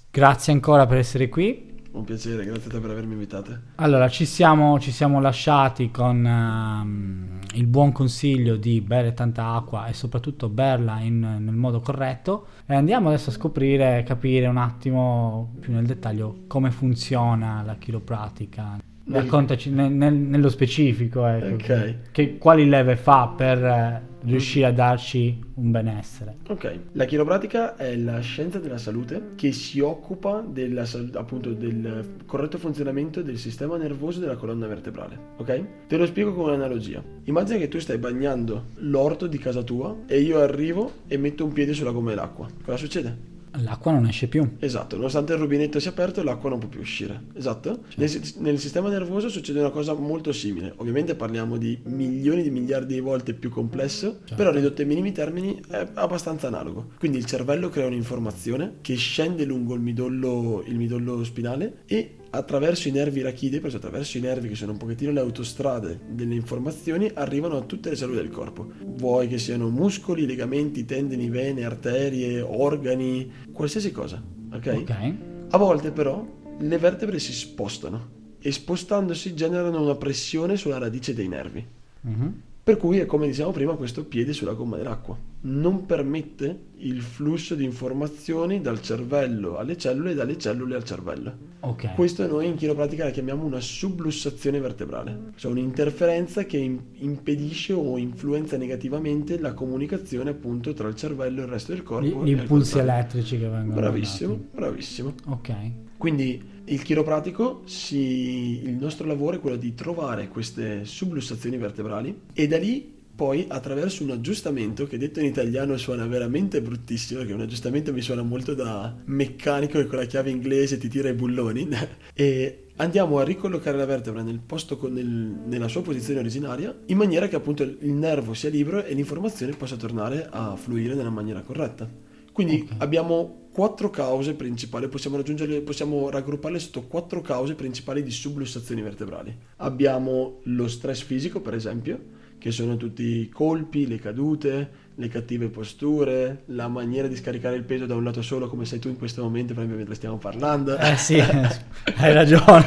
Grazie 0.08 0.52
ancora 0.52 0.86
per 0.86 0.98
essere 0.98 1.28
qui. 1.28 1.80
Un 1.90 2.04
piacere, 2.04 2.44
grazie 2.44 2.70
a 2.70 2.74
te 2.74 2.78
per 2.78 2.90
avermi 2.90 3.14
invitato. 3.14 3.50
Allora, 3.74 4.08
ci 4.08 4.24
siamo, 4.24 4.78
ci 4.78 4.92
siamo 4.92 5.20
lasciati 5.20 5.90
con 5.90 6.24
ehm, 6.24 7.40
il 7.54 7.66
buon 7.66 7.90
consiglio 7.90 8.54
di 8.54 8.80
bere 8.80 9.14
tanta 9.14 9.48
acqua 9.54 9.88
e 9.88 9.94
soprattutto 9.94 10.48
berla 10.48 11.00
in- 11.00 11.38
nel 11.40 11.56
modo 11.56 11.80
corretto. 11.80 12.46
E 12.64 12.76
andiamo 12.76 13.08
adesso 13.08 13.30
a 13.30 13.32
scoprire, 13.32 14.04
capire 14.06 14.46
un 14.46 14.58
attimo 14.58 15.56
più 15.58 15.72
nel 15.72 15.86
dettaglio 15.86 16.44
come 16.46 16.70
funziona 16.70 17.64
la 17.66 17.74
chiropratica. 17.74 18.78
Raccontaci 19.08 19.70
nel- 19.70 19.92
nel- 19.92 20.14
nello 20.14 20.48
specifico, 20.48 21.24
ecco, 21.26 21.54
Ok. 21.54 21.94
che- 22.10 22.38
quali 22.38 22.68
leve 22.68 22.96
fa 22.96 23.28
per 23.36 23.62
eh, 23.64 24.02
riuscire 24.24 24.66
a 24.66 24.72
darci 24.72 25.38
un 25.54 25.70
benessere. 25.70 26.38
Ok, 26.48 26.78
la 26.92 27.04
chiropratica 27.04 27.76
è 27.76 27.94
la 27.96 28.18
scienza 28.18 28.58
della 28.58 28.78
salute 28.78 29.28
che 29.36 29.52
si 29.52 29.78
occupa 29.78 30.44
della 30.46 30.84
appunto 31.14 31.52
del 31.52 32.14
corretto 32.26 32.58
funzionamento 32.58 33.22
del 33.22 33.38
sistema 33.38 33.76
nervoso 33.76 34.18
della 34.18 34.34
colonna 34.34 34.66
vertebrale. 34.66 35.16
Ok? 35.36 35.64
Te 35.86 35.96
lo 35.96 36.06
spiego 36.06 36.34
con 36.34 36.46
un'analogia. 36.46 37.00
Immagina 37.24 37.58
che 37.58 37.68
tu 37.68 37.78
stai 37.78 37.98
bagnando 37.98 38.66
l'orto 38.78 39.28
di 39.28 39.38
casa 39.38 39.62
tua 39.62 39.94
e 40.06 40.20
io 40.20 40.40
arrivo 40.40 40.90
e 41.06 41.16
metto 41.16 41.44
un 41.44 41.52
piede 41.52 41.72
sulla 41.74 41.92
gomma 41.92 42.10
dell'acqua. 42.10 42.48
Cosa 42.64 42.76
succede? 42.76 43.34
L'acqua 43.62 43.92
non 43.92 44.06
esce 44.06 44.28
più. 44.28 44.56
Esatto, 44.58 44.96
nonostante 44.96 45.32
il 45.32 45.38
rubinetto 45.38 45.80
sia 45.80 45.90
aperto 45.90 46.22
l'acqua 46.22 46.50
non 46.50 46.58
può 46.58 46.68
più 46.68 46.80
uscire. 46.80 47.22
Esatto. 47.34 47.80
Nel, 47.96 48.08
si- 48.08 48.34
nel 48.38 48.58
sistema 48.58 48.88
nervoso 48.88 49.28
succede 49.28 49.60
una 49.60 49.70
cosa 49.70 49.94
molto 49.94 50.32
simile. 50.32 50.72
Ovviamente 50.76 51.14
parliamo 51.14 51.56
di 51.56 51.78
milioni 51.84 52.42
di 52.42 52.50
miliardi 52.50 52.94
di 52.94 53.00
volte 53.00 53.34
più 53.34 53.50
complesso, 53.50 54.20
però 54.34 54.50
ridotto 54.50 54.82
ai 54.82 54.86
minimi 54.86 55.12
termini 55.12 55.60
è 55.68 55.88
abbastanza 55.94 56.48
analogo. 56.48 56.90
Quindi 56.98 57.18
il 57.18 57.24
cervello 57.26 57.68
crea 57.68 57.86
un'informazione 57.86 58.76
che 58.80 58.94
scende 58.96 59.44
lungo 59.44 59.74
il 59.74 59.80
midollo, 59.80 60.62
il 60.66 60.76
midollo 60.76 61.24
spinale 61.24 61.82
e 61.86 62.16
attraverso 62.36 62.88
i 62.88 62.92
nervi 62.92 63.22
rachidei, 63.22 63.60
perciò 63.60 63.76
attraverso 63.76 64.18
i 64.18 64.20
nervi 64.20 64.48
che 64.48 64.54
sono 64.54 64.72
un 64.72 64.78
pochettino 64.78 65.12
le 65.12 65.20
autostrade 65.20 66.00
delle 66.08 66.34
informazioni, 66.34 67.10
arrivano 67.12 67.56
a 67.56 67.62
tutte 67.62 67.90
le 67.90 67.96
cellule 67.96 68.22
del 68.22 68.30
corpo. 68.30 68.70
Vuoi 68.84 69.28
che 69.28 69.38
siano 69.38 69.68
muscoli, 69.68 70.26
legamenti, 70.26 70.84
tendini, 70.84 71.28
vene, 71.28 71.64
arterie, 71.64 72.40
organi, 72.40 73.30
qualsiasi 73.52 73.92
cosa. 73.92 74.22
Ok? 74.52 74.74
Ok. 74.80 75.14
A 75.50 75.58
volte 75.58 75.90
però 75.90 76.26
le 76.58 76.78
vertebre 76.78 77.18
si 77.18 77.32
spostano 77.32 78.14
e 78.40 78.52
spostandosi 78.52 79.34
generano 79.34 79.82
una 79.82 79.96
pressione 79.96 80.56
sulla 80.56 80.78
radice 80.78 81.14
dei 81.14 81.28
nervi. 81.28 81.66
Mhm. 82.02 82.42
Per 82.66 82.78
cui 82.78 82.98
è 82.98 83.06
come 83.06 83.28
dicevamo 83.28 83.52
prima 83.52 83.74
questo 83.76 84.04
piede 84.06 84.32
sulla 84.32 84.52
gomma 84.52 84.76
dell'acqua. 84.76 85.16
Non 85.42 85.86
permette 85.86 86.62
il 86.78 87.00
flusso 87.00 87.54
di 87.54 87.62
informazioni 87.62 88.60
dal 88.60 88.82
cervello 88.82 89.56
alle 89.56 89.76
cellule 89.78 90.10
e 90.10 90.14
dalle 90.16 90.36
cellule 90.36 90.74
al 90.74 90.82
cervello. 90.82 91.32
Ok. 91.60 91.94
Questo 91.94 92.26
noi 92.26 92.48
in 92.48 92.56
chiropratica 92.56 93.04
la 93.04 93.10
chiamiamo 93.10 93.44
una 93.44 93.60
sublussazione 93.60 94.58
vertebrale, 94.58 95.30
cioè 95.36 95.52
un'interferenza 95.52 96.42
che 96.42 96.56
im- 96.56 96.86
impedisce 96.94 97.72
o 97.72 97.98
influenza 97.98 98.56
negativamente 98.56 99.38
la 99.38 99.54
comunicazione 99.54 100.30
appunto 100.30 100.72
tra 100.72 100.88
il 100.88 100.96
cervello 100.96 101.42
e 101.42 101.44
il 101.44 101.50
resto 101.50 101.70
del 101.70 101.84
corpo. 101.84 102.24
Gli, 102.24 102.30
impulsi 102.30 102.78
elettrici 102.78 103.38
che 103.38 103.46
vengono 103.46 103.74
Bravissimo, 103.74 104.30
mandati. 104.30 104.56
bravissimo. 104.56 105.14
Ok. 105.26 105.54
Quindi 105.96 106.42
il 106.66 106.82
chiropratico, 106.82 107.62
si- 107.64 108.60
il 108.64 108.74
nostro 108.78 109.06
lavoro 109.06 109.36
è 109.36 109.40
quello 109.40 109.56
di 109.56 109.74
trovare 109.74 110.28
queste 110.28 110.84
sublussazioni 110.84 111.56
vertebrali 111.56 112.14
e 112.32 112.46
da 112.46 112.58
lì 112.58 112.94
poi 113.16 113.46
attraverso 113.48 114.02
un 114.02 114.10
aggiustamento 114.10 114.86
che 114.86 114.98
detto 114.98 115.20
in 115.20 115.26
italiano 115.26 115.78
suona 115.78 116.04
veramente 116.06 116.60
bruttissimo 116.60 117.20
perché 117.20 117.32
un 117.32 117.40
aggiustamento 117.40 117.90
mi 117.90 118.02
suona 118.02 118.20
molto 118.20 118.52
da 118.52 118.94
meccanico 119.06 119.78
che 119.78 119.86
con 119.86 119.96
la 119.98 120.04
chiave 120.04 120.28
inglese 120.28 120.76
ti 120.76 120.88
tira 120.88 121.08
i 121.08 121.14
bulloni 121.14 121.66
e 122.12 122.64
andiamo 122.76 123.18
a 123.18 123.24
ricollocare 123.24 123.78
la 123.78 123.86
vertebra 123.86 124.20
nel 124.22 124.38
posto 124.44 124.76
con- 124.76 124.92
nel- 124.92 125.06
nella 125.46 125.68
sua 125.68 125.80
posizione 125.80 126.20
originaria 126.20 126.76
in 126.86 126.96
maniera 126.98 127.26
che 127.26 127.36
appunto 127.36 127.62
il 127.62 127.92
nervo 127.92 128.34
sia 128.34 128.50
libero 128.50 128.84
e 128.84 128.92
l'informazione 128.92 129.52
possa 129.56 129.76
tornare 129.76 130.28
a 130.30 130.54
fluire 130.56 130.94
nella 130.94 131.08
maniera 131.08 131.40
corretta. 131.40 131.88
Quindi 132.32 132.66
Ok. 132.70 132.74
abbiamo 132.82 133.45
quattro 133.56 133.88
cause 133.88 134.34
principali, 134.34 134.86
possiamo, 134.86 135.16
possiamo 135.64 136.10
raggrupparle 136.10 136.58
sotto 136.58 136.82
quattro 136.82 137.22
cause 137.22 137.54
principali 137.54 138.02
di 138.02 138.10
sublussazioni 138.10 138.82
vertebrali. 138.82 139.34
Abbiamo 139.56 140.40
lo 140.42 140.68
stress 140.68 141.00
fisico, 141.00 141.40
per 141.40 141.54
esempio, 141.54 141.98
che 142.36 142.50
sono 142.50 142.76
tutti 142.76 143.02
i 143.02 143.30
colpi, 143.30 143.86
le 143.86 143.98
cadute, 143.98 144.70
le 144.94 145.08
cattive 145.08 145.48
posture, 145.48 146.42
la 146.48 146.68
maniera 146.68 147.08
di 147.08 147.16
scaricare 147.16 147.56
il 147.56 147.62
peso 147.62 147.86
da 147.86 147.94
un 147.94 148.04
lato 148.04 148.20
solo, 148.20 148.46
come 148.46 148.66
sei 148.66 148.78
tu 148.78 148.88
in 148.88 148.98
questo 148.98 149.22
momento, 149.22 149.54
per 149.54 149.62
esempio, 149.62 149.76
mentre 149.78 149.94
stiamo 149.94 150.18
parlando. 150.18 150.76
Eh 150.76 150.96
sì, 150.98 151.16
hai 151.96 152.12
ragione. 152.12 152.66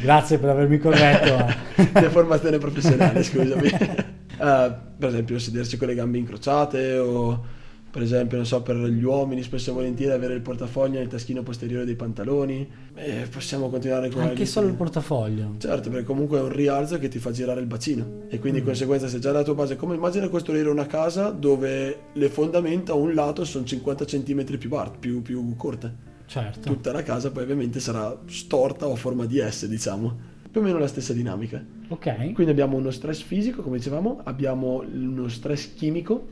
Grazie 0.00 0.38
per 0.38 0.48
avermi 0.48 0.78
corretto. 0.78 1.36
ma- 1.36 2.00
Deformazione 2.00 2.56
professionale, 2.56 3.22
scusami. 3.22 3.70
Eh, 4.40 4.72
per 4.96 5.08
esempio, 5.08 5.36
sedersi 5.40 5.76
con 5.76 5.88
le 5.88 5.96
gambe 5.96 6.16
incrociate 6.16 6.96
o 6.96 7.44
per 7.90 8.02
esempio, 8.02 8.36
non 8.36 8.46
so, 8.46 8.62
per 8.62 8.76
gli 8.76 9.02
uomini 9.02 9.42
spesso 9.42 9.70
e 9.70 9.72
volentieri 9.72 10.12
avere 10.12 10.34
il 10.34 10.40
portafoglio 10.40 10.98
nel 10.98 11.08
taschino 11.08 11.42
posteriore 11.42 11.84
dei 11.84 11.94
pantaloni. 11.96 12.68
E 12.94 13.26
possiamo 13.30 13.68
continuare 13.70 14.10
con 14.10 14.22
Anche 14.22 14.44
solo 14.46 14.66
il 14.68 14.74
portafoglio. 14.74 15.54
Certo, 15.58 15.88
perché 15.90 16.04
comunque 16.04 16.38
è 16.38 16.42
un 16.42 16.52
rialzo 16.52 16.98
che 16.98 17.08
ti 17.08 17.18
fa 17.18 17.30
girare 17.30 17.60
il 17.60 17.66
bacino 17.66 18.22
e 18.28 18.36
Mm. 18.36 18.40
quindi 18.40 18.58
di 18.60 18.64
conseguenza 18.64 19.08
se 19.08 19.18
già 19.18 19.32
la 19.32 19.42
tua 19.42 19.54
base, 19.54 19.76
come 19.76 19.94
immagina 19.94 20.28
costruire 20.28 20.68
una 20.68 20.86
casa 20.86 21.30
dove 21.30 21.98
le 22.12 22.28
fondamenta 22.28 22.92
a 22.92 22.94
un 22.96 23.14
lato 23.14 23.44
sono 23.44 23.64
50 23.64 24.04
cm 24.04 24.44
più, 24.58 24.68
bar- 24.68 24.98
più, 24.98 25.22
più 25.22 25.54
corte. 25.56 26.06
Certo. 26.26 26.60
Tutta 26.68 26.92
la 26.92 27.02
casa 27.02 27.30
poi 27.30 27.44
ovviamente 27.44 27.80
sarà 27.80 28.14
storta 28.26 28.86
o 28.86 28.92
a 28.92 28.96
forma 28.96 29.24
di 29.24 29.38
S, 29.40 29.66
diciamo. 29.66 30.36
Più 30.50 30.60
o 30.60 30.64
meno 30.64 30.78
la 30.78 30.86
stessa 30.86 31.12
dinamica. 31.12 31.62
Ok. 31.88 32.32
Quindi 32.32 32.50
abbiamo 32.50 32.76
uno 32.76 32.90
stress 32.90 33.22
fisico, 33.22 33.62
come 33.62 33.76
dicevamo, 33.78 34.20
abbiamo 34.24 34.82
uno 34.92 35.28
stress 35.28 35.72
chimico, 35.74 36.26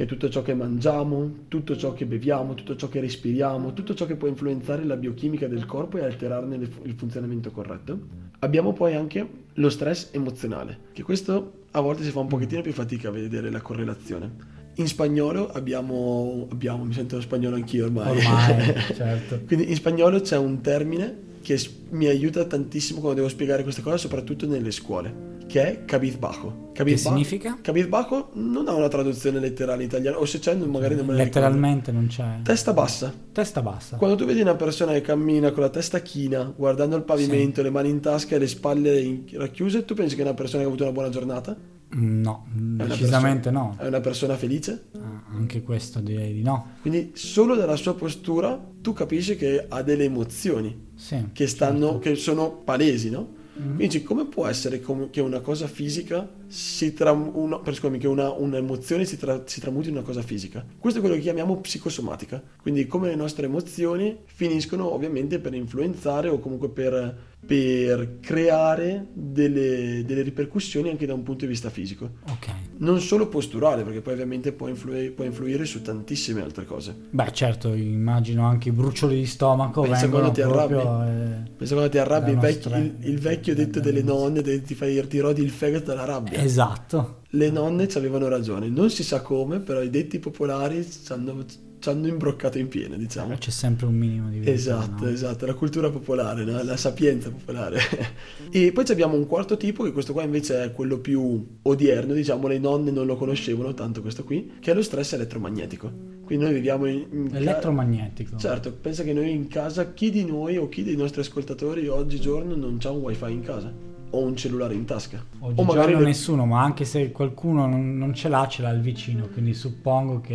che 0.00 0.06
è 0.06 0.08
tutto 0.08 0.30
ciò 0.30 0.40
che 0.40 0.54
mangiamo, 0.54 1.44
tutto 1.48 1.76
ciò 1.76 1.92
che 1.92 2.06
beviamo, 2.06 2.54
tutto 2.54 2.74
ciò 2.74 2.88
che 2.88 3.00
respiriamo, 3.00 3.74
tutto 3.74 3.92
ciò 3.92 4.06
che 4.06 4.16
può 4.16 4.28
influenzare 4.28 4.82
la 4.84 4.96
biochimica 4.96 5.46
del 5.46 5.66
corpo 5.66 5.98
e 5.98 6.04
alterarne 6.04 6.56
il 6.56 6.94
funzionamento 6.96 7.50
corretto. 7.50 7.98
Abbiamo 8.38 8.72
poi 8.72 8.94
anche 8.94 9.28
lo 9.52 9.68
stress 9.68 10.08
emozionale, 10.12 10.84
che 10.94 11.02
questo 11.02 11.64
a 11.72 11.80
volte 11.82 12.02
si 12.02 12.10
fa 12.12 12.20
un 12.20 12.28
pochettino 12.28 12.62
più 12.62 12.72
fatica 12.72 13.08
a 13.08 13.10
vedere 13.10 13.50
la 13.50 13.60
correlazione. 13.60 14.30
In 14.76 14.88
spagnolo 14.88 15.50
abbiamo, 15.50 16.48
abbiamo 16.50 16.84
mi 16.84 16.94
sento 16.94 17.20
spagnolo 17.20 17.56
anch'io 17.56 17.84
ormai. 17.84 18.16
Ormai, 18.16 18.74
certo. 18.96 19.42
Quindi 19.46 19.68
in 19.68 19.76
spagnolo 19.76 20.18
c'è 20.22 20.38
un 20.38 20.62
termine 20.62 21.28
che 21.42 21.58
mi 21.90 22.06
aiuta 22.06 22.44
tantissimo 22.44 23.00
quando 23.00 23.18
devo 23.20 23.28
spiegare 23.32 23.62
queste 23.62 23.82
cose, 23.82 23.98
soprattutto 23.98 24.46
nelle 24.46 24.70
scuole, 24.70 25.38
che 25.46 25.62
è 25.62 25.84
cabizbajo. 25.84 26.68
Che 26.72 26.96
significa? 26.96 27.58
Cabizbajo 27.60 28.30
non 28.34 28.68
ha 28.68 28.72
una 28.74 28.88
traduzione 28.88 29.38
letterale 29.40 29.82
in 29.82 29.88
italiano, 29.88 30.18
o 30.18 30.24
se 30.24 30.38
c'è 30.38 30.54
magari 30.54 30.94
non 30.94 31.06
me 31.06 31.12
la 31.14 31.22
ricordo. 31.24 31.40
Letteralmente 31.48 31.92
non 31.92 32.06
c'è. 32.06 32.40
Testa 32.42 32.72
bassa. 32.72 33.12
Testa 33.32 33.60
bassa. 33.62 33.96
Quando 33.96 34.16
tu 34.16 34.24
vedi 34.24 34.40
una 34.40 34.54
persona 34.54 34.92
che 34.92 35.00
cammina 35.00 35.50
con 35.50 35.62
la 35.62 35.68
testa 35.70 36.00
china, 36.00 36.52
guardando 36.56 36.96
il 36.96 37.02
pavimento, 37.02 37.62
le 37.62 37.70
mani 37.70 37.90
in 37.90 38.00
tasca 38.00 38.36
e 38.36 38.38
le 38.38 38.46
spalle 38.46 39.22
racchiuse, 39.32 39.84
tu 39.84 39.94
pensi 39.94 40.14
che 40.14 40.22
è 40.22 40.24
una 40.24 40.34
persona 40.34 40.58
che 40.58 40.64
ha 40.64 40.68
avuto 40.68 40.84
una 40.84 40.92
buona 40.92 41.08
giornata? 41.08 41.56
No, 41.92 42.46
decisamente 42.54 43.50
persona- 43.50 43.58
no. 43.58 43.76
È 43.76 43.86
una 43.88 44.00
persona 44.00 44.36
felice? 44.36 44.84
Ah, 44.96 45.24
Anche 45.34 45.62
questo 45.62 45.98
direi 46.00 46.32
di 46.32 46.42
no. 46.42 46.76
Quindi 46.82 47.10
solo 47.14 47.56
dalla 47.56 47.74
sua 47.74 47.94
postura 47.94 48.58
tu 48.80 48.92
capisci 48.92 49.34
che 49.36 49.66
ha 49.68 49.82
delle 49.82 50.04
emozioni. 50.04 50.88
Sì. 51.00 51.28
che 51.32 51.46
stanno, 51.46 51.98
che 51.98 52.14
sono 52.14 52.50
palesi, 52.50 53.08
no? 53.08 53.38
Mhm. 53.54 53.64
Quindi 53.74 53.86
dici, 53.88 54.02
come 54.02 54.26
può 54.26 54.46
essere 54.46 54.80
com- 54.80 55.08
che 55.10 55.20
una 55.20 55.40
cosa 55.40 55.66
fisica 55.66 56.28
si 56.46 56.92
tram- 56.92 57.30
una, 57.34 57.58
per- 57.58 57.74
scusami, 57.74 57.98
che 57.98 58.06
una, 58.06 58.30
un'emozione 58.30 59.04
si, 59.04 59.16
tra- 59.16 59.42
si 59.46 59.60
tramuti 59.60 59.88
in 59.88 59.94
una 59.96 60.04
cosa 60.04 60.22
fisica? 60.22 60.64
Questo 60.78 60.98
è 60.98 61.02
quello 61.02 61.16
che 61.16 61.22
chiamiamo 61.22 61.56
psicosomatica. 61.58 62.42
Quindi 62.60 62.86
come 62.86 63.08
le 63.08 63.16
nostre 63.16 63.46
emozioni 63.46 64.18
finiscono 64.26 64.92
ovviamente 64.92 65.38
per 65.40 65.54
influenzare 65.54 66.28
o 66.28 66.38
comunque 66.38 66.68
per, 66.68 67.16
per 67.44 68.18
creare 68.20 69.06
delle, 69.12 70.04
delle 70.06 70.22
ripercussioni 70.22 70.90
anche 70.90 71.06
da 71.06 71.14
un 71.14 71.22
punto 71.22 71.44
di 71.46 71.50
vista 71.50 71.68
fisico. 71.70 72.10
Ok. 72.28 72.46
Non 72.78 73.00
solo 73.00 73.28
posturale, 73.28 73.82
perché 73.82 74.00
poi 74.02 74.12
ovviamente 74.12 74.52
può, 74.52 74.68
influi- 74.68 75.10
può 75.10 75.24
influire 75.24 75.64
su 75.64 75.82
tantissime 75.82 76.42
altre 76.42 76.64
cose. 76.64 76.94
Beh, 77.10 77.32
certo, 77.32 77.74
immagino 77.74 78.46
anche 78.46 78.68
i 78.68 78.72
brucioli 78.72 79.16
di 79.16 79.26
stomaco 79.26 79.82
Pensa 79.82 80.08
quando 80.08 80.30
ti 80.30 80.42
arrabbi. 80.42 80.74
eh, 80.74 81.50
Pensa 81.56 81.74
quando 81.74 81.90
ti 81.90 81.98
arrabbi, 81.98 82.30
il, 82.30 82.38
vecchio, 82.38 82.76
il 82.76 83.18
vecchio 83.18 83.54
detto 83.54 83.80
delle 83.80 84.02
nonne, 84.02 84.42
de- 84.42 84.62
ti, 84.62 84.74
fai, 84.74 85.04
ti 85.08 85.18
rodi 85.18 85.42
il 85.42 85.50
fegato 85.50 85.86
dalla 85.86 86.04
rabbia. 86.04 86.38
Esatto. 86.40 87.22
Le 87.30 87.50
nonne 87.50 87.88
ci 87.88 87.98
avevano 87.98 88.28
ragione, 88.28 88.68
non 88.68 88.90
si 88.90 89.02
sa 89.02 89.22
come, 89.22 89.60
però 89.60 89.82
i 89.82 89.90
detti 89.90 90.18
popolari 90.18 90.84
ci 90.88 91.12
hanno- 91.12 91.44
ci 91.80 91.88
hanno 91.88 92.06
imbroccato 92.06 92.58
in 92.58 92.68
pieno, 92.68 92.96
diciamo. 92.96 93.34
C'è 93.36 93.50
sempre 93.50 93.86
un 93.86 93.94
minimo 93.94 94.28
di 94.28 94.38
verità. 94.38 94.52
Esatto, 94.52 95.04
no? 95.04 95.10
esatto, 95.10 95.46
la 95.46 95.54
cultura 95.54 95.90
popolare, 95.90 96.44
no? 96.44 96.62
la 96.62 96.76
sapienza 96.76 97.30
popolare. 97.30 97.80
e 98.52 98.70
poi 98.72 98.84
abbiamo 98.88 99.16
un 99.16 99.26
quarto 99.26 99.56
tipo, 99.56 99.82
che 99.82 99.92
questo 99.92 100.12
qua 100.12 100.22
invece 100.22 100.64
è 100.64 100.72
quello 100.72 100.98
più 100.98 101.58
odierno, 101.62 102.12
diciamo, 102.12 102.46
le 102.46 102.58
nonne 102.58 102.90
non 102.90 103.06
lo 103.06 103.16
conoscevano 103.16 103.72
tanto 103.74 104.02
questo 104.02 104.24
qui, 104.24 104.52
che 104.60 104.70
è 104.70 104.74
lo 104.74 104.82
stress 104.82 105.14
elettromagnetico. 105.14 105.90
Quindi 106.24 106.44
noi 106.44 106.54
viviamo 106.54 106.86
in... 106.86 107.06
in 107.10 107.30
ca- 107.30 107.38
Elettromagnetico. 107.38 108.36
Certo, 108.36 108.72
pensa 108.72 109.02
che 109.02 109.12
noi 109.12 109.30
in 109.32 109.48
casa, 109.48 109.92
chi 109.92 110.10
di 110.10 110.24
noi 110.24 110.58
o 110.58 110.68
chi 110.68 110.84
dei 110.84 110.96
nostri 110.96 111.22
ascoltatori 111.22 111.88
oggigiorno 111.88 112.54
non 112.54 112.78
ha 112.82 112.90
un 112.90 113.00
wifi 113.00 113.32
in 113.32 113.42
casa? 113.42 113.89
O 114.12 114.24
un 114.24 114.34
cellulare 114.36 114.74
in 114.74 114.84
tasca? 114.84 115.24
Oggigiorno 115.38 115.98
le- 116.00 116.04
nessuno, 116.06 116.44
ma 116.44 116.62
anche 116.62 116.84
se 116.84 117.12
qualcuno 117.12 117.66
non, 117.66 117.96
non 117.96 118.12
ce 118.12 118.28
l'ha, 118.28 118.48
ce 118.48 118.62
l'ha 118.62 118.70
il 118.70 118.80
vicino, 118.80 119.28
quindi 119.28 119.54
suppongo 119.54 120.20
che 120.20 120.34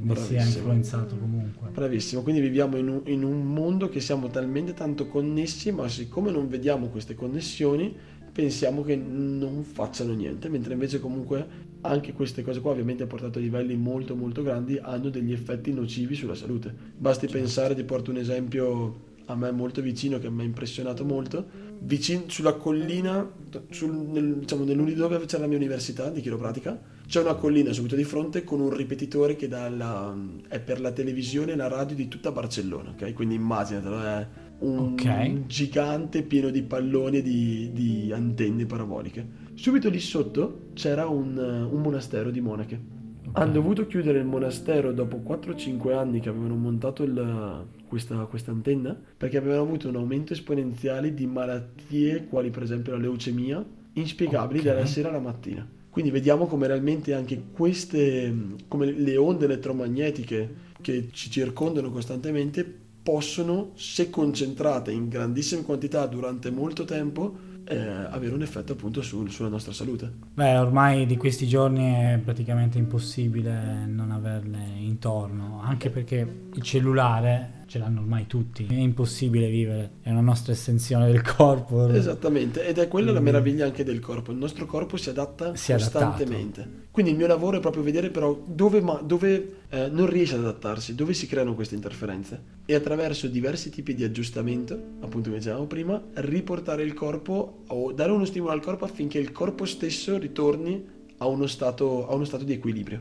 ne 0.00 0.16
sia 0.16 0.36
Bravissimo. 0.36 0.56
influenzato 0.56 1.16
comunque. 1.18 1.68
Bravissimo, 1.68 2.22
quindi 2.22 2.40
viviamo 2.40 2.78
in 2.78 2.88
un, 2.88 3.00
in 3.04 3.22
un 3.22 3.42
mondo 3.42 3.90
che 3.90 4.00
siamo 4.00 4.28
talmente 4.28 4.72
tanto 4.72 5.06
connessi, 5.06 5.70
ma 5.70 5.86
siccome 5.88 6.30
non 6.30 6.48
vediamo 6.48 6.88
queste 6.88 7.14
connessioni, 7.14 7.94
pensiamo 8.32 8.82
che 8.82 8.96
non 8.96 9.64
facciano 9.64 10.14
niente, 10.14 10.48
mentre 10.48 10.72
invece 10.72 10.98
comunque 10.98 11.68
anche 11.82 12.12
queste 12.14 12.42
cose 12.42 12.60
qua, 12.60 12.70
ovviamente 12.70 13.06
portate 13.06 13.38
a 13.38 13.42
livelli 13.42 13.76
molto 13.76 14.16
molto 14.16 14.42
grandi, 14.42 14.78
hanno 14.80 15.10
degli 15.10 15.32
effetti 15.32 15.72
nocivi 15.72 16.14
sulla 16.14 16.34
salute. 16.34 16.74
Basti 16.96 17.26
pensare, 17.26 17.74
ti 17.74 17.84
porto 17.84 18.10
un 18.10 18.16
esempio 18.16 19.08
a 19.30 19.36
me 19.36 19.50
molto 19.50 19.80
vicino 19.80 20.18
che 20.18 20.28
mi 20.30 20.42
ha 20.42 20.44
impressionato 20.44 21.04
molto, 21.04 21.46
vicino 21.80 22.24
sulla 22.26 22.54
collina, 22.54 23.28
sul, 23.70 23.92
nel, 23.92 24.36
diciamo, 24.38 24.64
dove 24.64 25.24
c'è 25.24 25.38
la 25.38 25.46
mia 25.46 25.56
università 25.56 26.10
di 26.10 26.20
chiropratica, 26.20 26.78
c'è 27.06 27.20
una 27.20 27.34
collina 27.34 27.72
subito 27.72 27.96
di 27.96 28.04
fronte 28.04 28.44
con 28.44 28.60
un 28.60 28.70
ripetitore 28.74 29.34
che 29.36 29.48
dà 29.48 29.68
la- 29.68 30.14
è 30.48 30.60
per 30.60 30.80
la 30.80 30.92
televisione 30.92 31.52
e 31.52 31.56
la 31.56 31.68
radio 31.68 31.96
di 31.96 32.08
tutta 32.08 32.30
Barcellona, 32.32 32.90
ok? 32.90 33.12
Quindi 33.14 33.34
immaginatelo, 33.36 34.02
è 34.02 34.26
un, 34.60 34.78
Ok. 34.92 35.04
un 35.06 35.44
gigante 35.46 36.22
pieno 36.22 36.50
di 36.50 36.62
palloni 36.62 37.18
e 37.18 37.22
di, 37.22 37.70
di 37.72 38.12
antenne 38.12 38.66
paraboliche. 38.66 39.26
Subito 39.54 39.88
lì 39.88 40.00
sotto 40.00 40.68
c'era 40.74 41.06
un, 41.06 41.36
un 41.36 41.80
monastero 41.80 42.30
di 42.30 42.40
monache. 42.40 42.98
Hanno 43.32 43.52
dovuto 43.52 43.86
chiudere 43.86 44.18
il 44.18 44.24
monastero 44.24 44.92
dopo 44.92 45.18
4-5 45.18 45.94
anni 45.94 46.20
che 46.20 46.28
avevano 46.28 46.56
montato 46.56 47.02
il- 47.04 47.66
questa, 47.90 48.14
questa 48.26 48.52
antenna 48.52 48.96
perché 49.16 49.36
avevano 49.36 49.62
avuto 49.62 49.88
un 49.88 49.96
aumento 49.96 50.32
esponenziale 50.32 51.12
di 51.12 51.26
malattie 51.26 52.26
quali 52.26 52.50
per 52.50 52.62
esempio 52.62 52.92
la 52.92 52.98
leucemia 52.98 53.62
inspiegabili 53.94 54.60
Ok. 54.60 54.64
dalla 54.66 54.86
sera 54.86 55.08
alla 55.08 55.18
mattina. 55.18 55.66
Quindi 55.90 56.12
vediamo 56.12 56.46
come 56.46 56.68
realmente 56.68 57.12
anche 57.14 57.42
queste, 57.52 58.32
come 58.68 58.86
le 58.92 59.16
onde 59.16 59.46
elettromagnetiche 59.46 60.54
che 60.80 61.08
ci 61.10 61.30
circondano 61.30 61.90
costantemente 61.90 62.64
possono, 63.02 63.72
se 63.74 64.08
concentrate 64.08 64.92
in 64.92 65.08
grandissime 65.08 65.62
quantità 65.62 66.06
durante 66.06 66.50
molto 66.50 66.84
tempo, 66.84 67.48
eh, 67.64 67.76
avere 67.76 68.34
un 68.34 68.42
effetto 68.42 68.72
appunto 68.72 69.02
sul- 69.02 69.30
sulla 69.30 69.48
nostra 69.48 69.72
salute. 69.72 70.10
Beh, 70.34 70.56
ormai 70.58 71.06
di 71.06 71.16
questi 71.16 71.46
giorni 71.48 71.92
è 71.92 72.20
praticamente 72.22 72.78
impossibile 72.78 73.84
non 73.86 74.10
averle 74.12 74.58
intorno, 74.78 75.60
anche 75.62 75.90
perché 75.90 76.48
il 76.54 76.62
cellulare 76.62 77.59
ce 77.70 77.78
l'hanno 77.78 78.00
ormai 78.00 78.26
tutti, 78.26 78.66
è 78.68 78.74
impossibile 78.74 79.48
vivere, 79.48 79.90
è 80.02 80.10
una 80.10 80.20
nostra 80.20 80.52
estensione 80.52 81.06
del 81.06 81.22
corpo. 81.22 81.86
Esattamente, 81.88 82.66
ed 82.66 82.78
è 82.78 82.88
quella 82.88 83.12
la 83.12 83.20
Mm. 83.20 83.24
meraviglia 83.24 83.64
anche 83.64 83.84
del 83.84 84.00
corpo. 84.00 84.32
Il 84.32 84.38
nostro 84.38 84.66
corpo 84.66 84.96
si 84.96 85.08
adatta 85.08 85.54
Si 85.54 85.70
è 85.70 85.76
adattato. 85.76 86.04
costantemente. 86.06 86.68
Quindi 86.90 87.12
il 87.12 87.16
mio 87.16 87.28
lavoro 87.28 87.58
è 87.58 87.60
proprio 87.60 87.84
vedere 87.84 88.10
però 88.10 88.36
dove, 88.44 88.80
ma- 88.80 89.00
dove, 89.00 89.58
eh, 89.68 89.88
non 89.88 90.06
riesce 90.10 90.34
ad 90.34 90.40
adattarsi, 90.40 90.96
dove 90.96 91.14
si 91.14 91.28
creano 91.28 91.54
queste 91.54 91.76
interferenze. 91.76 92.42
E 92.66 92.74
attraverso 92.74 93.28
diversi 93.28 93.70
tipi 93.70 93.94
di 93.94 94.02
aggiustamento, 94.02 94.74
appunto 94.98 95.28
come 95.28 95.38
dicevamo 95.38 95.66
prima, 95.66 96.02
riportare 96.14 96.82
il 96.82 96.92
corpo 96.92 97.62
o 97.68 97.92
dare 97.92 98.10
uno 98.10 98.24
stimolo 98.24 98.50
al 98.50 98.60
corpo 98.60 98.84
affinché 98.84 99.18
il 99.20 99.30
corpo 99.30 99.64
stesso 99.64 100.18
ritorni 100.18 100.84
a 101.18 101.26
uno 101.28 101.46
stato, 101.46 102.08
a 102.08 102.14
uno 102.16 102.24
stato 102.24 102.42
di 102.42 102.52
equilibrio. 102.52 103.00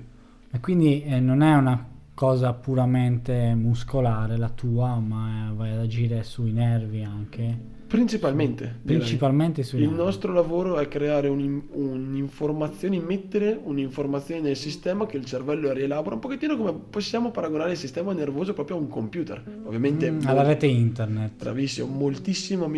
E 0.51 0.59
quindi 0.59 1.01
eh, 1.03 1.19
non 1.19 1.41
è 1.41 1.55
una 1.55 1.97
cosa 2.19 2.51
puramente 2.51 3.53
muscolare 3.55 4.35
la 4.35 4.49
tua, 4.49 4.99
ma 4.99 5.47
eh, 5.51 5.55
vai 5.55 5.71
ad 5.71 5.79
agire 5.79 6.23
sui 6.23 6.51
nervi 6.51 7.01
anche. 7.01 7.57
Principalmente. 7.87 8.79
Principalmente 8.83 9.63
sui 9.63 9.79
Il 9.79 9.85
nervi. 9.87 10.03
nostro 10.03 10.33
lavoro 10.33 10.79
è 10.79 10.89
creare 10.89 11.29
un- 11.29 11.61
un'informazione, 11.71 12.99
mettere 12.99 13.57
un'informazione 13.63 14.41
nel 14.41 14.57
sistema 14.57 15.05
che 15.05 15.15
il 15.15 15.23
cervello 15.23 15.71
rielabora, 15.71 16.15
un 16.15 16.19
pochettino 16.21 16.57
come 16.57 16.73
possiamo 16.89 17.31
paragonare 17.31 17.71
il 17.71 17.77
sistema 17.77 18.11
nervoso 18.11 18.51
proprio 18.53 18.75
a 18.75 18.79
un 18.81 18.89
computer. 18.89 19.41
Ovviamente 19.63 20.11
Mm, 20.11 20.19
alla 20.25 20.43
rete 20.43 20.65
internet. 20.67 21.37
bravissimo, 21.41 21.87
moltissimo, 21.87 22.69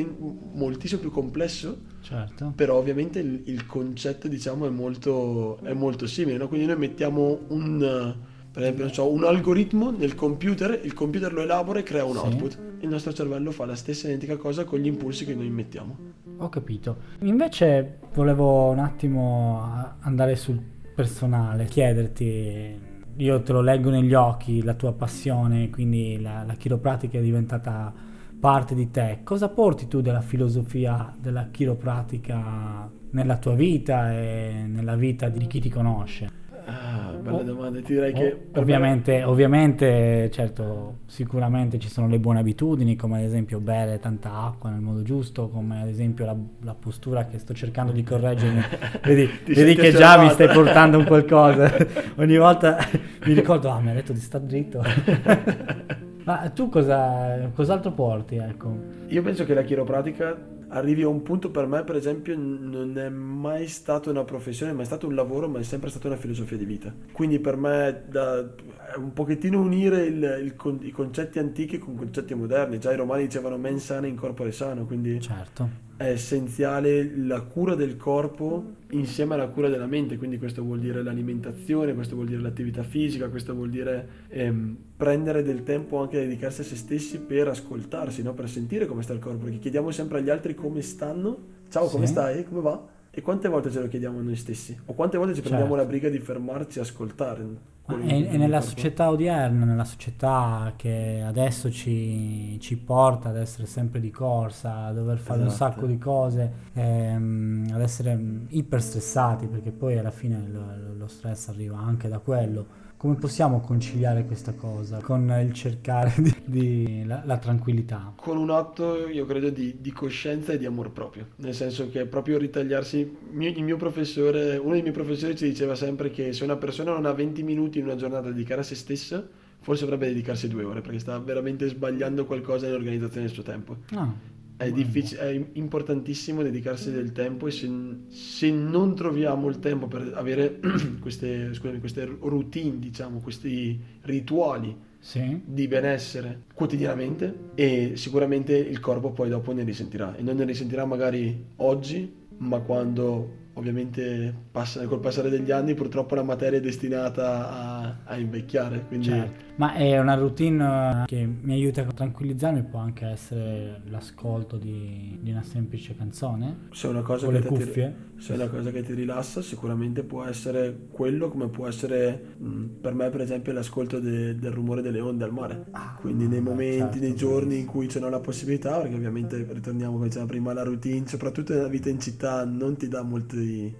moltissimo 0.54 1.02
più 1.02 1.10
complesso, 1.10 1.78
Certo. 2.02 2.54
però 2.56 2.76
ovviamente 2.78 3.18
il, 3.20 3.42
il 3.46 3.66
concetto 3.66 4.28
diciamo 4.28 4.68
è 4.68 4.70
molto, 4.70 5.58
è 5.64 5.74
molto 5.74 6.06
simile, 6.06 6.38
no? 6.38 6.48
quindi 6.48 6.68
noi 6.68 6.78
mettiamo 6.78 7.40
un, 7.48 8.16
per 8.52 8.64
esempio, 8.64 8.84
non 8.86 8.94
so, 8.94 9.10
un 9.12 9.24
algoritmo 9.24 9.92
nel 9.92 10.14
computer, 10.16 10.80
il 10.84 10.94
computer 10.94 11.32
lo 11.32 11.42
elabora 11.42 11.80
e 11.80 11.84
crea 11.84 12.04
un 12.04 12.16
Sì. 12.16 12.26
output, 12.26 12.58
il 12.82 12.90
nostro 12.90 13.14
cervello 13.14 13.52
fa 13.52 13.66
la 13.66 13.76
stessa 13.76 14.08
identica 14.08 14.36
cosa 14.38 14.66
con 14.66 14.80
gli 14.80 14.88
impulsi 14.88 15.26
che 15.26 15.34
noi 15.34 15.50
mettiamo. 15.50 15.98
Ho 16.38 16.50
capito. 16.50 16.98
Invece 17.22 18.00
volevo 18.14 18.70
un 18.70 18.80
attimo 18.80 19.62
a- 19.62 19.96
andare 20.02 20.36
sul 20.36 20.60
personale, 20.94 21.66
chiederti, 21.66 22.80
io 23.18 23.42
te 23.42 23.52
lo 23.54 23.62
leggo 23.62 23.90
negli 23.90 24.14
occhi, 24.14 24.62
la 24.64 24.74
tua 24.74 24.92
passione, 24.94 25.70
quindi 25.70 26.20
la, 26.20 26.44
la 26.44 26.54
chiropratica 26.56 27.18
è 27.18 27.22
diventata 27.22 27.94
parte 28.40 28.74
di 28.76 28.90
te. 28.92 29.20
Cosa 29.24 29.50
porti 29.50 29.88
tu 29.88 30.02
della 30.02 30.22
filosofia 30.22 31.16
della 31.18 31.48
chiropratica 31.52 32.90
nella 33.12 33.38
tua 33.38 33.54
vita 33.54 34.12
e 34.14 34.66
nella 34.68 34.96
vita 34.96 35.30
di 35.30 35.46
chi 35.48 35.60
ti 35.60 35.70
conosce? 35.70 36.40
Ah, 36.72 37.12
bella 37.22 37.38
Oh. 37.38 37.44
domanda, 37.44 37.82
ti 37.82 37.94
direi 37.94 38.12
Oh, 38.14 38.18
che 38.18 38.38
me- 38.54 38.60
ovviamente, 38.60 39.24
ovviamente, 39.24 40.30
certo, 40.32 41.00
sicuramente 41.06 41.78
ci 41.80 41.90
sono 41.90 42.08
le 42.08 42.20
buone 42.20 42.40
abitudini, 42.40 42.96
come 42.96 43.18
ad 43.20 43.24
esempio 43.26 43.60
bere 43.60 44.00
tanta 44.00 44.32
acqua 44.44 44.70
nel 44.70 44.80
modo 44.80 45.02
giusto, 45.04 45.50
come 45.50 45.82
ad 45.82 45.88
esempio 45.88 46.26
la, 46.26 46.36
la 46.64 46.74
postura 46.74 47.26
che 47.26 47.38
sto 47.40 47.54
cercando 47.54 47.92
di 47.92 48.04
correggermi. 48.04 48.62
Vedi, 49.04 49.30
vedi 49.48 49.76
che 49.76 49.92
già 49.92 50.18
mi 50.22 50.30
stai 50.30 50.48
portando 50.50 50.98
un 50.98 51.06
qualcosa. 51.06 51.72
Ogni 52.18 52.38
volta 52.38 52.78
mi 53.26 53.34
ricordo, 53.34 53.70
ah, 53.70 53.80
mi 53.80 53.90
ha 53.90 53.94
detto 53.94 54.14
di 54.14 54.20
star 54.20 54.42
dritto. 54.42 54.82
Ma 56.24 56.50
tu 56.54 56.70
cosa, 56.70 57.50
cos'altro 57.54 57.92
porti, 57.92 58.36
ecco? 58.38 58.72
Io 59.08 59.22
penso 59.24 59.44
che 59.44 59.54
la 59.56 59.64
chiropratica 59.64 60.38
arrivi 60.74 61.04
a 61.04 61.08
un 61.08 61.22
punto 61.24 61.50
per 61.52 61.68
me, 61.68 61.84
per 61.84 61.96
esempio, 61.96 62.36
non 62.38 62.98
è 62.98 63.10
mai 63.10 63.68
stata 63.68 64.10
una 64.10 64.24
professione, 64.24 64.74
ma 64.74 64.82
è 64.82 64.86
stato 64.86 65.08
un 65.08 65.16
lavoro, 65.16 65.48
ma 65.48 65.60
è 65.60 65.64
sempre 65.64 65.90
stata 65.90 66.08
una 66.08 66.18
filosofia 66.18 66.58
di 66.58 66.66
vita. 66.66 66.94
Quindi 67.12 67.40
per 67.40 67.56
me 67.58 68.04
da, 68.08 68.40
è 68.40 68.98
un 68.98 69.14
pochettino 69.14 69.60
unire 69.60 70.04
il- 70.06 70.40
il 70.42 70.80
i 70.82 70.92
concetti 70.92 71.40
antichi 71.40 71.78
con 71.78 71.96
concetti 71.96 72.34
moderni. 72.34 72.80
Già 72.80 72.92
i 72.92 72.96
romani 72.96 73.24
dicevano 73.24 73.58
mens 73.58 73.86
sana 73.86 74.08
in 74.08 74.16
corpore 74.16 74.52
sano, 74.52 74.86
quindi 74.86 75.20
Certo. 75.22 75.70
È 76.02 76.12
essenziale 76.12 77.16
la 77.16 77.42
cura 77.42 77.76
del 77.76 77.96
corpo 77.98 78.64
insieme 78.92 79.36
alla 79.36 79.48
cura 79.48 79.70
della 79.70 79.86
mente, 79.86 80.18
quindi 80.18 80.38
questo 80.38 80.64
vuol 80.64 80.80
dire 80.80 81.04
l'alimentazione, 81.04 81.94
questo 81.94 82.16
vuol 82.16 82.28
dire 82.28 82.42
l'attività 82.42 82.84
fisica, 82.84 83.30
questo 83.30 83.54
vuol 83.54 83.70
dire 83.70 84.08
ehm, 84.30 84.76
prendere 84.98 85.44
del 85.44 85.64
tempo 85.64 86.00
anche 86.00 86.18
a 86.18 86.22
dedicarsi 86.22 86.62
a 86.62 86.64
se 86.64 86.76
stessi 86.76 87.20
per 87.20 87.48
ascoltarsi, 87.48 88.24
no? 88.24 88.34
per 88.34 88.50
sentire 88.50 88.86
come 88.86 89.04
sta 89.04 89.14
il 89.14 89.20
corpo, 89.20 89.44
perché 89.44 89.60
chiediamo 89.60 89.92
sempre 89.92 90.18
agli 90.20 90.30
altri 90.30 90.56
come 90.56 90.82
stanno, 90.82 91.38
ciao 91.70 91.88
come 91.88 92.06
Sì. 92.06 92.12
stai, 92.14 92.44
come 92.46 92.62
va? 92.62 92.88
E 93.12 93.22
quante 93.22 93.48
volte 93.50 93.70
ce 93.70 93.82
lo 93.82 93.88
chiediamo 93.88 94.20
a 94.20 94.22
noi 94.22 94.36
stessi? 94.36 94.78
O 94.86 94.94
quante 94.94 95.18
volte 95.18 95.34
ci 95.36 95.42
prendiamo 95.42 95.72
Certo. 95.76 95.84
la 95.84 95.90
briga 95.90 96.10
di 96.10 96.20
fermarci 96.20 96.80
e 96.80 96.82
ascoltare? 96.82 97.46
E, 97.86 98.28
e 98.32 98.38
nella 98.38 98.62
corpo? 98.62 98.62
società 98.62 99.10
odierna, 99.10 99.66
nella 99.66 99.84
società 99.84 100.74
che 100.78 101.22
adesso 101.26 101.70
ci, 101.70 102.58
ci 102.62 102.78
porta 102.78 103.30
ad 103.30 103.38
essere 103.38 103.68
sempre 103.68 104.00
di 104.00 104.10
corsa, 104.10 104.86
a 104.86 104.94
dover 104.94 105.18
fare 105.18 105.42
un 105.42 105.50
Esatto. 105.50 105.52
sacco 105.52 105.86
di 105.88 105.98
cose, 105.98 106.70
ehm, 106.74 107.68
ad 107.74 107.82
essere 107.82 108.16
mm, 108.16 108.46
iperstressati, 108.50 109.48
perché 109.48 109.72
poi 109.74 109.98
alla 109.98 110.12
fine 110.12 110.48
lo, 110.48 110.94
lo 110.96 111.08
stress 111.08 111.50
arriva 111.50 111.78
anche 111.80 112.08
da 112.08 112.20
quello. 112.20 112.66
Come 112.96 113.16
possiamo 113.18 113.60
conciliare 113.60 114.26
questa 114.26 114.54
cosa 114.54 115.02
con 115.02 115.30
il 115.44 115.52
cercare 115.54 116.14
di, 116.18 116.34
di- 116.46 117.04
la, 117.06 117.24
la 117.26 117.38
tranquillità? 117.38 118.16
con 118.16 118.38
un 118.38 118.52
atto, 118.52 119.08
io 119.08 119.26
credo, 119.26 119.50
di, 119.50 119.78
di 119.82 119.92
coscienza 119.92 120.54
e 120.54 120.58
di 120.60 120.66
amor 120.66 120.92
proprio. 120.92 121.30
Nel 121.38 121.56
senso 121.56 121.90
che 121.90 122.06
proprio 122.06 122.38
ritagliarsi. 122.38 123.18
mio- 123.32 123.50
il 123.50 123.64
mio 123.64 123.78
professore, 123.78 124.58
uno 124.58 124.74
dei 124.74 124.82
miei 124.82 124.94
professori 124.94 125.36
ci 125.36 125.46
diceva 125.48 125.74
sempre 125.76 126.12
che 126.12 126.32
se 126.32 126.44
una 126.44 126.56
persona 126.56 126.92
non 126.94 127.06
ha 127.08 127.12
20 127.14 127.42
minuti 127.42 127.71
in 127.80 127.86
una 127.86 127.96
giornata 127.96 128.24
da 128.24 128.32
dedicare 128.32 128.62
a 128.62 128.64
se 128.64 128.76
stessa, 128.76 129.28
forse 129.60 129.84
dovrebbe 129.84 130.08
dedicarsi 130.08 130.48
due 130.48 130.64
ore, 130.64 130.82
perché 130.82 131.00
sta 131.00 131.18
veramente 131.20 131.68
sbagliando 131.68 132.26
qualcosa 132.26 132.66
nell'organizzazione 132.68 133.26
del 133.26 133.34
suo 133.34 133.44
tempo. 133.44 133.78
No, 133.92 134.18
È, 134.58 134.72
diffic- 134.72 135.16
è 135.16 135.48
importantissimo 135.54 136.44
dedicarsi 136.44 136.92
del 136.92 137.12
tempo 137.12 137.48
e 137.48 137.52
se, 137.52 137.70
se 138.10 138.52
non 138.52 138.96
troviamo 138.96 139.48
il 139.50 139.60
tempo 139.60 139.88
per 139.88 140.12
avere 140.16 140.60
queste, 141.02 141.54
scusami, 141.54 141.80
queste 141.80 142.06
routine, 142.06 142.78
diciamo, 142.80 143.20
questi 143.20 143.80
rituali 144.02 144.76
Sì. 145.00 145.42
di 145.44 145.68
benessere 145.68 146.44
quotidianamente 146.54 147.50
e 147.56 147.94
sicuramente 147.96 148.56
il 148.56 148.80
corpo 148.80 149.12
poi 149.12 149.30
dopo 149.30 149.52
ne 149.52 149.64
risentirà 149.64 150.16
e 150.16 150.22
non 150.22 150.36
ne 150.36 150.44
risentirà 150.46 150.86
magari 150.86 151.44
oggi 151.58 152.20
ma 152.38 152.60
quando 152.60 153.40
ovviamente 153.62 154.34
passa- 154.52 154.86
col 154.88 155.00
passare 155.00 155.30
degli 155.30 155.52
anni 155.52 155.74
purtroppo 155.74 156.16
la 156.16 156.24
materia 156.24 156.58
è 156.60 156.62
destinata 156.62 157.50
a, 157.50 157.98
a 158.06 158.18
invecchiare 158.18 158.86
quindi 158.88 159.08
Certo. 159.08 159.50
Ma 159.58 159.74
è 159.74 160.00
una 160.00 160.16
routine 160.16 161.02
eh, 161.04 161.06
che 161.06 161.24
mi 161.42 161.54
aiuta 161.54 161.82
a 161.82 161.86
tranquillizzarmi, 161.86 162.64
può 162.64 162.80
anche 162.80 163.06
essere 163.06 163.82
l'ascolto 163.86 164.58
di, 164.58 165.20
di 165.22 165.30
una 165.32 165.44
semplice 165.44 165.96
canzone 165.96 166.68
se 166.72 166.88
è 166.88 166.90
una 166.90 167.02
cosa 167.02 167.26
con 167.26 167.36
che 167.36 167.40
le 167.42 167.48
ti- 167.48 167.54
cuffie. 167.54 167.96
se 168.18 168.34
è 168.34 168.36
una 168.38 168.48
cosa 168.50 168.72
che 168.72 168.82
ti 168.84 168.94
rilassa 168.94 169.42
sicuramente 169.42 170.04
può 170.04 170.24
essere 170.26 170.76
quello 170.90 171.30
come 171.30 171.48
può 171.50 171.68
essere 171.68 172.36
mh, 172.38 172.64
per 172.82 172.94
me 172.96 173.10
per 173.10 173.22
esempio 173.22 173.54
l'ascolto 173.54 174.00
de- 174.00 174.36
del 174.36 174.52
rumore 174.52 174.82
delle 174.82 175.00
onde 175.00 175.24
al 175.26 175.32
mare 175.34 175.66
quindi 176.00 176.28
nei 176.28 176.42
momenti, 176.42 176.78
certo, 176.80 177.00
nei 177.00 177.16
giorni 177.16 177.60
in 177.60 177.66
cui 177.66 177.88
ce 177.88 178.00
n'ho 178.00 178.10
la 178.10 178.20
possibilità 178.20 178.80
perché 178.80 178.96
ovviamente 178.96 179.46
ritorniamo 179.52 179.94
come 179.94 180.06
dicevamo 180.06 180.30
prima 180.30 180.52
alla 180.52 180.64
routine 180.64 181.06
soprattutto 181.08 181.54
nella 181.54 181.68
vita 181.68 181.90
in 181.90 182.00
città 182.00 182.44
non 182.46 182.76
ti 182.78 182.88
dà 182.88 183.04
molti, 183.04 183.38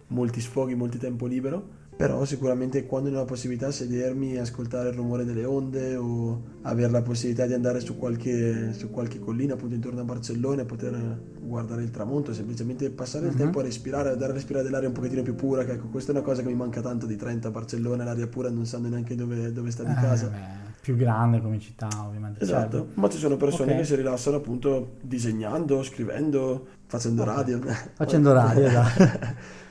molti 0.08 0.42
sfoghi, 0.42 0.76
molti 0.76 0.98
tempo 0.98 1.26
libero 1.28 1.80
però 2.02 2.26
sicuramente 2.26 2.88
quando 2.88 3.10
ne 3.10 3.18
ho 3.18 3.20
la 3.20 3.26
possibilità 3.26 3.70
sedermi 3.70 4.34
e 4.34 4.40
ascoltare 4.40 4.90
il 4.90 4.96
rumore 4.96 5.24
delle 5.24 5.46
onde 5.46 5.96
o 5.98 6.42
avere 6.64 6.90
la 6.92 7.04
possibilità 7.04 7.46
di 7.46 7.54
andare 7.54 7.80
su 7.80 7.96
qualche, 7.96 8.74
su 8.74 8.90
qualche 8.90 9.20
collina 9.20 9.54
appunto 9.54 9.76
intorno 9.76 10.02
a 10.02 10.04
Barcellona 10.04 10.64
e 10.64 10.66
poter 10.66 11.22
guardare 11.40 11.84
il 11.84 11.92
tramonto, 11.92 12.34
semplicemente 12.34 12.90
passare 12.90 13.28
il 13.28 13.34
Mhm. 13.34 13.38
tempo 13.38 13.60
a 13.60 13.64
respirare, 13.64 14.10
a 14.10 14.16
dare 14.16 14.32
a 14.32 14.36
respirare 14.36 14.64
dell'aria 14.66 14.88
un 14.88 14.96
pochettino 14.96 15.22
più 15.22 15.36
pura, 15.36 15.64
che 15.64 15.74
ecco 15.74 15.90
questa 15.90 16.12
è 16.12 16.16
una 16.16 16.24
cosa 16.24 16.42
che 16.42 16.48
mi 16.48 16.56
manca 16.56 16.82
tanto 16.82 17.06
di 17.06 17.16
Trento 17.18 17.50
a 17.50 17.52
Barcellona, 17.52 18.04
l'aria 18.04 18.26
pura 18.28 18.50
non 18.50 18.66
sanno 18.66 18.88
neanche 18.90 19.14
dove, 19.14 19.52
dove 19.52 19.70
sta 19.70 19.84
di 19.84 19.92
Eh, 19.92 19.96
casa. 19.96 20.28
beh, 20.28 20.71
più 20.82 20.96
grande 20.96 21.40
come 21.42 21.60
città, 21.60 21.88
ovviamente. 22.06 22.44
Esatto, 22.44 22.78
certo. 22.78 23.00
ma 23.00 23.08
ci 23.10 23.18
sono 23.20 23.38
persone 23.38 23.72
Ok. 23.74 23.78
che 23.80 23.86
si 23.86 23.96
rilassano 23.96 24.38
appunto 24.38 24.96
disegnando, 25.02 25.84
scrivendo, 25.84 26.66
facendo 26.88 27.22
Ok. 27.22 27.28
radio. 27.28 27.60
Facendo 27.94 28.34
radio, 28.34 28.66
esatto. 28.68 29.10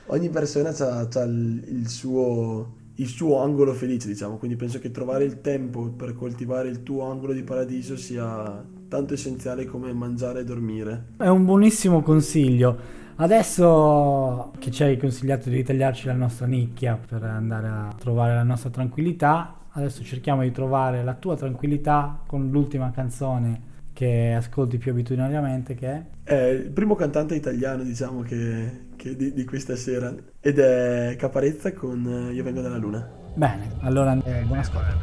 Ogni 0.07 0.29
persona 0.29 0.69
ha 0.69 1.23
il, 1.23 1.63
il 1.67 1.87
suo, 1.89 2.73
il 2.95 3.07
suo 3.07 3.41
angolo 3.41 3.73
felice, 3.73 4.07
diciamo, 4.07 4.37
quindi 4.37 4.55
penso 4.55 4.79
che 4.79 4.89
trovare 4.91 5.25
il 5.25 5.41
tempo 5.41 5.89
per 5.89 6.15
coltivare 6.15 6.69
il 6.69 6.83
tuo 6.83 7.09
angolo 7.09 7.33
di 7.33 7.43
paradiso 7.43 7.97
sia 7.97 8.63
tanto 8.87 9.13
essenziale 9.13 9.65
come 9.65 9.91
mangiare 9.93 10.41
e 10.41 10.43
dormire. 10.45 11.05
È 11.17 11.27
un 11.27 11.45
buonissimo 11.45 12.01
consiglio. 12.01 12.99
Adesso 13.15 14.51
che 14.59 14.71
ci 14.71 14.83
hai 14.83 14.97
consigliato 14.97 15.49
di 15.49 15.55
ritagliarci 15.55 16.07
la 16.07 16.13
nostra 16.13 16.45
nicchia 16.47 16.97
per 16.97 17.23
andare 17.23 17.67
a 17.67 17.93
trovare 17.97 18.33
la 18.33 18.43
nostra 18.43 18.69
tranquillità, 18.69 19.55
adesso 19.71 20.03
cerchiamo 20.03 20.41
di 20.41 20.51
trovare 20.51 21.03
la 21.03 21.13
tua 21.13 21.35
tranquillità 21.35 22.23
con 22.25 22.49
l'ultima 22.49 22.91
canzone 22.91 23.69
che 23.93 24.33
ascolti 24.35 24.77
più 24.77 24.91
abitudinariamente 24.91 25.75
che 25.75 25.87
è 25.87 26.03
È 26.23 26.33
il 26.33 26.69
primo 26.69 26.95
cantante 26.95 27.35
italiano, 27.35 27.83
diciamo, 27.83 28.21
che, 28.21 28.87
che 28.95 29.15
di, 29.15 29.33
di 29.33 29.43
questa 29.43 29.75
sera 29.75 30.13
ed 30.39 30.59
è 30.59 31.15
Caparezza 31.17 31.73
con 31.73 32.29
Io 32.33 32.43
vengo 32.43 32.61
dalla 32.61 32.77
luna. 32.77 33.07
Bene, 33.33 33.71
allora 33.81 34.13
eh, 34.23 34.43
buon 34.43 34.59
ascolto. 34.59 34.95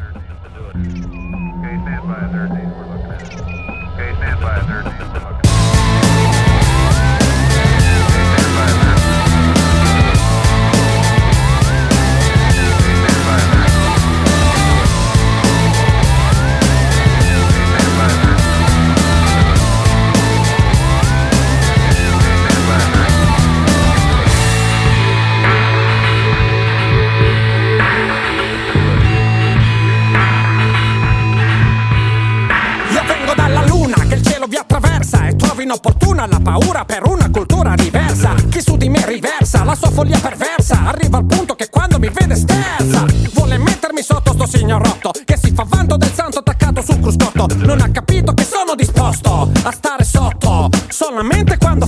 Okay, 1.58 1.78
stand 1.80 2.06
by 2.06 2.28
13. 2.30 2.70
We're 2.76 2.86
looking 2.86 3.10
at 3.10 3.22
it. 3.22 3.32
Okay, 3.94 4.14
stand 4.16 4.40
by 4.40 4.60
13. 4.60 4.84
We're 4.84 5.12
looking 5.12 5.22
at 5.22 5.32
it. 5.32 5.37
Inopportuna 35.68 36.26
la 36.26 36.40
paura 36.40 36.86
per 36.86 37.06
una 37.06 37.28
cultura 37.30 37.74
diversa. 37.74 38.32
Chi 38.48 38.62
su 38.62 38.78
di 38.78 38.88
me 38.88 39.04
riversa 39.04 39.64
la 39.64 39.74
sua 39.74 39.90
follia 39.90 40.18
perversa. 40.18 40.86
Arriva 40.86 41.18
al 41.18 41.26
punto 41.26 41.54
che 41.56 41.68
quando 41.68 41.98
mi 41.98 42.08
vede 42.08 42.36
sterza. 42.36 43.04
Vuole 43.34 43.58
mettermi 43.58 44.00
sotto 44.00 44.32
sto 44.32 44.46
signorotto 44.46 45.10
che 45.26 45.36
si 45.36 45.52
fa 45.52 45.66
vanto 45.68 45.98
del 45.98 46.10
santo 46.10 46.38
attaccato 46.38 46.80
sul 46.80 47.00
cruscotto. 47.00 47.46
Non 47.56 47.82
ha 47.82 47.90
capito 47.90 48.32
che 48.32 48.44
sono 48.44 48.74
disposto 48.74 49.50
a 49.62 49.70
stare 49.70 50.04
sotto 50.04 50.70
solamente 50.88 51.58
quando 51.58 51.84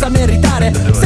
possa 0.00 0.08
meritare. 0.08 0.99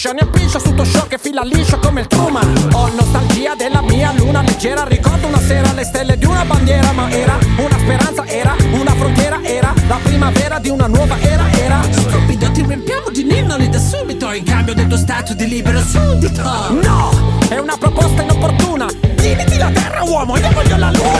Fiction, 0.00 0.14
ne 0.14 0.22
appiccio 0.22 0.58
su 0.58 0.74
tuo 0.74 0.84
show 0.84 1.06
che 1.06 1.18
fila 1.18 1.42
liscio 1.42 1.78
come 1.78 2.00
il 2.00 2.06
Truman. 2.06 2.70
Ho 2.72 2.88
nostalgia 2.88 3.54
della 3.54 3.82
mia 3.82 4.12
luna 4.16 4.40
leggera, 4.40 4.84
ricordo 4.84 5.26
una 5.26 5.40
sera 5.40 5.72
le 5.72 5.84
stelle 5.84 6.16
di 6.16 6.24
una 6.24 6.44
bandiera, 6.44 6.90
ma 6.92 7.10
era 7.10 7.38
una 7.56 7.78
speranza, 7.78 8.26
era 8.26 8.56
una 8.72 8.94
frontiera, 8.94 9.42
era 9.42 9.74
la 9.88 9.98
primavera 10.02 10.58
di 10.58 10.70
una 10.70 10.86
nuova 10.86 11.18
era, 11.20 11.50
era. 11.52 11.82
Stupido, 11.90 12.50
ti 12.50 12.64
riempiamo 12.64 13.10
di 13.10 13.24
ninnoli 13.24 13.68
da 13.68 13.78
subito 13.78 14.32
in 14.32 14.44
cambio 14.44 14.74
del 14.74 14.86
tuo 14.86 14.96
stato 14.96 15.34
di 15.34 15.46
libero 15.46 15.80
suddito. 15.80 16.42
No, 16.42 17.10
è 17.48 17.58
una 17.58 17.76
proposta 17.78 18.22
inopportuna. 18.22 18.86
Tieniti 19.16 19.58
la 19.58 19.70
terra, 19.70 20.02
uomo, 20.02 20.38
io 20.38 20.50
voglio 20.52 20.76
la 20.78 20.90
luna. 20.90 21.19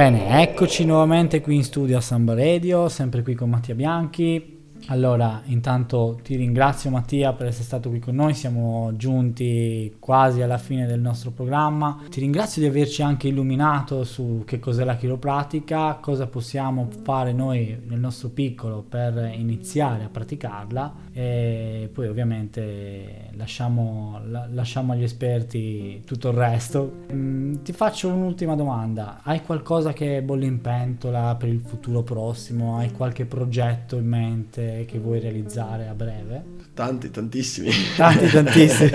Bene, 0.00 0.40
eccoci 0.40 0.86
nuovamente 0.86 1.42
qui 1.42 1.56
in 1.56 1.62
studio 1.62 1.98
a 1.98 2.00
Samba 2.00 2.32
Radio, 2.32 2.88
sempre 2.88 3.20
qui 3.20 3.34
con 3.34 3.50
Mattia 3.50 3.74
Bianchi. 3.74 4.59
Allora, 4.86 5.42
intanto 5.44 6.18
ti 6.22 6.34
ringrazio 6.34 6.90
Mattia 6.90 7.32
per 7.32 7.46
essere 7.46 7.64
stato 7.64 7.90
qui 7.90 8.00
con 8.00 8.14
noi, 8.14 8.34
siamo 8.34 8.90
giunti 8.96 9.94
quasi 10.00 10.42
alla 10.42 10.58
fine 10.58 10.86
del 10.86 11.00
nostro 11.00 11.30
programma. 11.30 12.02
Ti 12.08 12.18
ringrazio 12.18 12.60
di 12.60 12.66
averci 12.66 13.02
anche 13.02 13.28
illuminato 13.28 14.02
su 14.02 14.42
che 14.44 14.58
cos'è 14.58 14.84
la 14.84 14.96
chiropratica, 14.96 15.98
cosa 16.00 16.26
possiamo 16.26 16.88
fare 17.02 17.32
noi 17.32 17.80
nel 17.86 18.00
nostro 18.00 18.30
piccolo 18.30 18.84
per 18.86 19.32
iniziare 19.36 20.04
a 20.04 20.08
praticarla 20.08 20.94
e 21.12 21.88
poi 21.92 22.08
ovviamente 22.08 23.28
lasciamo, 23.36 24.20
la- 24.26 24.48
lasciamo 24.50 24.92
agli 24.92 25.04
esperti 25.04 26.02
tutto 26.04 26.30
il 26.30 26.34
resto. 26.34 27.04
Mm, 27.12 27.56
ti 27.62 27.72
faccio 27.72 28.08
un'ultima 28.08 28.56
domanda, 28.56 29.20
hai 29.22 29.42
qualcosa 29.42 29.92
che 29.92 30.20
bolle 30.22 30.46
in 30.46 30.60
pentola 30.60 31.36
per 31.36 31.48
il 31.48 31.60
futuro 31.60 32.02
prossimo? 32.02 32.76
Hai 32.76 32.90
qualche 32.90 33.24
progetto 33.24 33.96
in 33.96 34.06
mente 34.06 34.79
che 34.86 34.98
vuoi 34.98 35.20
realizzare 35.20 35.86
a 35.88 35.94
breve? 35.94 36.44
Tanti, 36.74 37.10
tantissimi. 37.10 37.70
Tanti, 37.96 38.28
tantissimi. 38.30 38.90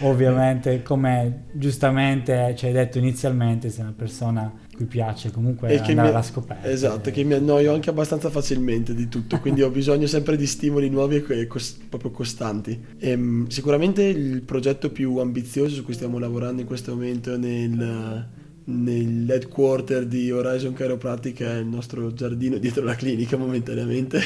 Ovviamente, 0.00 0.82
come 0.82 1.46
giustamente 1.52 2.54
ci 2.56 2.66
hai 2.66 2.72
detto 2.72 2.98
inizialmente, 2.98 3.70
sei 3.70 3.84
una 3.84 3.94
persona 3.96 4.52
cui 4.74 4.84
piace 4.86 5.30
comunque 5.30 5.68
E 5.68 5.78
andare 5.78 5.94
mi- 5.94 6.08
alla 6.08 6.22
scoperta. 6.22 6.68
Esatto, 6.68 7.10
che 7.10 7.24
mi 7.24 7.32
annoio 7.32 7.72
anche 7.72 7.88
abbastanza 7.90 8.28
facilmente 8.30 8.94
di 8.94 9.08
tutto, 9.08 9.38
quindi 9.40 9.62
ho 9.62 9.70
bisogno 9.70 10.06
sempre 10.06 10.36
di 10.36 10.46
stimoli 10.46 10.90
nuovi 10.90 11.16
e 11.16 11.22
co- 11.22 11.32
e 11.32 11.46
cos- 11.46 11.78
proprio 11.88 12.10
costanti. 12.10 12.78
Ehm, 12.98 13.46
sicuramente 13.48 14.02
il 14.04 14.42
progetto 14.42 14.90
più 14.90 15.16
ambizioso 15.16 15.74
su 15.74 15.84
cui 15.84 15.94
stiamo 15.94 16.18
lavorando 16.18 16.60
in 16.60 16.66
questo 16.66 16.92
momento 16.92 17.36
nel, 17.38 18.28
nell'headquarter 18.64 20.06
di 20.06 20.30
Horizon 20.30 20.74
Chiropractic 20.74 21.40
è 21.42 21.54
il 21.56 21.66
nostro 21.66 22.12
giardino 22.12 22.58
dietro 22.58 22.84
la 22.84 22.94
clinica 22.94 23.36
momentaneamente, 23.38 24.20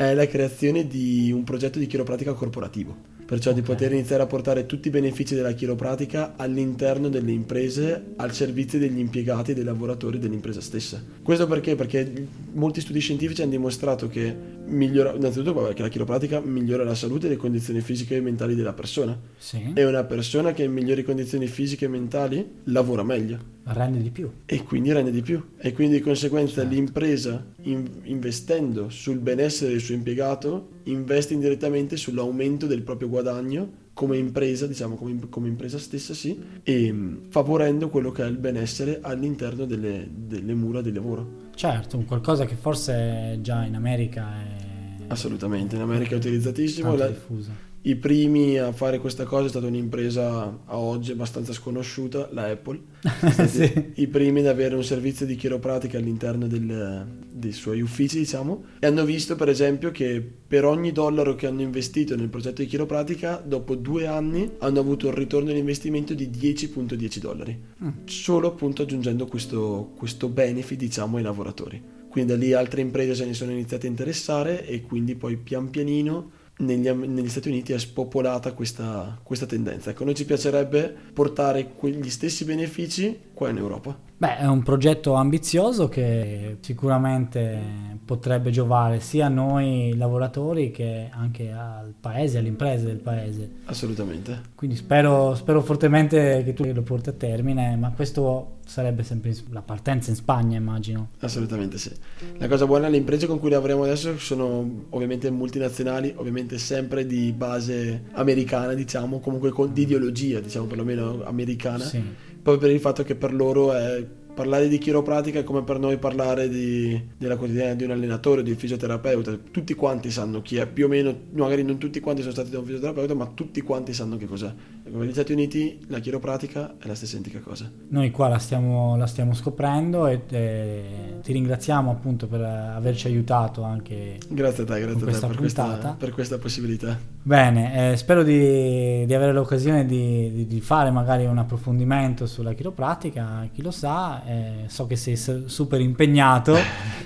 è 0.00 0.14
la 0.14 0.26
creazione 0.26 0.86
di 0.86 1.30
un 1.30 1.44
progetto 1.44 1.78
di 1.78 1.86
chiropratica 1.86 2.32
corporativo. 2.32 3.18
Perciò 3.26 3.52
di 3.52 3.60
Ok. 3.60 3.66
poter 3.66 3.92
iniziare 3.92 4.22
a 4.22 4.26
portare 4.26 4.66
tutti 4.66 4.88
i 4.88 4.90
benefici 4.90 5.34
della 5.36 5.52
chiropratica 5.52 6.32
all'interno 6.36 7.08
delle 7.08 7.30
imprese, 7.30 8.06
al 8.16 8.32
servizio 8.32 8.78
degli 8.78 8.98
impiegati 8.98 9.50
e 9.50 9.54
dei 9.54 9.62
lavoratori 9.62 10.18
dell'impresa 10.18 10.60
stessa. 10.60 11.00
Questo 11.22 11.46
perché? 11.46 11.76
Perché 11.76 12.26
molti 12.54 12.80
studi 12.80 12.98
scientifici 12.98 13.42
hanno 13.42 13.50
dimostrato 13.52 14.08
che 14.08 14.34
migliora, 14.66 15.12
innanzitutto 15.14 15.70
che 15.74 15.82
la 15.82 15.88
chiropratica 15.88 16.40
migliora 16.40 16.82
la 16.82 16.94
salute 16.96 17.26
e 17.26 17.30
le 17.30 17.36
condizioni 17.36 17.80
fisiche 17.82 18.16
e 18.16 18.20
mentali 18.20 18.54
della 18.56 18.72
persona. 18.72 19.16
Sì, 19.38 19.70
E 19.74 19.84
una 19.84 20.02
persona 20.04 20.52
che 20.52 20.64
ha 20.64 20.68
migliori 20.68 21.04
condizioni 21.04 21.46
fisiche 21.46 21.84
e 21.84 21.88
mentali 21.88 22.44
lavora 22.64 23.02
meglio 23.04 23.58
rende 23.64 24.00
di 24.02 24.10
più. 24.10 24.30
e 24.46 24.62
quindi 24.64 24.92
rende 24.92 25.10
di 25.10 25.22
più 25.22 25.50
e 25.58 25.72
quindi 25.72 25.96
di 25.96 26.00
conseguenza 26.02 26.54
Certo. 26.62 26.70
l'impresa 26.74 27.44
in- 27.62 27.88
investendo 28.04 28.88
sul 28.88 29.18
benessere 29.18 29.72
del 29.72 29.80
suo 29.80 29.94
impiegato 29.94 30.70
investe 30.84 31.34
indirettamente 31.34 31.96
sull'aumento 31.96 32.66
del 32.66 32.82
proprio 32.82 33.08
guadagno 33.08 33.78
come 33.92 34.16
impresa, 34.16 34.66
diciamo 34.66 34.94
come, 34.96 35.18
come 35.28 35.48
impresa 35.48 35.78
stessa 35.78 36.14
sì, 36.14 36.38
e 36.62 36.90
mh, 36.90 37.28
favorendo 37.28 37.90
quello 37.90 38.10
che 38.12 38.22
è 38.24 38.26
il 38.26 38.38
benessere 38.38 38.98
all'interno 39.02 39.66
delle, 39.66 40.08
delle 40.10 40.54
mura 40.54 40.80
di 40.80 40.90
lavoro. 40.92 41.48
Certo, 41.54 41.98
un 41.98 42.06
qualcosa 42.06 42.46
che 42.46 42.54
forse 42.54 43.38
già 43.42 43.64
in 43.64 43.74
America 43.74 44.32
è 44.42 44.68
Assolutamente, 45.08 45.74
in 45.76 45.82
America 45.82 46.14
è 46.14 46.16
utilizzatissimo. 46.16 46.88
tanto 46.88 47.02
la- 47.02 47.08
diffusa. 47.10 47.50
I 47.82 47.96
primi 47.96 48.58
a 48.58 48.72
fare 48.72 48.98
questa 48.98 49.24
cosa 49.24 49.46
è 49.46 49.48
stata 49.48 49.66
un'impresa 49.66 50.60
a 50.66 50.76
oggi 50.76 51.12
abbastanza 51.12 51.54
sconosciuta, 51.54 52.28
la 52.32 52.44
Apple. 52.44 52.78
Sì. 53.48 53.92
I 53.94 54.06
primi 54.06 54.40
ad 54.40 54.46
avere 54.48 54.74
un 54.74 54.84
servizio 54.84 55.24
di 55.24 55.34
chiropratica 55.34 55.96
all'interno 55.96 56.46
del- 56.46 57.06
dei 57.32 57.52
suoi 57.52 57.80
uffici, 57.80 58.18
diciamo, 58.18 58.64
e 58.80 58.86
hanno 58.86 59.06
visto 59.06 59.34
per 59.34 59.48
esempio 59.48 59.90
che 59.92 60.20
per 60.46 60.66
ogni 60.66 60.92
dollaro 60.92 61.34
che 61.34 61.46
hanno 61.46 61.62
investito 61.62 62.14
nel 62.16 62.28
progetto 62.28 62.60
di 62.60 62.68
chiropratica, 62.68 63.42
dopo 63.42 63.74
due 63.76 64.06
anni 64.06 64.50
hanno 64.58 64.78
avuto 64.80 65.06
un 65.08 65.14
ritorno 65.14 65.46
dell'investimento 65.48 66.12
di 66.12 66.28
10.10 66.28 67.18
dollari, 67.18 67.58
Mm. 67.82 67.88
solo 68.04 68.48
appunto 68.48 68.82
aggiungendo 68.82 69.24
questo, 69.26 69.92
questo 69.96 70.28
benefit, 70.28 70.78
diciamo, 70.78 71.16
ai 71.16 71.22
lavoratori. 71.22 71.82
Quindi 72.10 72.32
da 72.32 72.38
lì 72.38 72.52
altre 72.52 72.82
imprese 72.82 73.14
se 73.14 73.24
ne 73.24 73.32
sono 73.32 73.52
iniziate 73.52 73.86
a 73.86 73.90
interessare 73.90 74.66
e 74.66 74.82
quindi 74.82 75.14
poi 75.14 75.36
pian 75.38 75.70
pianino 75.70 76.32
negli, 76.60 76.88
negli 76.88 77.28
Stati 77.28 77.48
Uniti 77.48 77.72
è 77.72 77.78
spopolata 77.78 78.52
questa, 78.52 79.18
questa 79.22 79.46
tendenza. 79.46 79.90
Ecco, 79.90 80.04
noi 80.04 80.14
ci 80.14 80.24
piacerebbe 80.24 80.94
portare 81.12 81.72
quegli 81.74 82.10
stessi 82.10 82.44
benefici 82.44 83.18
qua 83.40 83.48
in 83.48 83.56
Europa. 83.56 83.96
Beh, 84.18 84.36
è 84.36 84.46
un 84.46 84.62
progetto 84.62 85.14
ambizioso 85.14 85.88
che 85.88 86.58
sicuramente 86.60 87.58
potrebbe 88.04 88.50
giovare 88.50 89.00
sia 89.00 89.26
a 89.26 89.28
noi 89.30 89.94
lavoratori 89.96 90.70
che 90.70 91.08
anche 91.10 91.50
al 91.50 91.94
paese, 91.98 92.36
alle 92.36 92.48
imprese 92.48 92.84
del 92.84 92.98
paese. 92.98 93.50
Assolutamente. 93.64 94.42
Quindi 94.54 94.76
spero, 94.76 95.34
spero 95.34 95.62
fortemente 95.62 96.42
che 96.44 96.52
tu 96.52 96.70
lo 96.70 96.82
porti 96.82 97.08
a 97.08 97.12
termine, 97.12 97.76
ma 97.76 97.92
questo 97.92 98.58
sarebbe 98.66 99.04
sempre 99.04 99.34
la 99.50 99.62
partenza 99.62 100.10
in 100.10 100.16
Spagna, 100.16 100.58
immagino. 100.58 101.08
Assolutamente 101.20 101.78
sì. 101.78 101.90
La 102.36 102.46
cosa 102.46 102.66
buona, 102.66 102.88
le 102.88 102.98
imprese 102.98 103.26
con 103.26 103.38
cui 103.40 103.48
lavoriamo 103.48 103.84
adesso 103.84 104.18
sono 104.18 104.84
ovviamente 104.90 105.30
multinazionali, 105.30 106.12
ovviamente 106.14 106.58
sempre 106.58 107.06
di 107.06 107.32
base 107.32 108.02
americana, 108.12 108.74
diciamo, 108.74 109.18
comunque 109.18 109.48
con, 109.48 109.72
di 109.72 109.82
ideologia, 109.82 110.40
diciamo 110.40 110.66
perlomeno 110.66 111.24
americana, 111.24 111.84
Sì. 111.84 112.28
Proprio 112.42 112.58
per 112.58 112.70
il 112.70 112.80
fatto 112.80 113.02
che 113.02 113.14
per 113.14 113.32
loro 113.32 113.72
è 113.72 114.04
parlare 114.34 114.68
di 114.68 114.78
chiropratica 114.78 115.40
è 115.40 115.44
come 115.44 115.62
per 115.62 115.78
noi 115.78 115.98
parlare 115.98 116.48
di- 116.48 116.98
della 117.18 117.36
quotidiana 117.36 117.74
di 117.74 117.84
un 117.84 117.90
allenatore, 117.90 118.42
di 118.42 118.50
un 118.50 118.56
fisioterapeuta. 118.56 119.38
Tutti 119.50 119.74
quanti 119.74 120.10
sanno 120.10 120.40
chi 120.40 120.56
è, 120.56 120.66
più 120.66 120.86
o 120.86 120.88
meno, 120.88 121.14
magari 121.32 121.62
non 121.62 121.78
tutti 121.78 122.00
quanti 122.00 122.22
sono 122.22 122.32
stati 122.32 122.50
da 122.50 122.58
un 122.58 122.64
fisioterapeuta, 122.64 123.14
ma 123.14 123.26
tutti 123.34 123.60
quanti 123.60 123.92
sanno 123.92 124.16
che 124.16 124.26
cos'è. 124.26 124.50
Ecco, 124.90 124.98
negli 124.98 125.12
Stati 125.12 125.30
Uniti 125.30 125.78
la 125.86 126.00
chiropratica 126.00 126.74
è 126.80 126.88
la 126.88 126.96
stessa 126.96 127.12
identica 127.16 127.38
cosa. 127.38 127.70
Noi 127.90 128.10
qua 128.10 128.26
la 128.26 128.38
stiamo, 128.38 128.96
la 128.96 129.06
stiamo 129.06 129.34
scoprendo 129.34 130.08
e, 130.08 130.22
e 130.28 130.84
ti 131.22 131.32
ringraziamo 131.32 131.92
appunto 131.92 132.26
per 132.26 132.40
averci 132.40 133.06
aiutato 133.06 133.62
anche. 133.62 134.18
Grazie 134.28 134.64
a 134.64 134.66
te, 134.66 134.80
grazie 134.80 134.96
a 134.96 134.98
te 134.98 135.04
questa 135.04 135.26
per 135.28 135.36
questa, 135.36 135.96
per 135.96 136.10
questa 136.10 136.38
possibilità. 136.38 136.98
Bene, 137.22 137.92
eh, 137.92 137.96
spero 137.96 138.24
di, 138.24 139.06
di 139.06 139.14
avere 139.14 139.32
l'occasione 139.32 139.86
di, 139.86 140.32
di- 140.32 140.46
di 140.48 140.60
fare 140.60 140.90
magari 140.90 141.24
un 141.24 141.38
approfondimento 141.38 142.26
sulla 142.26 142.52
chiropratica, 142.52 143.48
chi 143.52 143.62
lo 143.62 143.70
sa, 143.70 144.24
eh, 144.24 144.64
so 144.66 144.88
che 144.88 144.96
sei 144.96 145.14
su- 145.16 145.46
super 145.46 145.80
impegnato, 145.80 146.56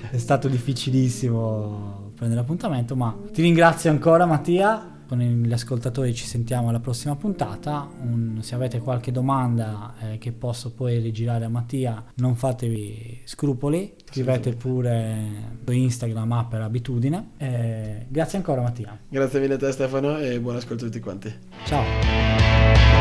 è 0.09 0.17
stato 0.17 0.47
difficilissimo 0.47 2.13
prendere 2.15 2.41
appuntamento, 2.41 2.95
ma 2.95 3.15
ti 3.31 3.41
ringrazio 3.43 3.91
ancora 3.91 4.25
Mattia, 4.25 4.93
con 5.15 5.41
gli 5.43 5.53
ascoltatori 5.53 6.13
ci 6.13 6.25
sentiamo 6.25 6.69
alla 6.69 6.79
prossima 6.79 7.15
puntata, 7.15 7.87
Un- 8.01 8.39
se 8.41 8.55
avete 8.55 8.79
qualche 8.79 9.11
domanda 9.11 9.93
eh, 9.99 10.17
che 10.17 10.31
posso 10.31 10.73
poi 10.73 10.99
rigirare 10.99 11.45
a 11.45 11.49
Mattia 11.49 12.03
non 12.15 12.35
fatevi 12.35 13.21
scrupoli, 13.23 13.93
scrivete 14.09 14.53
pure 14.53 15.59
su 15.63 15.71
Instagram 15.71 16.31
ah, 16.33 16.45
per 16.45 16.61
abitudine, 16.61 17.29
Eh, 17.37 18.05
grazie 18.09 18.37
ancora 18.37 18.61
Mattia. 18.61 18.97
Grazie 19.07 19.39
mille 19.39 19.55
a 19.55 19.57
te 19.57 19.71
Stefano 19.71 20.17
e 20.17 20.39
buon 20.39 20.57
ascolto 20.57 20.83
a 20.85 20.87
tutti 20.87 20.99
quanti. 20.99 21.33
Ciao. 21.65 22.94